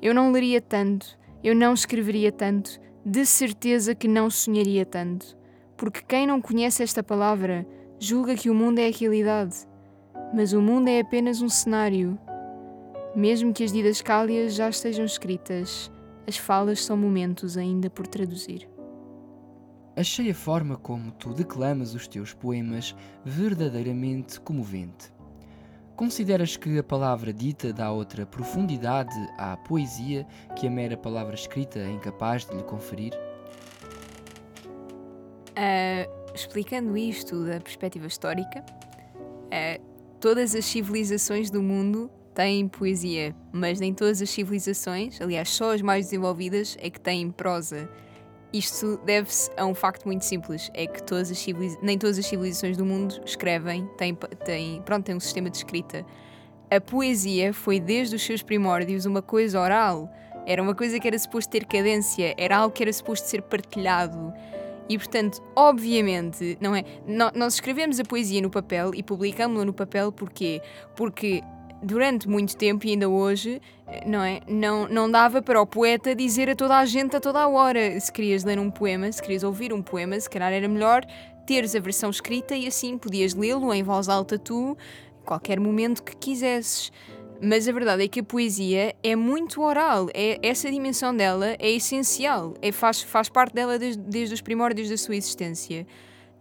Eu 0.00 0.14
não 0.14 0.30
leria 0.30 0.60
tanto, 0.60 1.18
eu 1.42 1.56
não 1.56 1.74
escreveria 1.74 2.30
tanto, 2.30 2.78
de 3.04 3.26
certeza 3.26 3.96
que 3.96 4.06
não 4.06 4.30
sonharia 4.30 4.86
tanto. 4.86 5.36
Porque 5.76 6.02
quem 6.06 6.24
não 6.24 6.40
conhece 6.40 6.80
esta 6.80 7.02
palavra 7.02 7.66
julga 7.98 8.36
que 8.36 8.48
o 8.48 8.54
mundo 8.54 8.78
é 8.78 8.86
a 8.86 8.92
realidade. 8.92 9.66
Mas 10.32 10.52
o 10.52 10.62
mundo 10.62 10.86
é 10.86 11.00
apenas 11.00 11.42
um 11.42 11.48
cenário. 11.48 12.16
Mesmo 13.16 13.52
que 13.52 13.64
as 13.64 13.72
didascálias 13.72 14.54
já 14.54 14.68
estejam 14.68 15.04
escritas, 15.04 15.90
as 16.28 16.36
falas 16.36 16.84
são 16.84 16.96
momentos 16.96 17.56
ainda 17.56 17.90
por 17.90 18.06
traduzir. 18.06 18.68
Achei 19.96 20.30
a 20.30 20.34
forma 20.34 20.76
como 20.76 21.10
tu 21.10 21.34
declamas 21.34 21.92
os 21.92 22.06
teus 22.06 22.32
poemas 22.32 22.94
verdadeiramente 23.24 24.40
comovente. 24.40 25.11
Consideras 25.96 26.56
que 26.56 26.78
a 26.78 26.82
palavra 26.82 27.32
dita 27.32 27.72
dá 27.72 27.92
outra 27.92 28.24
profundidade 28.24 29.14
à 29.36 29.56
poesia 29.56 30.26
que 30.56 30.66
a 30.66 30.70
mera 30.70 30.96
palavra 30.96 31.34
escrita 31.34 31.78
é 31.78 31.90
incapaz 31.90 32.46
de 32.46 32.56
lhe 32.56 32.62
conferir? 32.62 33.12
Ah, 35.54 36.08
explicando 36.34 36.96
isto 36.96 37.44
da 37.44 37.60
perspectiva 37.60 38.06
histórica, 38.06 38.64
ah, 39.50 39.78
todas 40.18 40.54
as 40.54 40.64
civilizações 40.64 41.50
do 41.50 41.62
mundo 41.62 42.10
têm 42.34 42.66
poesia, 42.68 43.36
mas 43.52 43.78
nem 43.78 43.92
todas 43.92 44.22
as 44.22 44.30
civilizações, 44.30 45.20
aliás, 45.20 45.50
só 45.50 45.74
as 45.74 45.82
mais 45.82 46.06
desenvolvidas, 46.06 46.76
é 46.80 46.88
que 46.88 46.98
têm 46.98 47.30
prosa. 47.30 47.88
Isto 48.52 48.98
deve-se 48.98 49.50
a 49.56 49.64
um 49.64 49.74
facto 49.74 50.04
muito 50.04 50.24
simples: 50.24 50.70
é 50.74 50.86
que 50.86 51.02
todas 51.02 51.30
as 51.30 51.46
nem 51.80 51.98
todas 51.98 52.18
as 52.18 52.26
civilizações 52.26 52.76
do 52.76 52.84
mundo 52.84 53.20
escrevem, 53.24 53.86
têm, 53.96 54.14
têm, 54.44 54.82
pronto, 54.82 55.04
têm 55.04 55.14
um 55.14 55.20
sistema 55.20 55.48
de 55.48 55.56
escrita. 55.56 56.04
A 56.70 56.80
poesia 56.80 57.52
foi 57.52 57.80
desde 57.80 58.16
os 58.16 58.22
seus 58.22 58.42
primórdios 58.42 59.06
uma 59.06 59.22
coisa 59.22 59.60
oral. 59.60 60.10
Era 60.46 60.62
uma 60.62 60.74
coisa 60.74 60.98
que 60.98 61.06
era 61.06 61.18
suposto 61.18 61.50
ter 61.50 61.64
cadência, 61.64 62.34
era 62.36 62.56
algo 62.56 62.74
que 62.74 62.82
era 62.82 62.92
suposto 62.92 63.28
ser 63.28 63.42
partilhado. 63.42 64.32
E 64.88 64.98
portanto, 64.98 65.42
obviamente, 65.54 66.58
não 66.60 66.74
é? 66.74 66.84
Nós 67.34 67.54
escrevemos 67.54 68.00
a 68.00 68.04
poesia 68.04 68.42
no 68.42 68.50
papel 68.50 68.90
e 68.94 69.02
publicamos-la 69.02 69.64
no 69.64 69.72
papel 69.72 70.10
porquê? 70.10 70.60
Porque 70.96 71.42
durante 71.82 72.28
muito 72.28 72.56
tempo 72.56 72.86
e 72.86 72.90
ainda 72.90 73.08
hoje, 73.08 73.60
não 74.06 74.22
é? 74.22 74.40
Não, 74.46 74.88
não 74.88 75.10
dava 75.10 75.42
para 75.42 75.60
o 75.60 75.66
poeta 75.66 76.14
dizer 76.14 76.48
a 76.48 76.54
toda 76.54 76.78
a 76.78 76.86
gente 76.86 77.16
a 77.16 77.20
toda 77.20 77.40
a 77.40 77.48
hora. 77.48 77.98
Se 77.98 78.12
querias 78.12 78.44
ler 78.44 78.58
um 78.58 78.70
poema, 78.70 79.10
se 79.10 79.20
querias 79.20 79.42
ouvir 79.42 79.72
um 79.72 79.82
poema, 79.82 80.18
se 80.18 80.30
calhar 80.30 80.52
era 80.52 80.68
melhor 80.68 81.04
teres 81.46 81.74
a 81.74 81.80
versão 81.80 82.10
escrita 82.10 82.54
e 82.54 82.66
assim 82.66 82.96
podias 82.96 83.34
lê-lo 83.34 83.72
em 83.74 83.82
voz 83.82 84.08
alta 84.08 84.38
tu, 84.38 84.76
qualquer 85.24 85.58
momento 85.58 86.02
que 86.02 86.16
quisesses. 86.16 86.92
Mas 87.40 87.66
a 87.66 87.72
verdade 87.72 88.04
é 88.04 88.08
que 88.08 88.20
a 88.20 88.22
poesia 88.22 88.94
é 89.02 89.16
muito 89.16 89.62
oral, 89.62 90.08
é, 90.14 90.38
essa 90.42 90.70
dimensão 90.70 91.14
dela 91.14 91.56
é 91.58 91.72
essencial, 91.72 92.54
é, 92.62 92.70
faz, 92.70 93.02
faz 93.02 93.28
parte 93.28 93.52
dela 93.52 93.80
desde, 93.80 94.00
desde 94.00 94.34
os 94.34 94.40
primórdios 94.40 94.88
da 94.88 94.96
sua 94.96 95.16
existência. 95.16 95.84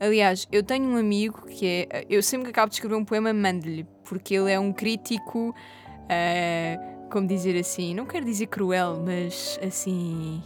Aliás, 0.02 0.48
eu 0.52 0.64
tenho 0.64 0.86
um 0.90 0.98
amigo 0.98 1.46
que 1.46 1.88
é. 1.90 2.06
Eu 2.10 2.24
sempre 2.24 2.46
que 2.46 2.50
acabo 2.52 2.70
de 2.70 2.76
escrever 2.76 2.96
um 2.96 3.06
poema, 3.06 3.32
mando-lhe, 3.32 3.86
porque 4.04 4.34
ele 4.34 4.52
é 4.52 4.60
um 4.60 4.74
crítico. 4.74 5.54
ah, 6.10 6.88
como 7.12 7.28
dizer 7.28 7.56
assim? 7.60 7.94
Não 7.94 8.06
quero 8.06 8.26
dizer 8.26 8.48
cruel, 8.48 9.02
mas 9.06 9.60
assim. 9.62 10.42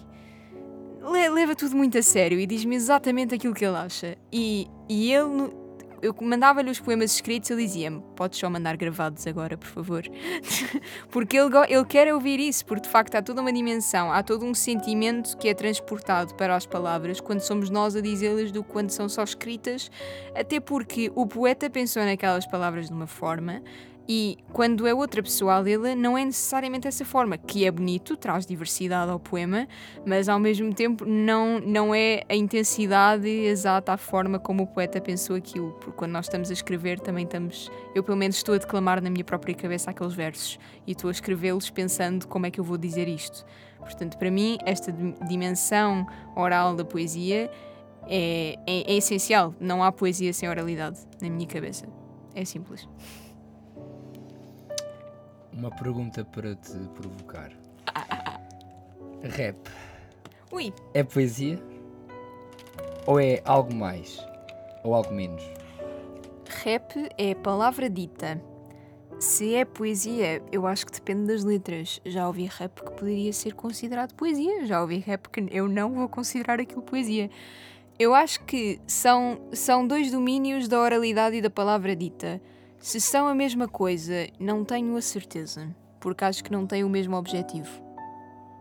le- 1.01 1.29
Leva 1.29 1.55
tudo 1.55 1.75
muito 1.75 1.97
a 1.97 2.01
sério 2.01 2.37
e 2.39 2.45
diz-me 2.45 2.75
exatamente 2.75 3.33
aquilo 3.33 3.53
que 3.53 3.63
ele 3.63 3.77
acha. 3.77 4.17
E, 4.31 4.67
e 4.89 5.13
ele. 5.13 5.49
Eu 6.05 6.15
mandava-lhe 6.21 6.69
os 6.69 6.79
poemas 6.79 7.11
escritos 7.15 7.49
ele 7.49 7.63
dizia-me: 7.63 7.99
Podes 8.15 8.37
só 8.37 8.47
mandar 8.47 8.77
gravados 8.77 9.25
agora, 9.25 9.57
por 9.57 9.67
favor. 9.67 10.03
porque 11.09 11.35
ele, 11.35 11.49
ele 11.67 11.85
quer 11.85 12.13
ouvir 12.13 12.39
isso, 12.39 12.63
porque 12.63 12.83
de 12.83 12.89
facto 12.89 13.15
há 13.15 13.23
toda 13.23 13.41
uma 13.41 13.51
dimensão, 13.51 14.11
há 14.11 14.21
todo 14.21 14.45
um 14.45 14.53
sentimento 14.53 15.35
que 15.35 15.49
é 15.49 15.55
transportado 15.55 16.35
para 16.35 16.55
as 16.55 16.67
palavras 16.67 17.19
quando 17.19 17.39
somos 17.39 17.71
nós 17.71 17.95
a 17.95 18.01
dizê-las 18.01 18.51
do 18.51 18.63
que 18.63 18.71
quando 18.71 18.91
são 18.91 19.09
só 19.09 19.23
escritas, 19.23 19.89
até 20.35 20.59
porque 20.59 21.11
o 21.15 21.25
poeta 21.25 21.71
pensou 21.71 22.03
naquelas 22.03 22.45
palavras 22.45 22.85
de 22.85 22.93
uma 22.93 23.07
forma. 23.07 23.63
E 24.07 24.37
quando 24.53 24.85
é 24.85 24.93
outra 24.93 25.23
pessoa 25.23 25.55
a 25.55 25.59
lê-la, 25.59 25.95
não 25.95 26.15
é 26.15 26.23
necessariamente 26.23 26.87
essa 26.87 27.03
forma, 27.03 27.39
que 27.39 27.65
é 27.65 27.71
bonito, 27.71 28.15
traz 28.15 28.45
diversidade 28.45 29.09
ao 29.11 29.19
poema, 29.19 29.67
mas 30.05 30.29
ao 30.29 30.39
mesmo 30.39 30.71
tempo 30.73 31.05
não, 31.05 31.59
não 31.59 31.93
é 31.93 32.21
a 32.29 32.35
intensidade 32.35 33.27
exata, 33.27 33.93
a 33.93 33.97
forma 33.97 34.37
como 34.37 34.61
o 34.63 34.67
poeta 34.67 35.01
pensou 35.01 35.35
aquilo. 35.35 35.71
Porque 35.79 35.93
quando 35.93 36.11
nós 36.11 36.25
estamos 36.25 36.51
a 36.51 36.53
escrever, 36.53 36.99
também 36.99 37.25
estamos. 37.25 37.71
Eu, 37.95 38.03
pelo 38.03 38.15
menos, 38.15 38.35
estou 38.35 38.53
a 38.53 38.59
declamar 38.59 39.01
na 39.01 39.09
minha 39.09 39.23
própria 39.23 39.55
cabeça 39.55 39.89
aqueles 39.89 40.13
versos 40.13 40.59
e 40.85 40.91
estou 40.91 41.07
a 41.07 41.11
escrevê-los 41.11 41.71
pensando 41.71 42.27
como 42.27 42.45
é 42.45 42.51
que 42.51 42.59
eu 42.59 42.63
vou 42.63 42.77
dizer 42.77 43.07
isto. 43.07 43.43
Portanto, 43.79 44.17
para 44.19 44.29
mim, 44.29 44.59
esta 44.65 44.91
dim- 44.91 45.15
dimensão 45.27 46.05
oral 46.35 46.75
da 46.75 46.85
poesia 46.85 47.49
é, 48.07 48.55
é, 48.67 48.93
é 48.93 48.97
essencial. 48.97 49.55
Não 49.59 49.83
há 49.83 49.91
poesia 49.91 50.31
sem 50.31 50.47
oralidade 50.47 50.99
na 51.19 51.27
minha 51.27 51.47
cabeça. 51.47 51.87
É 52.35 52.45
simples. 52.45 52.87
Uma 55.55 55.71
pergunta 55.71 56.25
para 56.25 56.53
te 56.53 56.77
provocar. 56.93 57.49
Rap 59.23 59.57
Ui, 60.51 60.73
é 60.93 61.01
poesia? 61.01 61.57
Ou 63.07 63.19
é 63.19 63.41
algo 63.45 63.73
mais? 63.73 64.19
Ou 64.83 64.93
algo 64.93 65.13
menos? 65.13 65.41
Rap 66.63 67.09
é 67.17 67.33
palavra 67.35 67.89
dita. 67.89 68.41
Se 69.17 69.55
é 69.55 69.63
poesia, 69.63 70.43
eu 70.51 70.67
acho 70.67 70.85
que 70.85 70.91
depende 70.91 71.27
das 71.27 71.43
letras. 71.45 72.01
Já 72.05 72.27
ouvi 72.27 72.45
rap 72.45 72.83
que 72.83 72.91
poderia 72.91 73.31
ser 73.31 73.53
considerado 73.53 74.13
poesia, 74.13 74.65
já 74.65 74.81
ouvi 74.81 74.99
rap 74.99 75.29
que 75.29 75.47
eu 75.51 75.69
não 75.69 75.93
vou 75.93 76.09
considerar 76.09 76.59
aquilo 76.59 76.81
poesia. 76.81 77.29
Eu 77.97 78.13
acho 78.13 78.43
que 78.43 78.79
são, 78.85 79.39
são 79.53 79.87
dois 79.87 80.11
domínios 80.11 80.67
da 80.67 80.81
oralidade 80.81 81.37
e 81.37 81.41
da 81.41 81.49
palavra 81.49 81.95
dita. 81.95 82.41
Se 82.85 83.01
são 83.01 83.27
a 83.27 83.33
mesma 83.33 83.67
coisa, 83.67 84.27
não 84.39 84.63
tenho 84.63 84.95
a 84.95 85.01
certeza, 85.01 85.75
porque 85.99 86.23
acho 86.23 86.43
que 86.43 86.51
não 86.51 86.67
têm 86.67 86.83
o 86.83 86.87
mesmo 86.87 87.17
objetivo. 87.17 87.67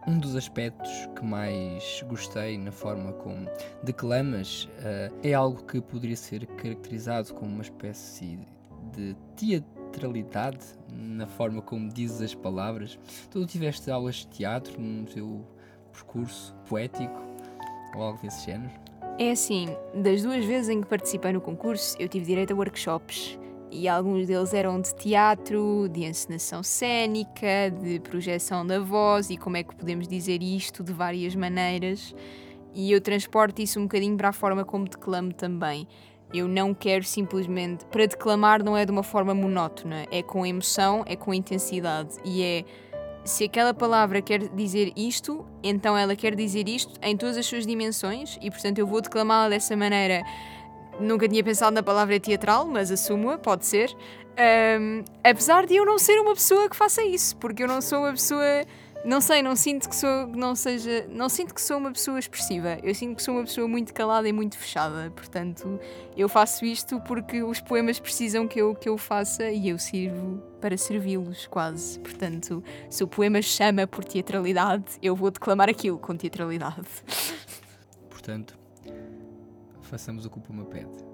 Um 0.08 0.18
dos 0.18 0.34
aspectos 0.34 0.90
que 1.14 1.22
mais 1.22 2.02
gostei 2.08 2.56
na 2.56 2.72
forma 2.72 3.12
como 3.12 3.46
declamas 3.82 4.66
eh, 4.78 5.12
é 5.24 5.34
algo 5.34 5.62
que 5.64 5.78
poderia 5.78 6.16
ser 6.16 6.46
caracterizado 6.46 7.34
como 7.34 7.52
uma 7.52 7.60
espécie 7.60 8.38
de 8.94 9.14
teatralidade 9.36 10.64
na 10.90 11.26
forma 11.26 11.60
como 11.60 11.90
dizes 11.92 12.22
as 12.22 12.34
palavras. 12.34 12.98
Tu 13.30 13.44
tiveste 13.44 13.90
aulas 13.90 14.14
de 14.14 14.28
teatro 14.28 14.80
no 14.80 15.04
teu 15.04 15.46
percurso 15.92 16.56
poético 16.66 17.22
ou 17.94 18.02
algo 18.04 18.22
desse 18.22 18.46
género? 18.46 18.72
É 19.18 19.32
assim, 19.32 19.66
das 19.94 20.22
duas 20.22 20.46
vezes 20.46 20.70
em 20.70 20.80
que 20.80 20.86
participei 20.86 21.30
no 21.30 21.42
concurso, 21.42 21.94
eu 22.00 22.08
tive 22.08 22.24
direito 22.24 22.54
a 22.54 22.56
workshops. 22.56 23.38
E 23.74 23.88
alguns 23.88 24.28
deles 24.28 24.54
eram 24.54 24.80
de 24.80 24.94
teatro, 24.94 25.88
de 25.90 26.04
encenação 26.04 26.62
cênica, 26.62 27.72
de 27.82 27.98
projeção 27.98 28.64
da 28.64 28.78
voz 28.78 29.30
e 29.30 29.36
como 29.36 29.56
é 29.56 29.64
que 29.64 29.74
podemos 29.74 30.06
dizer 30.06 30.40
isto 30.44 30.84
de 30.84 30.92
várias 30.92 31.34
maneiras. 31.34 32.14
E 32.72 32.92
eu 32.92 33.00
transporto 33.00 33.60
isso 33.60 33.80
um 33.80 33.82
bocadinho 33.82 34.16
para 34.16 34.28
a 34.28 34.32
forma 34.32 34.64
como 34.64 34.88
declamo 34.88 35.32
também. 35.32 35.88
Eu 36.32 36.46
não 36.46 36.72
quero 36.72 37.02
simplesmente. 37.02 37.84
Para 37.86 38.06
declamar 38.06 38.62
não 38.62 38.76
é 38.76 38.86
de 38.86 38.92
uma 38.92 39.02
forma 39.02 39.34
monótona, 39.34 40.06
é 40.08 40.22
com 40.22 40.46
emoção, 40.46 41.02
é 41.04 41.16
com 41.16 41.34
intensidade. 41.34 42.14
E 42.24 42.44
é. 42.44 42.64
Se 43.24 43.44
aquela 43.44 43.74
palavra 43.74 44.22
quer 44.22 44.50
dizer 44.50 44.92
isto, 44.94 45.44
então 45.62 45.98
ela 45.98 46.14
quer 46.14 46.36
dizer 46.36 46.68
isto 46.68 46.92
em 47.02 47.16
todas 47.16 47.36
as 47.36 47.46
suas 47.46 47.66
dimensões, 47.66 48.38
e 48.40 48.50
portanto 48.50 48.78
eu 48.78 48.86
vou 48.86 49.00
declamá-la 49.00 49.48
dessa 49.48 49.76
maneira. 49.76 50.22
Nunca 51.00 51.28
tinha 51.28 51.42
pensado 51.42 51.74
na 51.74 51.82
palavra 51.82 52.18
teatral, 52.20 52.66
mas 52.66 52.90
assumo-a, 52.90 53.38
pode 53.38 53.66
ser. 53.66 53.94
Ahm, 54.36 55.04
apesar 55.22 55.66
de 55.66 55.76
eu 55.76 55.86
não 55.86 55.98
ser 55.98 56.18
uma 56.20 56.34
pessoa 56.34 56.68
que 56.68 56.76
faça 56.76 57.02
isso, 57.02 57.36
porque 57.36 57.62
eu 57.62 57.68
não 57.68 57.80
sou 57.80 58.00
uma 58.00 58.12
pessoa. 58.12 58.62
Não 59.04 59.20
sei, 59.20 59.42
não 59.42 59.54
sinto 59.54 59.86
que 59.86 59.94
sou, 59.94 60.26
não 60.28 60.54
seja, 60.54 61.06
não 61.10 61.28
sinto 61.28 61.52
que 61.52 61.60
sou 61.60 61.76
uma 61.76 61.92
pessoa 61.92 62.18
expressiva. 62.18 62.78
Eu 62.82 62.94
sinto 62.94 63.16
que 63.16 63.22
sou 63.22 63.34
uma 63.34 63.44
pessoa 63.44 63.68
muito 63.68 63.92
calada 63.92 64.26
e 64.26 64.32
muito 64.32 64.56
fechada. 64.56 65.12
Portanto, 65.14 65.78
eu 66.16 66.26
faço 66.26 66.64
isto 66.64 66.98
porque 67.00 67.42
os 67.42 67.60
poemas 67.60 68.00
precisam 68.00 68.48
que 68.48 68.58
eu 68.58 68.74
que 68.74 68.88
eu 68.88 68.96
faça 68.96 69.50
e 69.50 69.68
eu 69.68 69.78
sirvo 69.78 70.42
para 70.58 70.78
servi-los, 70.78 71.46
quase. 71.46 71.98
Portanto, 72.00 72.64
se 72.88 73.04
o 73.04 73.06
poema 73.06 73.42
chama 73.42 73.86
por 73.86 74.04
teatralidade, 74.04 74.84
eu 75.02 75.14
vou 75.14 75.30
declamar 75.30 75.68
aquilo 75.68 75.98
com 75.98 76.16
teatralidade. 76.16 76.88
Portanto, 78.08 78.63
façamos 79.86 80.24
o 80.24 80.30
que 80.30 80.38
o 80.38 80.40
Puma 80.40 80.64
pede. 80.64 81.04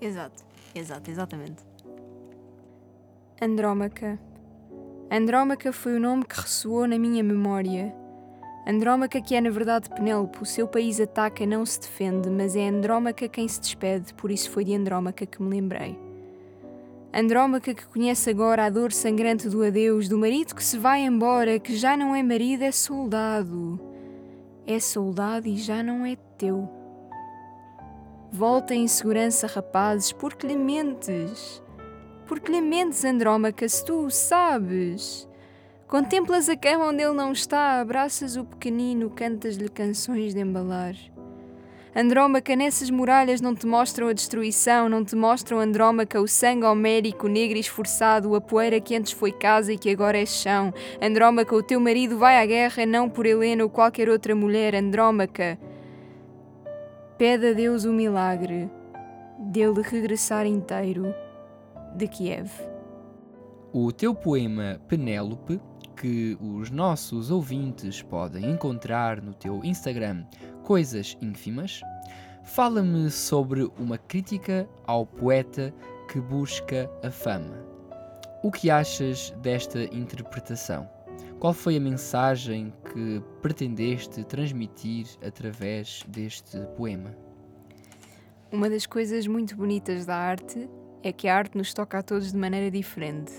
Exato, 0.00 0.44
exato, 0.74 1.10
exatamente. 1.10 1.64
Andrómaca. 3.40 4.18
Andrómaca 5.10 5.72
foi 5.72 5.96
o 5.96 6.00
nome 6.00 6.24
que 6.24 6.40
ressoou 6.40 6.86
na 6.86 6.98
minha 6.98 7.22
memória. 7.22 7.94
Andrómaca, 8.66 9.20
que 9.20 9.34
é 9.34 9.40
na 9.40 9.48
verdade 9.48 9.88
Penélope, 9.88 10.42
o 10.42 10.44
seu 10.44 10.68
país 10.68 11.00
ataca, 11.00 11.46
não 11.46 11.64
se 11.64 11.80
defende, 11.80 12.28
mas 12.28 12.54
é 12.54 12.68
Andrómaca 12.68 13.26
quem 13.28 13.48
se 13.48 13.60
despede, 13.60 14.12
por 14.12 14.30
isso 14.30 14.50
foi 14.50 14.64
de 14.64 14.74
Andrómaca 14.74 15.24
que 15.24 15.42
me 15.42 15.48
lembrei. 15.48 15.98
Andrómaca 17.12 17.72
que 17.72 17.86
conhece 17.86 18.28
agora 18.28 18.66
a 18.66 18.70
dor 18.70 18.92
sangrante 18.92 19.48
do 19.48 19.64
adeus, 19.64 20.08
do 20.08 20.18
marido 20.18 20.54
que 20.54 20.62
se 20.62 20.76
vai 20.76 21.00
embora, 21.00 21.58
que 21.58 21.74
já 21.74 21.96
não 21.96 22.14
é 22.14 22.22
marido, 22.22 22.62
é 22.62 22.70
soldado. 22.70 23.80
É 24.66 24.78
soldado 24.78 25.48
e 25.48 25.56
já 25.56 25.82
não 25.82 26.04
é 26.04 26.16
teu. 26.36 26.77
Volta 28.30 28.74
em 28.74 28.86
segurança, 28.86 29.46
rapazes, 29.46 30.12
porque 30.12 30.46
lhe 30.46 30.56
mentes. 30.56 31.62
Porque 32.26 32.52
lhe 32.52 32.60
mentes, 32.60 32.98
se 32.98 33.84
tu 33.84 34.04
o 34.04 34.10
sabes. 34.10 35.26
Contemplas 35.86 36.50
a 36.50 36.56
cama 36.56 36.88
onde 36.88 37.02
ele 37.02 37.14
não 37.14 37.32
está, 37.32 37.80
abraças 37.80 38.36
o 38.36 38.44
pequenino, 38.44 39.08
cantas-lhe 39.08 39.70
canções 39.70 40.34
de 40.34 40.40
embalar. 40.40 40.94
Andrómaca, 41.96 42.54
nessas 42.54 42.90
muralhas 42.90 43.40
não 43.40 43.54
te 43.54 43.66
mostram 43.66 44.08
a 44.08 44.12
destruição, 44.12 44.90
não 44.90 45.02
te 45.02 45.16
mostram, 45.16 45.58
Andrómaca, 45.58 46.20
o 46.20 46.28
sangue 46.28 46.66
homérico, 46.66 47.26
negro 47.26 47.56
e 47.56 47.60
esforçado, 47.60 48.34
a 48.34 48.40
poeira 48.40 48.78
que 48.78 48.94
antes 48.94 49.12
foi 49.12 49.32
casa 49.32 49.72
e 49.72 49.78
que 49.78 49.90
agora 49.90 50.18
é 50.18 50.26
chão. 50.26 50.72
Andrómaca, 51.00 51.56
o 51.56 51.62
teu 51.62 51.80
marido 51.80 52.18
vai 52.18 52.40
à 52.40 52.44
guerra 52.44 52.84
não 52.84 53.08
por 53.08 53.24
Helena 53.24 53.64
ou 53.64 53.70
qualquer 53.70 54.10
outra 54.10 54.34
mulher, 54.34 54.74
Andrómaca. 54.74 55.58
Pede 57.18 57.48
a 57.48 57.52
Deus 57.52 57.84
o 57.84 57.92
milagre 57.92 58.70
dele 59.40 59.82
regressar 59.82 60.46
inteiro 60.46 61.12
de 61.96 62.06
Kiev. 62.06 62.48
O 63.72 63.90
teu 63.90 64.14
poema 64.14 64.80
Penélope, 64.86 65.60
que 65.96 66.38
os 66.40 66.70
nossos 66.70 67.32
ouvintes 67.32 68.00
podem 68.02 68.48
encontrar 68.48 69.20
no 69.20 69.34
teu 69.34 69.64
Instagram 69.64 70.24
Coisas 70.62 71.18
Ínfimas, 71.20 71.80
fala-me 72.44 73.10
sobre 73.10 73.68
uma 73.76 73.98
crítica 73.98 74.68
ao 74.86 75.04
poeta 75.04 75.74
que 76.08 76.20
busca 76.20 76.88
a 77.02 77.10
fama. 77.10 77.56
O 78.44 78.52
que 78.52 78.70
achas 78.70 79.34
desta 79.42 79.82
interpretação? 79.92 80.88
Qual 81.38 81.52
foi 81.52 81.76
a 81.76 81.80
mensagem 81.80 82.72
que 82.92 83.22
pretendeste 83.40 84.24
transmitir 84.24 85.06
através 85.24 86.02
deste 86.08 86.58
poema? 86.76 87.16
Uma 88.50 88.68
das 88.68 88.86
coisas 88.86 89.24
muito 89.28 89.54
bonitas 89.54 90.04
da 90.04 90.16
arte 90.16 90.68
é 91.00 91.12
que 91.12 91.28
a 91.28 91.36
arte 91.36 91.56
nos 91.56 91.72
toca 91.72 91.96
a 91.96 92.02
todos 92.02 92.32
de 92.32 92.36
maneira 92.36 92.72
diferente, 92.72 93.32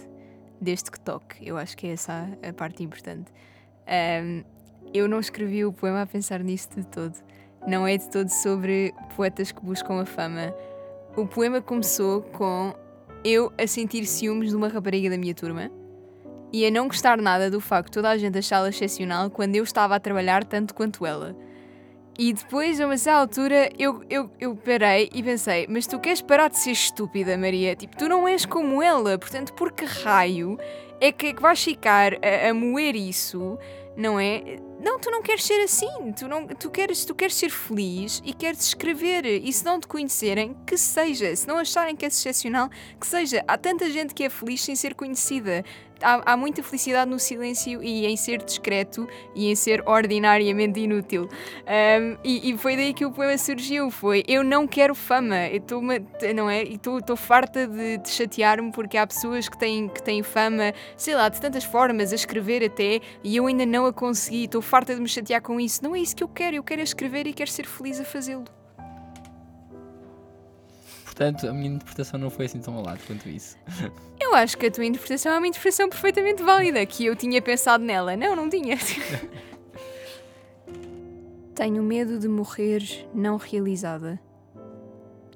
desde 0.61 0.89
que 0.89 0.97
toque. 0.97 1.45
Eu 1.45 1.57
acho 1.57 1.75
que 1.75 1.87
é 1.87 1.91
essa 1.91 2.29
a 2.41 2.53
parte 2.53 2.81
importante. 2.83 3.33
Ahm, 3.85 4.45
eu 4.93 5.09
não 5.09 5.19
escrevi 5.19 5.65
o 5.65 5.73
poema 5.73 6.03
a 6.03 6.05
pensar 6.05 6.41
nisso 6.41 6.69
de 6.73 6.87
todo. 6.87 7.17
Não 7.67 7.85
é 7.85 7.97
de 7.97 8.09
todo 8.09 8.29
sobre 8.29 8.93
poetas 9.17 9.51
que 9.51 9.61
buscam 9.61 9.99
a 9.99 10.05
fama. 10.05 10.55
O 11.17 11.27
poema 11.27 11.61
começou 11.61 12.21
com 12.21 12.73
eu 13.25 13.51
a 13.57 13.67
sentir 13.67 14.05
ciúmes 14.05 14.51
de 14.51 14.55
uma 14.55 14.69
rapariga 14.69 15.09
da 15.09 15.17
minha 15.17 15.35
turma 15.35 15.69
e 16.51 16.65
a 16.65 16.71
não 16.71 16.87
gostar 16.87 17.17
nada 17.21 17.49
do 17.49 17.61
facto 17.61 17.87
de 17.87 17.93
toda 17.93 18.09
a 18.09 18.17
gente 18.17 18.37
achá-la 18.37 18.69
excepcional 18.69 19.29
quando 19.29 19.55
eu 19.55 19.63
estava 19.63 19.95
a 19.95 19.99
trabalhar 19.99 20.43
tanto 20.43 20.73
quanto 20.73 21.05
ela. 21.05 21.35
E 22.17 22.33
depois, 22.33 22.81
a 22.81 22.85
uma 22.85 22.97
certa 22.97 23.19
altura, 23.19 23.69
eu, 23.79 24.03
eu, 24.09 24.29
eu 24.39 24.53
parei 24.53 25.09
e 25.13 25.23
pensei: 25.23 25.65
Mas 25.69 25.87
tu 25.87 25.97
queres 25.99 26.21
parar 26.21 26.49
de 26.49 26.59
ser 26.59 26.71
estúpida, 26.71 27.37
Maria? 27.37 27.75
Tipo, 27.77 27.95
tu 27.95 28.09
não 28.09 28.27
és 28.27 28.45
como 28.45 28.83
ela, 28.83 29.17
portanto, 29.17 29.53
por 29.53 29.71
que 29.71 29.85
raio 29.85 30.57
é 30.99 31.13
que, 31.13 31.27
é 31.27 31.33
que 31.33 31.41
vais 31.41 31.63
ficar 31.63 32.13
a, 32.15 32.49
a 32.49 32.53
moer 32.53 32.93
isso? 32.95 33.57
Não 33.95 34.19
é? 34.19 34.57
Não, 34.79 34.97
tu 34.97 35.11
não 35.11 35.21
queres 35.21 35.43
ser 35.43 35.61
assim. 35.63 36.13
Tu, 36.17 36.27
não, 36.27 36.47
tu, 36.47 36.69
queres, 36.69 37.03
tu 37.03 37.13
queres 37.13 37.35
ser 37.35 37.49
feliz 37.49 38.21
e 38.25 38.33
queres 38.33 38.61
escrever. 38.61 39.25
E 39.25 39.51
se 39.51 39.65
não 39.65 39.79
te 39.79 39.87
conhecerem, 39.87 40.55
que 40.65 40.77
seja. 40.77 41.35
Se 41.35 41.47
não 41.47 41.57
acharem 41.57 41.95
que 41.95 42.05
és 42.05 42.17
excepcional, 42.17 42.69
que 42.99 43.05
seja. 43.05 43.43
Há 43.47 43.57
tanta 43.57 43.89
gente 43.89 44.13
que 44.13 44.23
é 44.23 44.29
feliz 44.29 44.61
sem 44.61 44.75
ser 44.75 44.95
conhecida. 44.95 45.63
Há, 46.01 46.31
há 46.31 46.37
muita 46.37 46.63
felicidade 46.63 47.11
no 47.11 47.19
silêncio 47.19 47.83
e 47.83 48.05
em 48.05 48.15
ser 48.15 48.41
discreto 48.41 49.07
e 49.35 49.51
em 49.51 49.55
ser 49.55 49.83
ordinariamente 49.85 50.79
inútil. 50.79 51.23
Um, 51.23 52.17
e, 52.23 52.51
e 52.51 52.57
foi 52.57 52.77
daí 52.77 52.93
que 52.93 53.05
o 53.05 53.11
poema 53.11 53.37
surgiu. 53.37 53.91
Foi 53.91 54.23
eu 54.27 54.43
não 54.43 54.65
quero 54.65 54.95
fama. 54.95 55.47
Eu 55.47 55.57
estou 55.57 55.81
não 56.33 56.49
é? 56.49 56.63
Estou 56.63 57.01
farta 57.17 57.67
de, 57.67 57.97
de 57.97 58.09
chatear-me 58.09 58.71
porque 58.71 58.97
há 58.97 59.05
pessoas 59.05 59.49
que 59.49 59.57
têm, 59.57 59.89
que 59.89 60.01
têm 60.01 60.23
fama, 60.23 60.73
sei 60.95 61.15
lá, 61.15 61.27
de 61.27 61.41
tantas 61.41 61.63
formas, 61.63 62.11
a 62.13 62.15
escrever 62.15 62.63
até, 62.63 63.01
e 63.23 63.35
eu 63.35 63.47
ainda 63.47 63.65
não 63.65 63.85
a 63.85 63.93
consegui. 63.93 64.45
Estou 64.45 64.61
farta 64.69 64.93
de 64.93 65.01
me 65.01 65.09
chatear 65.09 65.41
com 65.41 65.59
isso. 65.59 65.83
Não 65.83 65.95
é 65.95 65.99
isso 65.99 66.15
que 66.15 66.23
eu 66.23 66.27
quero. 66.27 66.55
Eu 66.55 66.63
quero 66.63 66.81
é 66.81 66.83
escrever 66.83 67.27
e 67.27 67.33
quero 67.33 67.49
ser 67.49 67.65
feliz 67.65 67.99
a 67.99 68.05
fazê-lo. 68.05 68.45
Portanto, 71.03 71.49
a 71.49 71.53
minha 71.53 71.71
interpretação 71.71 72.17
não 72.17 72.29
foi 72.29 72.45
assim 72.45 72.59
tão 72.59 72.75
ao 72.75 72.83
lado 72.83 73.01
quanto 73.05 73.27
isso. 73.27 73.57
Eu 74.21 74.35
acho 74.35 74.57
que 74.57 74.67
a 74.67 74.71
tua 74.71 74.85
interpretação 74.85 75.33
é 75.33 75.37
uma 75.37 75.47
interpretação 75.47 75.89
perfeitamente 75.89 76.43
válida, 76.43 76.85
que 76.85 77.05
eu 77.05 77.15
tinha 77.15 77.41
pensado 77.41 77.83
nela. 77.83 78.15
Não, 78.15 78.35
não 78.35 78.49
tinha. 78.49 78.77
Tenho 81.55 81.81
medo 81.81 82.19
de 82.19 82.27
morrer 82.27 83.07
não 83.13 83.37
realizada. 83.37 84.19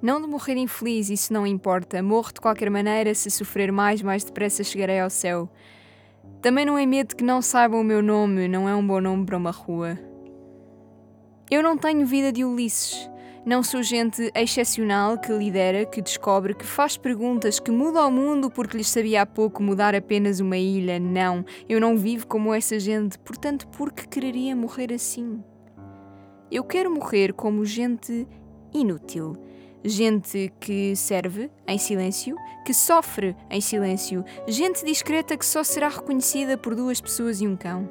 Não 0.02 0.22
de 0.22 0.28
morrer 0.28 0.58
infeliz, 0.58 1.10
isso 1.10 1.34
não 1.34 1.48
importa. 1.48 2.04
Morro 2.04 2.34
de 2.34 2.42
qualquer 2.42 2.70
maneira, 2.70 3.16
se 3.16 3.32
sofrer 3.32 3.72
mais, 3.72 4.02
mais 4.02 4.24
depressa 4.24 4.64
chegarei 4.64 5.00
ao 5.00 5.10
céu. 5.10 5.50
Também 6.44 6.66
não 6.66 6.78
é 6.78 6.86
medo 6.86 7.16
que 7.16 7.24
não 7.24 7.42
saibam 7.42 7.80
o 7.80 7.86
meu 7.86 8.04
nome, 8.04 8.50
não 8.50 8.68
é 8.68 8.76
um 8.76 8.86
bom 8.86 9.00
nome 9.00 9.26
para 9.26 9.38
uma 9.38 9.50
rua. 9.50 9.98
Eu 11.50 11.64
não 11.64 11.78
tenho 11.78 12.06
vida 12.06 12.34
de 12.34 12.44
Ulisses. 12.44 13.10
Não 13.46 13.64
sou 13.64 13.82
gente 13.82 14.30
excepcional 14.36 15.18
que 15.18 15.32
lidera, 15.32 15.86
que 15.86 16.02
descobre, 16.02 16.54
que 16.54 16.66
faz 16.66 16.98
perguntas, 16.98 17.62
que 17.62 17.72
muda 17.72 18.06
o 18.06 18.12
mundo 18.12 18.52
porque 18.52 18.76
lhes 18.76 18.90
sabia 18.90 19.22
há 19.22 19.26
pouco 19.26 19.64
mudar 19.64 19.96
apenas 19.96 20.42
uma 20.42 20.58
ilha. 20.58 21.00
Não, 21.00 21.46
eu 21.70 21.80
não 21.80 21.96
vivo 21.96 22.28
como 22.28 22.54
essa 22.54 22.78
gente, 22.78 23.18
portanto, 23.20 23.66
por 23.70 23.94
que 23.94 24.06
quereria 24.06 24.54
morrer 24.54 24.92
assim? 24.92 25.42
Eu 26.52 26.66
quero 26.66 26.94
morrer 26.94 27.32
como 27.32 27.64
gente 27.64 28.28
inútil. 28.74 29.38
Gente 29.86 30.50
que 30.62 30.96
serve 30.96 31.52
em 31.68 31.78
silêncio, 31.78 32.38
que 32.66 32.74
sofre 32.74 33.36
em 33.50 33.60
silêncio, 33.60 34.24
gente 34.48 34.86
discreta 34.86 35.36
que 35.36 35.46
só 35.46 35.62
será 35.62 35.90
reconhecida 35.90 36.58
por 36.58 36.74
duas 36.74 37.02
pessoas 37.02 37.42
e 37.42 37.48
um 37.48 37.58
cão. 37.58 37.90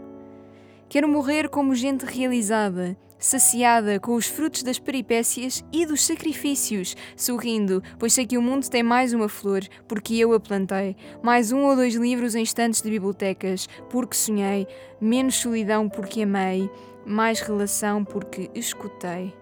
Quero 0.88 1.06
morrer 1.06 1.50
como 1.50 1.74
gente 1.74 2.06
realizada, 2.06 2.96
saciada 3.18 4.00
com 4.00 4.14
os 4.14 4.26
frutos 4.26 4.62
das 4.62 4.78
peripécias 4.78 5.62
e 5.70 5.84
dos 5.84 6.02
sacrifícios, 6.02 6.96
sorrindo, 7.14 7.82
pois 7.98 8.14
sei 8.14 8.26
que 8.26 8.38
o 8.38 8.42
mundo 8.42 8.70
tem 8.70 8.82
mais 8.82 9.12
uma 9.12 9.28
flor, 9.28 9.60
porque 9.86 10.14
eu 10.14 10.32
a 10.32 10.40
plantei, 10.40 10.96
mais 11.22 11.52
um 11.52 11.66
ou 11.66 11.76
dois 11.76 11.94
livros 11.94 12.34
em 12.34 12.42
estantes 12.42 12.80
de 12.80 12.88
bibliotecas, 12.88 13.68
porque 13.90 14.16
sonhei, 14.16 14.66
menos 14.98 15.34
solidão 15.34 15.90
porque 15.90 16.22
amei, 16.22 16.70
mais 17.04 17.40
relação 17.40 18.02
porque 18.02 18.50
escutei. 18.54 19.41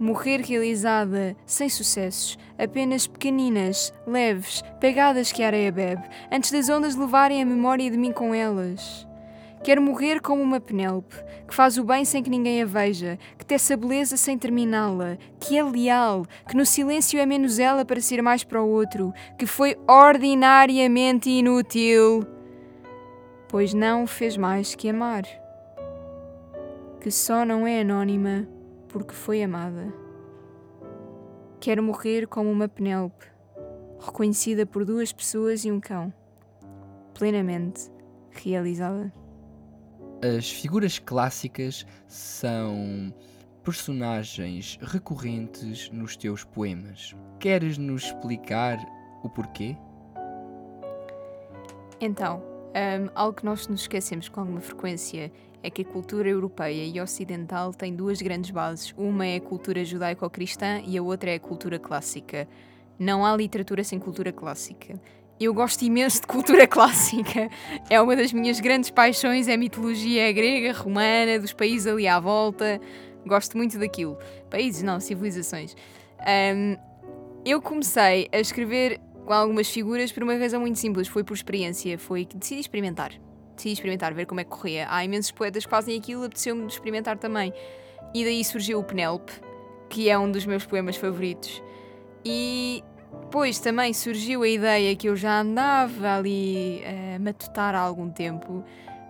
Morrer 0.00 0.40
realizada, 0.40 1.36
sem 1.44 1.68
sucessos, 1.68 2.38
apenas 2.58 3.06
pequeninas, 3.06 3.92
leves, 4.06 4.62
pegadas 4.80 5.30
que 5.30 5.42
a 5.42 5.48
areia 5.48 5.70
bebe, 5.70 6.02
antes 6.32 6.50
das 6.50 6.70
ondas 6.70 6.96
levarem 6.96 7.42
a 7.42 7.44
memória 7.44 7.90
de 7.90 7.98
mim 7.98 8.10
com 8.10 8.34
elas. 8.34 9.06
Quero 9.62 9.82
morrer 9.82 10.22
como 10.22 10.42
uma 10.42 10.58
Penélope, 10.58 11.14
que 11.46 11.54
faz 11.54 11.76
o 11.76 11.84
bem 11.84 12.02
sem 12.06 12.22
que 12.22 12.30
ninguém 12.30 12.62
a 12.62 12.64
veja, 12.64 13.18
que 13.36 13.44
tece 13.44 13.74
a 13.74 13.76
beleza 13.76 14.16
sem 14.16 14.38
terminá-la, 14.38 15.18
que 15.38 15.58
é 15.58 15.62
leal, 15.62 16.24
que 16.48 16.56
no 16.56 16.64
silêncio 16.64 17.20
é 17.20 17.26
menos 17.26 17.58
ela 17.58 17.84
para 17.84 18.00
ser 18.00 18.22
mais 18.22 18.42
para 18.42 18.62
o 18.62 18.70
outro, 18.70 19.12
que 19.36 19.44
foi 19.44 19.76
ordinariamente 19.86 21.28
inútil, 21.28 22.26
pois 23.50 23.74
não 23.74 24.06
fez 24.06 24.34
mais 24.38 24.74
que 24.74 24.88
amar, 24.88 25.24
que 27.02 27.10
só 27.10 27.44
não 27.44 27.66
é 27.66 27.82
anónima 27.82 28.48
porque 28.90 29.14
foi 29.14 29.42
amada. 29.42 29.92
Quero 31.60 31.82
morrer 31.82 32.26
como 32.26 32.50
uma 32.50 32.68
Penélope, 32.68 33.26
reconhecida 33.98 34.66
por 34.66 34.84
duas 34.84 35.12
pessoas 35.12 35.64
e 35.64 35.70
um 35.70 35.80
cão, 35.80 36.12
plenamente 37.14 37.90
realizada. 38.30 39.12
As 40.22 40.50
figuras 40.50 40.98
clássicas 40.98 41.86
são 42.06 43.12
personagens 43.62 44.78
recorrentes 44.82 45.90
nos 45.90 46.16
teus 46.16 46.44
poemas. 46.44 47.14
Queres 47.38 47.78
nos 47.78 48.04
explicar 48.04 48.78
o 49.22 49.28
porquê? 49.28 49.76
Então, 52.00 52.42
hum, 52.68 53.10
algo 53.14 53.36
que 53.36 53.44
nós 53.44 53.68
nos 53.68 53.82
esquecemos 53.82 54.28
com 54.28 54.40
alguma 54.40 54.60
frequência 54.60 55.30
é 55.62 55.70
que 55.70 55.82
a 55.82 55.84
cultura 55.84 56.28
europeia 56.28 56.84
e 56.84 57.00
ocidental 57.00 57.72
tem 57.72 57.94
duas 57.94 58.20
grandes 58.20 58.50
bases. 58.50 58.94
Uma 58.96 59.26
é 59.26 59.36
a 59.36 59.40
cultura 59.40 59.84
judaico-cristã 59.84 60.80
e 60.86 60.96
a 60.96 61.02
outra 61.02 61.30
é 61.30 61.34
a 61.34 61.40
cultura 61.40 61.78
clássica. 61.78 62.48
Não 62.98 63.24
há 63.24 63.36
literatura 63.36 63.84
sem 63.84 63.98
cultura 63.98 64.32
clássica. 64.32 65.00
Eu 65.38 65.54
gosto 65.54 65.82
imenso 65.82 66.20
de 66.20 66.26
cultura 66.26 66.66
clássica. 66.68 67.48
É 67.88 68.00
uma 68.00 68.14
das 68.14 68.32
minhas 68.32 68.60
grandes 68.60 68.90
paixões, 68.90 69.48
é 69.48 69.54
a 69.54 69.58
mitologia 69.58 70.30
grega, 70.32 70.72
romana, 70.72 71.38
dos 71.38 71.52
países 71.52 71.86
ali 71.86 72.06
à 72.06 72.20
volta. 72.20 72.80
Gosto 73.26 73.56
muito 73.56 73.78
daquilo. 73.78 74.18
Países, 74.50 74.82
não, 74.82 75.00
civilizações. 75.00 75.74
Hum, 76.20 76.76
eu 77.44 77.60
comecei 77.60 78.28
a 78.32 78.38
escrever 78.38 79.00
com 79.24 79.32
algumas 79.32 79.68
figuras 79.70 80.12
por 80.12 80.22
uma 80.22 80.34
razão 80.34 80.60
muito 80.60 80.78
simples. 80.78 81.08
Foi 81.08 81.24
por 81.24 81.34
experiência. 81.34 81.98
Foi 81.98 82.24
que 82.24 82.36
decidi 82.36 82.60
experimentar. 82.60 83.12
Decidi 83.60 83.74
experimentar, 83.74 84.14
ver 84.14 84.24
como 84.24 84.40
é 84.40 84.44
que 84.44 84.48
corria. 84.48 84.86
Há 84.88 85.04
imensos 85.04 85.30
poetas 85.30 85.66
que 85.66 85.70
fazem 85.70 85.98
aquilo, 85.98 86.24
apeteceu-me 86.24 86.66
experimentar 86.66 87.18
também. 87.18 87.52
E 88.14 88.24
daí 88.24 88.42
surgiu 88.42 88.78
o 88.78 88.82
Penélope, 88.82 89.30
que 89.90 90.08
é 90.08 90.18
um 90.18 90.32
dos 90.32 90.46
meus 90.46 90.64
poemas 90.64 90.96
favoritos. 90.96 91.62
E 92.24 92.82
depois 93.20 93.58
também 93.58 93.92
surgiu 93.92 94.44
a 94.44 94.48
ideia 94.48 94.96
que 94.96 95.10
eu 95.10 95.14
já 95.14 95.40
andava 95.40 96.16
ali 96.16 96.82
a 96.86 97.18
matutar 97.18 97.74
há 97.74 97.80
algum 97.80 98.08
tempo, 98.08 98.64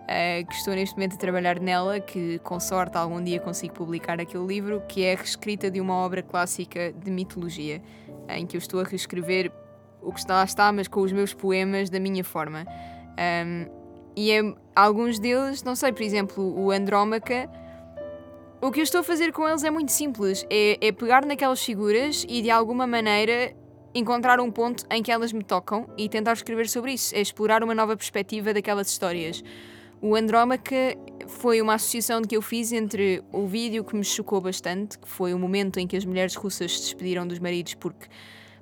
eh, 0.05 0.43
que 0.43 0.53
estou 0.53 0.73
neste 0.73 0.95
momento 0.95 1.13
a 1.13 1.17
trabalhar 1.17 1.57
nela, 1.57 2.01
que 2.01 2.37
com 2.39 2.59
sorte 2.59 2.97
algum 2.97 3.23
dia 3.23 3.39
consigo 3.39 3.73
publicar 3.73 4.19
aquele 4.19 4.45
livro, 4.45 4.83
que 4.85 5.05
é 5.05 5.13
a 5.13 5.15
reescrita 5.15 5.71
de 5.71 5.79
uma 5.79 5.93
obra 5.93 6.21
clássica 6.21 6.91
de 6.91 7.09
mitologia, 7.09 7.81
em 8.27 8.45
que 8.45 8.57
eu 8.57 8.59
estou 8.59 8.81
a 8.81 8.83
reescrever 8.83 9.49
o 10.01 10.11
que 10.11 10.19
está 10.19 10.33
lá 10.33 10.43
está, 10.43 10.73
mas 10.73 10.89
com 10.89 10.99
os 10.99 11.13
meus 11.13 11.33
poemas 11.33 11.89
da 11.89 12.01
minha 12.01 12.23
forma. 12.23 12.65
Um, 13.17 13.80
e 14.15 14.31
é, 14.31 14.41
alguns 14.75 15.19
deles, 15.19 15.63
não 15.63 15.75
sei, 15.75 15.91
por 15.91 16.01
exemplo, 16.01 16.43
o 16.59 16.71
Andrómaca. 16.71 17.49
O 18.61 18.71
que 18.71 18.79
eu 18.79 18.83
estou 18.83 19.01
a 19.01 19.03
fazer 19.03 19.31
com 19.31 19.47
eles 19.47 19.63
é 19.63 19.71
muito 19.71 19.91
simples: 19.91 20.45
é, 20.49 20.77
é 20.79 20.91
pegar 20.91 21.25
naquelas 21.25 21.63
figuras 21.63 22.25
e 22.27 22.41
de 22.41 22.49
alguma 22.49 22.85
maneira 22.85 23.55
encontrar 23.93 24.39
um 24.39 24.51
ponto 24.51 24.85
em 24.89 25.03
que 25.03 25.11
elas 25.11 25.33
me 25.33 25.43
tocam 25.43 25.87
e 25.97 26.07
tentar 26.07 26.33
escrever 26.33 26.69
sobre 26.69 26.93
isso, 26.93 27.13
é 27.15 27.21
explorar 27.21 27.63
uma 27.63 27.75
nova 27.75 27.95
perspectiva 27.95 28.53
daquelas 28.53 28.89
histórias. 28.89 29.43
O 30.01 30.15
Andrómaca 30.15 30.97
foi 31.27 31.61
uma 31.61 31.75
associação 31.75 32.21
que 32.21 32.35
eu 32.35 32.41
fiz 32.41 32.71
entre 32.71 33.23
o 33.31 33.45
vídeo 33.45 33.83
que 33.83 33.95
me 33.95 34.03
chocou 34.03 34.41
bastante, 34.41 34.97
que 34.97 35.07
foi 35.07 35.33
o 35.33 35.39
momento 35.39 35.79
em 35.79 35.85
que 35.85 35.95
as 35.95 36.05
mulheres 36.05 36.35
russas 36.35 36.71
se 36.71 36.81
despediram 36.85 37.27
dos 37.27 37.39
maridos 37.39 37.75
porque, 37.75 38.07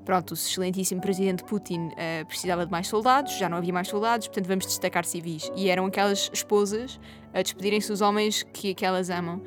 pronto, 0.10 0.32
o 0.32 0.34
excelentíssimo 0.34 0.99
presidente 0.99 1.43
Putin 1.43 1.91
eh, 1.95 2.24
precisava 2.24 2.66
de 2.66 2.72
mais 2.72 2.88
soldados, 2.88 3.38
já 3.38 3.47
não 3.47 3.57
havia 3.57 3.72
mais 3.72 3.88
soldados, 3.88 4.28
portanto 4.28 4.47
vamos 4.47 4.66
destacar 4.66 5.05
civis. 5.05 5.51
E 5.55 5.70
eram 5.70 5.86
aquelas 5.86 6.32
esposas 6.34 6.99
a 7.32 7.43
despedirem-se 7.43 7.89
dos 7.89 8.01
homens 8.01 8.41
que, 8.41 8.74
que 8.74 8.84
elas 8.84 9.12
amam. 9.12 9.39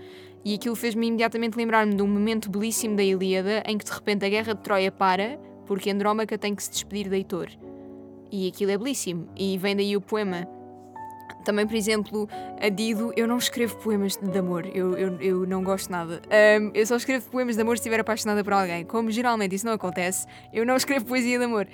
E 0.44 0.54
aquilo 0.54 0.76
fez-me 0.76 1.08
imediatamente 1.08 1.56
lembrar-me 1.56 1.96
de 1.96 2.00
um 2.00 2.06
momento 2.06 2.48
belíssimo 2.48 2.94
da 2.94 3.02
Ilíada 3.02 3.64
em 3.66 3.76
que 3.76 3.84
de 3.84 3.90
repente 3.90 4.24
a 4.24 4.28
guerra 4.28 4.54
de 4.54 4.60
Troia 4.60 4.92
para 4.92 5.36
porque 5.66 5.90
Andrómaca 5.90 6.38
tem 6.38 6.54
que 6.54 6.62
se 6.62 6.70
despedir 6.70 7.08
de 7.08 7.16
Heitor. 7.16 7.48
E 8.30 8.46
aquilo 8.46 8.70
é 8.70 8.78
belíssimo. 8.78 9.26
E 9.36 9.58
vem 9.58 9.74
daí 9.74 9.96
o 9.96 10.00
poema. 10.00 10.46
Também, 11.44 11.66
por 11.66 11.74
exemplo, 11.74 12.28
a 12.60 12.68
Dido, 12.68 13.12
eu 13.16 13.26
não 13.26 13.38
escrevo 13.38 13.76
poemas 13.76 14.16
de 14.16 14.38
amor, 14.38 14.66
eu, 14.66 14.96
eu, 14.96 15.20
eu 15.20 15.46
não 15.46 15.62
gosto 15.62 15.90
nada. 15.90 16.20
Ahm, 16.30 16.70
eu 16.74 16.86
só 16.86 16.96
escrevo 16.96 17.28
poemas 17.30 17.56
de 17.56 17.62
amor 17.62 17.76
se 17.76 17.82
estiver 17.82 18.00
apaixonada 18.00 18.44
por 18.44 18.52
alguém. 18.52 18.84
Como 18.84 19.10
geralmente 19.10 19.54
isso 19.54 19.66
não 19.66 19.72
acontece, 19.72 20.26
eu 20.52 20.64
não 20.64 20.76
escrevo 20.76 21.04
poesia 21.04 21.38
de 21.38 21.44
amor. 21.44 21.66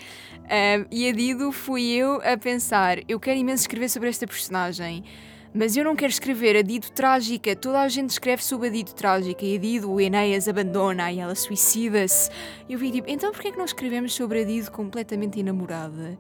Ahm, 0.45 0.87
e 0.91 1.09
a 1.09 1.13
Dido 1.13 1.53
fui 1.53 1.91
eu 1.93 2.21
a 2.25 2.37
pensar: 2.37 2.99
eu 3.09 3.21
quero 3.21 3.39
imenso 3.39 3.63
escrever 3.63 3.89
sobre 3.89 4.09
esta 4.09 4.27
personagem. 4.27 5.05
Mas 5.55 5.77
eu 5.77 5.85
não 5.85 5.97
quero 5.97 6.13
escrever 6.13 6.57
a 6.57 6.63
Dido 6.63 6.91
trágica. 6.91 7.57
Toda 7.57 7.81
a 7.81 7.89
gente 7.89 8.11
escreve 8.11 8.45
sobre 8.45 8.69
a 8.69 8.71
Dido 8.71 8.93
trágica 8.93 9.45
e 9.45 9.57
a 9.57 9.59
Dido, 9.59 9.91
o 9.91 10.01
Enéas 10.01 10.47
abandona 10.47 11.11
e 11.11 11.21
ela 11.21 11.35
suicida-se. 11.35 12.31
Eu 12.69 12.79
vi 12.79 12.93
tipo, 12.93 13.11
então 13.11 13.33
porquê 13.33 13.49
é 13.49 13.53
que 13.53 13.59
não 13.59 13.65
escrevemos 13.65 14.15
sobre 14.15 14.43
a 14.43 14.45
Dido 14.45 14.71
completamente 14.71 15.41
enamorada? 15.41 16.19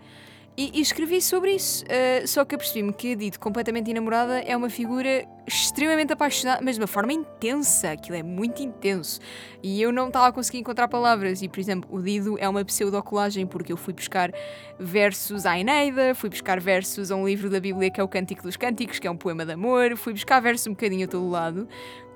E, 0.58 0.72
e 0.74 0.80
escrevi 0.80 1.22
sobre 1.22 1.52
isso, 1.52 1.84
uh, 1.84 2.26
só 2.26 2.44
que 2.44 2.52
apercebi-me 2.56 2.92
que 2.92 3.14
Dido, 3.14 3.38
completamente 3.38 3.92
enamorada, 3.92 4.40
é 4.40 4.56
uma 4.56 4.68
figura 4.68 5.24
extremamente 5.46 6.12
apaixonada, 6.12 6.60
mas 6.64 6.74
de 6.74 6.80
uma 6.80 6.88
forma 6.88 7.12
intensa, 7.12 7.92
aquilo 7.92 8.16
é 8.16 8.24
muito 8.24 8.60
intenso. 8.60 9.20
E 9.62 9.80
eu 9.80 9.92
não 9.92 10.08
estava 10.08 10.26
a 10.26 10.32
conseguir 10.32 10.58
encontrar 10.58 10.88
palavras. 10.88 11.42
E, 11.42 11.48
por 11.48 11.60
exemplo, 11.60 11.88
o 11.92 12.02
Dido 12.02 12.36
é 12.40 12.48
uma 12.48 12.64
pseudocolagem, 12.64 13.46
porque 13.46 13.72
eu 13.72 13.76
fui 13.76 13.94
buscar 13.94 14.32
versos 14.80 15.46
à 15.46 15.56
Eneida, 15.56 16.12
fui 16.12 16.28
buscar 16.28 16.58
versos 16.58 17.12
a 17.12 17.14
um 17.14 17.24
livro 17.24 17.48
da 17.48 17.60
Bíblia 17.60 17.88
que 17.88 18.00
é 18.00 18.02
o 18.02 18.08
Cântico 18.08 18.42
dos 18.42 18.56
Cânticos, 18.56 18.98
que 18.98 19.06
é 19.06 19.10
um 19.12 19.16
poema 19.16 19.46
de 19.46 19.52
amor, 19.52 19.96
fui 19.96 20.12
buscar 20.12 20.40
versos 20.40 20.66
um 20.66 20.70
bocadinho 20.70 21.04
a 21.04 21.08
todo 21.08 21.30
lado. 21.30 21.68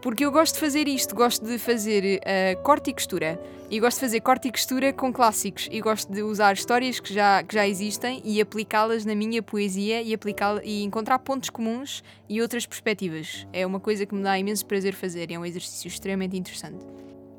Porque 0.02 0.24
eu 0.24 0.32
gosto 0.32 0.54
de 0.54 0.60
fazer 0.60 0.88
isto, 0.88 1.14
gosto 1.14 1.46
de 1.46 1.58
fazer 1.58 2.18
uh, 2.18 2.62
corte 2.64 2.90
e 2.90 2.92
costura. 2.92 3.40
E 3.70 3.78
gosto 3.78 3.98
de 3.98 4.00
fazer 4.00 4.20
corte 4.20 4.48
e 4.48 4.50
costura 4.50 4.92
com 4.92 5.12
clássicos. 5.12 5.68
E 5.70 5.80
gosto 5.80 6.12
de 6.12 6.24
usar 6.24 6.54
histórias 6.54 6.98
que 6.98 7.14
já, 7.14 7.40
que 7.44 7.54
já 7.54 7.68
existem 7.68 8.20
e 8.24 8.40
aplicá-las 8.40 9.04
na 9.04 9.14
minha 9.14 9.40
poesia 9.40 10.02
e, 10.02 10.18
e 10.64 10.82
encontrar 10.82 11.20
pontos 11.20 11.50
comuns 11.50 12.02
e 12.28 12.42
outras 12.42 12.66
perspectivas. 12.66 13.46
É 13.52 13.64
uma 13.64 13.78
coisa 13.78 14.04
que 14.04 14.12
me 14.12 14.24
dá 14.24 14.36
imenso 14.36 14.66
prazer 14.66 14.92
fazer 14.92 15.30
e 15.30 15.34
é 15.34 15.38
um 15.38 15.46
exercício 15.46 15.86
extremamente 15.86 16.36
interessante. 16.36 16.84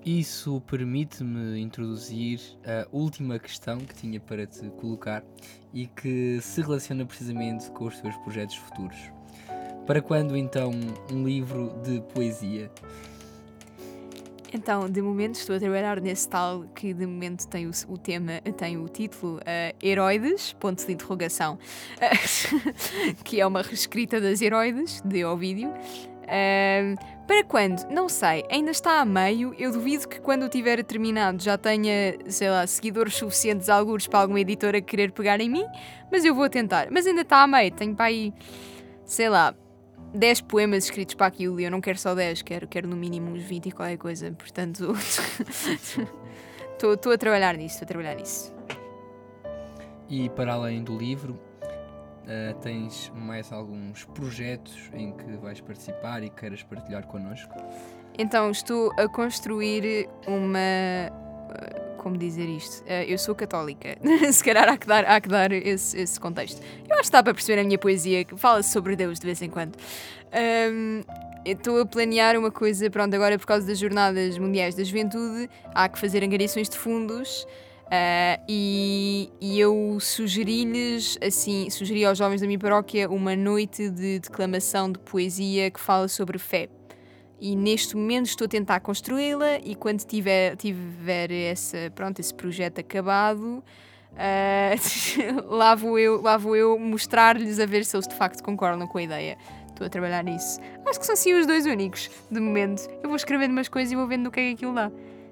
Isso 0.05 0.61
permite-me 0.61 1.59
introduzir 1.59 2.39
a 2.66 2.88
última 2.93 3.38
questão 3.39 3.78
que 3.80 3.93
tinha 3.93 4.22
para 4.22 4.47
te 4.47 4.70
colocar 4.70 5.22
e 5.74 5.88
que 5.88 6.39
se 6.41 6.61
relaciona 6.61 7.05
precisamente 7.05 7.70
com 7.72 7.88
os 7.88 7.99
teus 7.99 8.16
projetos 8.18 8.55
futuros. 8.55 9.11
Para 9.86 10.01
quando 10.01 10.38
então 10.38 10.71
um 11.11 11.23
livro 11.25 11.73
de 11.84 12.01
poesia? 12.13 12.71
Então, 14.53 14.88
de 14.88 15.01
momento 15.01 15.36
estou 15.36 15.55
a 15.55 15.59
trabalhar 15.59 15.99
nesse 15.99 16.29
tal 16.29 16.63
que 16.75 16.93
de 16.93 17.07
momento 17.07 17.47
tem 17.47 17.65
o, 17.65 17.71
o 17.88 17.97
tema, 17.97 18.39
tem 18.55 18.77
o 18.77 18.88
título 18.88 19.38
uh, 19.38 19.86
Heroides, 19.86 20.53
ponto 20.53 20.86
de 20.86 20.93
interrogação, 20.93 21.57
uh, 21.97 23.13
que 23.25 23.41
é 23.41 23.47
uma 23.47 23.63
reescrita 23.63 24.21
das 24.21 24.41
Heroides, 24.41 25.01
de 25.03 25.25
Ovídio. 25.25 25.69
Uh, 25.69 26.95
para 27.25 27.43
quando? 27.43 27.84
Não 27.89 28.07
sei, 28.07 28.45
ainda 28.49 28.69
está 28.69 28.99
a 28.99 29.05
meio. 29.05 29.55
Eu 29.57 29.71
duvido 29.71 30.07
que 30.07 30.21
quando 30.21 30.47
tiver 30.47 30.84
terminado 30.84 31.41
já 31.41 31.57
tenha, 31.57 32.15
sei 32.27 32.51
lá, 32.51 32.67
seguidores 32.67 33.15
suficientes, 33.15 33.69
alguns 33.69 34.07
para 34.07 34.19
alguma 34.19 34.39
editora 34.39 34.79
querer 34.79 35.11
pegar 35.13 35.41
em 35.41 35.49
mim, 35.49 35.65
mas 36.11 36.23
eu 36.23 36.36
vou 36.36 36.47
tentar. 36.47 36.89
Mas 36.91 37.07
ainda 37.07 37.21
está 37.21 37.41
a 37.41 37.47
meio, 37.47 37.71
tenho 37.71 37.95
para 37.95 38.05
aí, 38.05 38.31
sei 39.03 39.29
lá, 39.29 39.55
10 40.14 40.41
poemas 40.41 40.86
escritos 40.86 41.16
para 41.16 41.28
aquilo 41.28 41.59
e 41.59 41.64
eu 41.64 41.72
não 41.72 41.82
quero 41.82 41.97
só 41.97 42.14
10, 42.14 42.41
quero, 42.43 42.68
quero 42.68 42.88
no 42.88 42.95
mínimo 42.95 43.32
uns 43.32 43.43
20 43.43 43.68
e 43.68 43.72
qualquer 43.72 43.97
coisa. 43.97 44.32
Portanto, 44.32 44.93
estou 46.74 47.11
a 47.11 47.18
trabalhar 47.18 47.57
nisso, 47.57 47.76
estou 47.76 47.86
a 47.86 47.88
trabalhar 47.88 48.16
nisso. 48.16 48.53
E 50.09 50.30
para 50.30 50.53
além 50.53 50.84
do 50.84 50.95
livro, 50.97 51.39
uh, 51.64 52.53
tens 52.61 53.11
mais 53.16 53.51
alguns 53.51 54.05
projetos 54.05 54.91
em 54.93 55.11
que 55.11 55.38
vais 55.38 55.59
participar 55.59 56.22
e 56.24 56.30
queiras 56.30 56.61
partilhar 56.61 57.07
connosco? 57.07 57.53
Então, 58.18 58.51
estou 58.51 58.91
a 58.99 59.07
construir 59.07 60.07
uma. 60.28 60.59
Como 62.04 62.18
dizer 62.18 62.49
isto? 62.49 62.84
Uh, 62.84 63.04
eu 63.08 63.18
sou 63.18 63.34
católica. 63.34 63.97
Se 64.30 64.43
calhar 64.43 64.68
há 64.68 64.78
que 64.78 64.86
dar, 64.86 65.06
há 65.06 65.22
que 65.22 65.30
dar 65.30 65.54
esse, 65.54 65.97
esse 65.97 66.20
contexto. 66.20 66.62
Eu 66.89 66.99
acho 66.99 67.06
que 67.06 67.12
dá 67.14 67.24
para 67.24 67.34
perceber 67.34 67.62
a 67.62 67.64
minha 67.64 67.78
poesia 67.80 68.26
que 68.26 68.36
fala 68.36 68.62
sobre 68.62 68.97
Deus 68.97 69.20
de 69.20 69.26
vez 69.26 69.41
em 69.41 69.49
quando. 69.49 69.78
Um, 70.70 71.01
Estou 71.45 71.82
a 71.82 71.86
planear 71.86 72.38
uma 72.38 72.49
coisa, 72.49 72.89
pronto, 72.89 73.14
agora 73.14 73.38
por 73.38 73.45
causa 73.45 73.68
das 73.68 73.78
Jornadas 73.78 74.38
Mundiais 74.38 74.76
da 74.76 74.84
Juventude, 74.84 75.49
há 75.76 75.89
que 75.89 75.99
fazer 75.99 76.24
angariações 76.24 76.70
de 76.70 76.78
fundos. 76.78 77.45
Uh, 77.84 78.39
e, 78.47 79.30
e, 79.41 79.60
eu 79.60 79.97
sugeri-lhes, 79.99 81.18
assim, 81.22 81.70
sugeri 81.70 82.06
aos 82.06 82.18
jovens 82.18 82.39
da 82.39 82.47
minha 82.47 82.58
paróquia 82.58 83.10
uma 83.10 83.36
noite 83.36 83.89
de 83.89 84.20
declamação 84.20 84.89
de 84.89 84.99
poesia 84.99 85.70
que 85.70 85.82
fala 85.82 86.08
sobre 86.08 86.39
fé. 86.39 86.70
E 87.46 87.58
neste 87.58 87.98
momento 87.98 88.28
estou 88.28 88.46
a 88.46 88.48
tentar 88.48 88.80
construí-la 88.80 89.58
e 89.66 89.76
quando 89.76 90.00
tiver, 90.06 90.56
tiver 90.56 91.30
esse, 91.30 91.89
pronto, 91.89 92.22
esse 92.22 92.34
projeto 92.34 92.80
acabado, 92.80 93.62
uh, 94.14 95.52
lá, 95.54 95.76
vou 95.76 96.00
eu, 96.00 96.22
lá 96.22 96.38
vou 96.38 96.56
eu 96.56 96.80
mostrar-lhes 96.80 97.60
a 97.60 97.66
ver 97.66 97.84
se 97.84 97.98
eles 97.98 98.08
de 98.08 98.16
facto 98.16 98.41
concordam 98.41 98.88
com 98.88 98.98
a 98.98 99.04
ideia. 99.04 99.38
Estou 99.68 99.86
a 99.86 99.89
trabalhar 99.89 100.24
nisso. 100.24 100.58
Acho 100.86 100.98
que 101.02 101.06
são 101.06 101.18
sim 101.18 101.34
os 101.34 101.46
dois 101.46 101.66
únicos, 101.66 102.10
de 102.32 102.39
momento. 102.39 102.88
Eu 103.04 103.10
vou 103.10 103.18
escrevendo 103.18 103.52
umas 103.52 103.68
coisas 103.68 103.91
e 103.91 103.96
vou 103.98 104.08
vendo 104.08 104.28
o 104.28 104.32
que 104.32 104.39
é 104.39 104.44
que 104.48 104.54
aquilo 104.54 104.74
dá. 104.74 104.89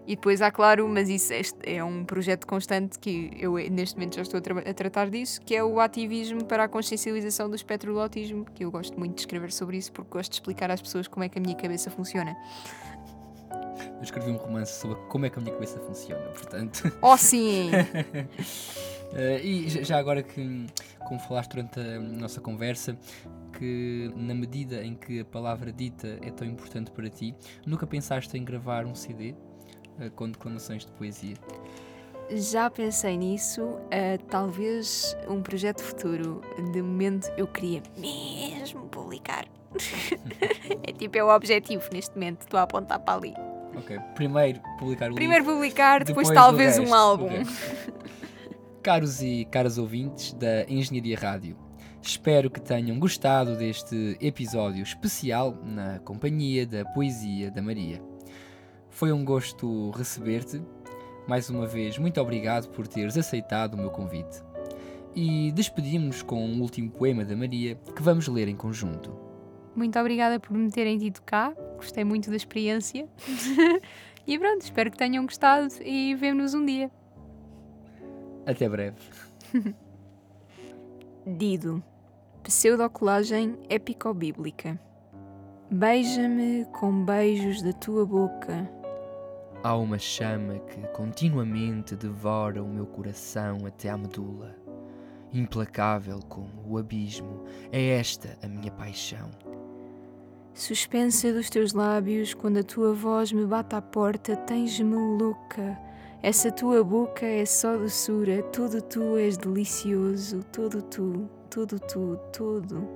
E 0.08 0.16
depois 0.16 0.42
há, 0.42 0.50
claro, 0.50 0.88
mas 0.88 1.10
isso 1.10 1.32
é, 1.64 1.84
um 1.84 2.04
projeto 2.04 2.48
constante 2.48 2.98
que 2.98 3.32
eu 3.40 3.54
neste 3.70 3.96
momento 3.96 4.16
já 4.16 4.24
estou 4.24 4.40
a, 4.40 4.42
tra 4.42 4.60
a, 4.60 4.74
tratar 4.74 5.10
disso, 5.10 5.40
que 5.42 5.56
é 5.56 5.64
o 5.64 5.80
ativismo 5.80 6.44
para 6.44 6.64
a 6.64 6.68
consciencialização 6.68 7.50
do 7.50 7.56
espectro 7.56 7.94
do 7.94 8.00
autismo, 8.00 8.46
que 8.46 8.66
eu 8.66 8.72
gosto 8.72 8.98
muito 8.98 9.16
de 9.16 9.22
escrever 9.22 9.52
sobre 9.52 9.78
isso 9.78 9.92
porque 9.92 10.10
gosto 10.10 10.32
de 10.32 10.36
explicar 10.38 10.72
às 10.72 10.82
pessoas 10.82 11.08
como 11.08 11.24
é 11.24 11.30
que 11.30 11.38
a 11.38 11.42
minha 11.42 11.56
cabeça 11.56 11.92
funciona. 11.92 12.36
Eu 13.98 14.04
escrevi 14.04 14.32
um 14.32 14.38
romance 14.38 14.80
sobre 14.80 14.98
como 15.08 15.26
é 15.26 15.30
que 15.30 15.38
a 15.38 15.42
minha 15.42 15.54
cabeça 15.54 15.80
funciona, 15.80 16.28
portanto. 16.30 16.92
Oh, 17.02 17.16
sim! 17.16 17.70
uh, 17.72 19.14
e 19.44 19.70
já 19.84 20.00
agora 20.00 20.24
que, 20.24 20.66
como 21.08 21.20
falaste 21.20 21.52
durante 21.52 21.80
a 21.80 22.00
nossa 22.00 22.42
conversa, 22.42 22.98
que 23.58 24.12
na 24.16 24.34
medida 24.34 24.84
em 24.84 24.96
que 24.96 25.20
a 25.20 25.26
palavra 25.26 25.72
dita 25.72 26.18
é 26.24 26.32
tão 26.32 26.48
importante 26.48 26.90
para 26.90 27.10
ti, 27.10 27.36
nunca 27.66 27.86
pensaste 27.86 28.36
em 28.36 28.44
gravar 28.44 28.86
um 28.86 28.96
CD? 28.96 29.36
Com 30.16 30.30
declamações 30.30 30.86
de 30.86 30.92
poesia? 30.94 31.36
Já 32.34 32.70
pensei 32.70 33.18
nisso, 33.18 33.62
uh, 33.62 34.24
talvez 34.30 35.18
um 35.28 35.42
projeto 35.42 35.84
futuro. 35.84 36.42
De 36.72 36.82
momento 36.82 37.30
eu 37.38 37.46
queria 37.46 37.84
mesmo 37.98 38.88
publicar. 38.88 39.46
é 40.84 40.92
tipo, 40.94 41.18
é 41.18 41.24
o 41.24 41.34
objetivo 41.34 41.84
neste 41.92 42.14
momento, 42.14 42.42
estou 42.42 42.60
a 42.60 42.64
apontar 42.64 43.00
para 43.00 43.16
ali. 43.16 43.34
Ok, 43.76 43.98
primeiro 44.16 44.62
publicar 44.78 45.12
o 45.12 45.16
Primeiro 45.16 45.44
livro, 45.44 45.56
publicar, 45.56 46.04
depois, 46.04 46.28
depois 46.28 46.46
talvez 46.46 46.78
resto, 46.78 46.90
um 46.90 46.94
álbum. 46.94 47.30
Caros 48.84 49.22
e 49.22 49.46
caras 49.46 49.78
ouvintes 49.78 50.34
da 50.34 50.64
Engenharia 50.70 51.18
Rádio, 51.18 51.58
espero 52.02 52.50
que 52.50 52.60
tenham 52.60 52.98
gostado 53.00 53.56
deste 53.56 54.18
episódio 54.20 54.84
especial 54.84 55.58
na 55.64 56.00
companhia 56.00 56.66
da 56.66 56.84
Poesia 56.86 57.52
da 57.52 57.62
Maria. 57.62 58.11
Foi 59.02 59.12
um 59.12 59.26
gosto 59.26 59.90
receber-te. 59.96 60.62
Mais 61.28 61.50
uma 61.50 61.66
vez, 61.66 61.98
muito 61.98 62.22
obrigado 62.22 62.70
por 62.70 62.88
teres 62.88 63.18
aceitado 63.18 63.74
o 63.74 63.78
meu 63.78 63.90
convite. 63.90 64.44
E 65.16 65.52
despedimos-nos 65.54 66.22
com 66.22 66.46
um 66.46 66.62
último 66.62 66.92
poema 66.92 67.26
da 67.26 67.36
Maria 67.36 67.74
que 67.96 68.04
vamos 68.04 68.28
ler 68.28 68.48
em 68.48 68.56
conjunto. 68.56 69.12
Muito 69.76 69.98
obrigada 69.98 70.40
por 70.40 70.56
me 70.56 70.70
terem 70.70 71.00
tido 71.00 71.20
cá, 71.24 71.52
gostei 71.78 72.04
muito 72.04 72.30
da 72.30 72.36
experiência. 72.36 73.10
e 74.28 74.38
pronto, 74.38 74.62
espero 74.62 74.92
que 74.92 75.00
tenham 75.00 75.26
gostado 75.26 75.68
e 75.84 76.14
vemo-nos 76.14 76.54
um 76.54 76.64
dia. 76.64 76.92
Até 78.46 78.70
breve. 78.70 79.00
Dido 81.26 81.84
Pseudocolagem 82.44 83.58
épico-bíblica 83.68 84.80
Beija-me 85.72 86.66
com 86.66 87.04
beijos 87.04 87.64
da 87.64 87.74
tua 87.74 88.06
boca 88.06 88.81
Há 89.64 89.76
uma 89.76 90.00
chama 90.00 90.58
que 90.58 90.82
continuamente 90.88 91.96
devora 91.96 92.64
o 92.64 92.68
meu 92.68 92.88
coração 92.88 93.60
até 93.68 93.90
à 93.90 93.98
medula. 93.98 94.56
Implacável 95.32 96.20
como 96.28 96.50
o 96.68 96.80
abismo, 96.80 97.44
é 97.72 97.90
esta 97.90 98.40
a 98.42 98.48
minha 98.48 98.72
paixão. 98.72 99.30
Suspensa 100.52 101.32
dos 101.32 101.48
teus 101.48 101.74
lábios, 101.74 102.34
quando 102.34 102.58
a 102.58 102.64
tua 102.64 102.92
voz 102.92 103.32
me 103.32 103.46
bate 103.46 103.76
à 103.76 103.82
porta, 103.84 104.36
tens-me 104.36 104.96
louca. 104.96 105.78
Essa 106.24 106.52
tua 106.52 106.84
boca 106.84 107.26
é 107.26 107.46
só 107.46 107.78
doçura, 107.78 108.42
todo 108.44 108.82
tu 108.82 109.16
és 109.16 109.38
delicioso, 109.38 110.44
todo 110.46 110.82
tu, 110.82 111.30
todo 111.52 111.80
tu, 111.80 112.18
todo. 112.34 112.88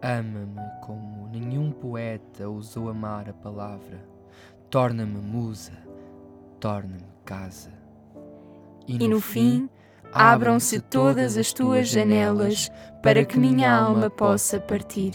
Ama-me 0.00 0.86
como 0.86 1.26
nenhum 1.26 1.72
poeta 1.72 2.48
ousou 2.48 2.88
amar 2.88 3.28
a 3.28 3.32
palavra. 3.32 4.00
Torna-me 4.70 5.18
musa, 5.18 5.87
torna-me 6.60 7.08
casa. 7.24 7.70
E 8.86 9.06
no 9.06 9.20
fim, 9.20 9.68
abram-se 10.12 10.80
todas 10.80 11.36
as 11.36 11.52
tuas 11.52 11.88
janelas 11.88 12.70
para 13.02 13.24
que 13.24 13.38
minha 13.38 13.70
alma 13.70 14.08
possa 14.08 14.58
partir. 14.58 15.14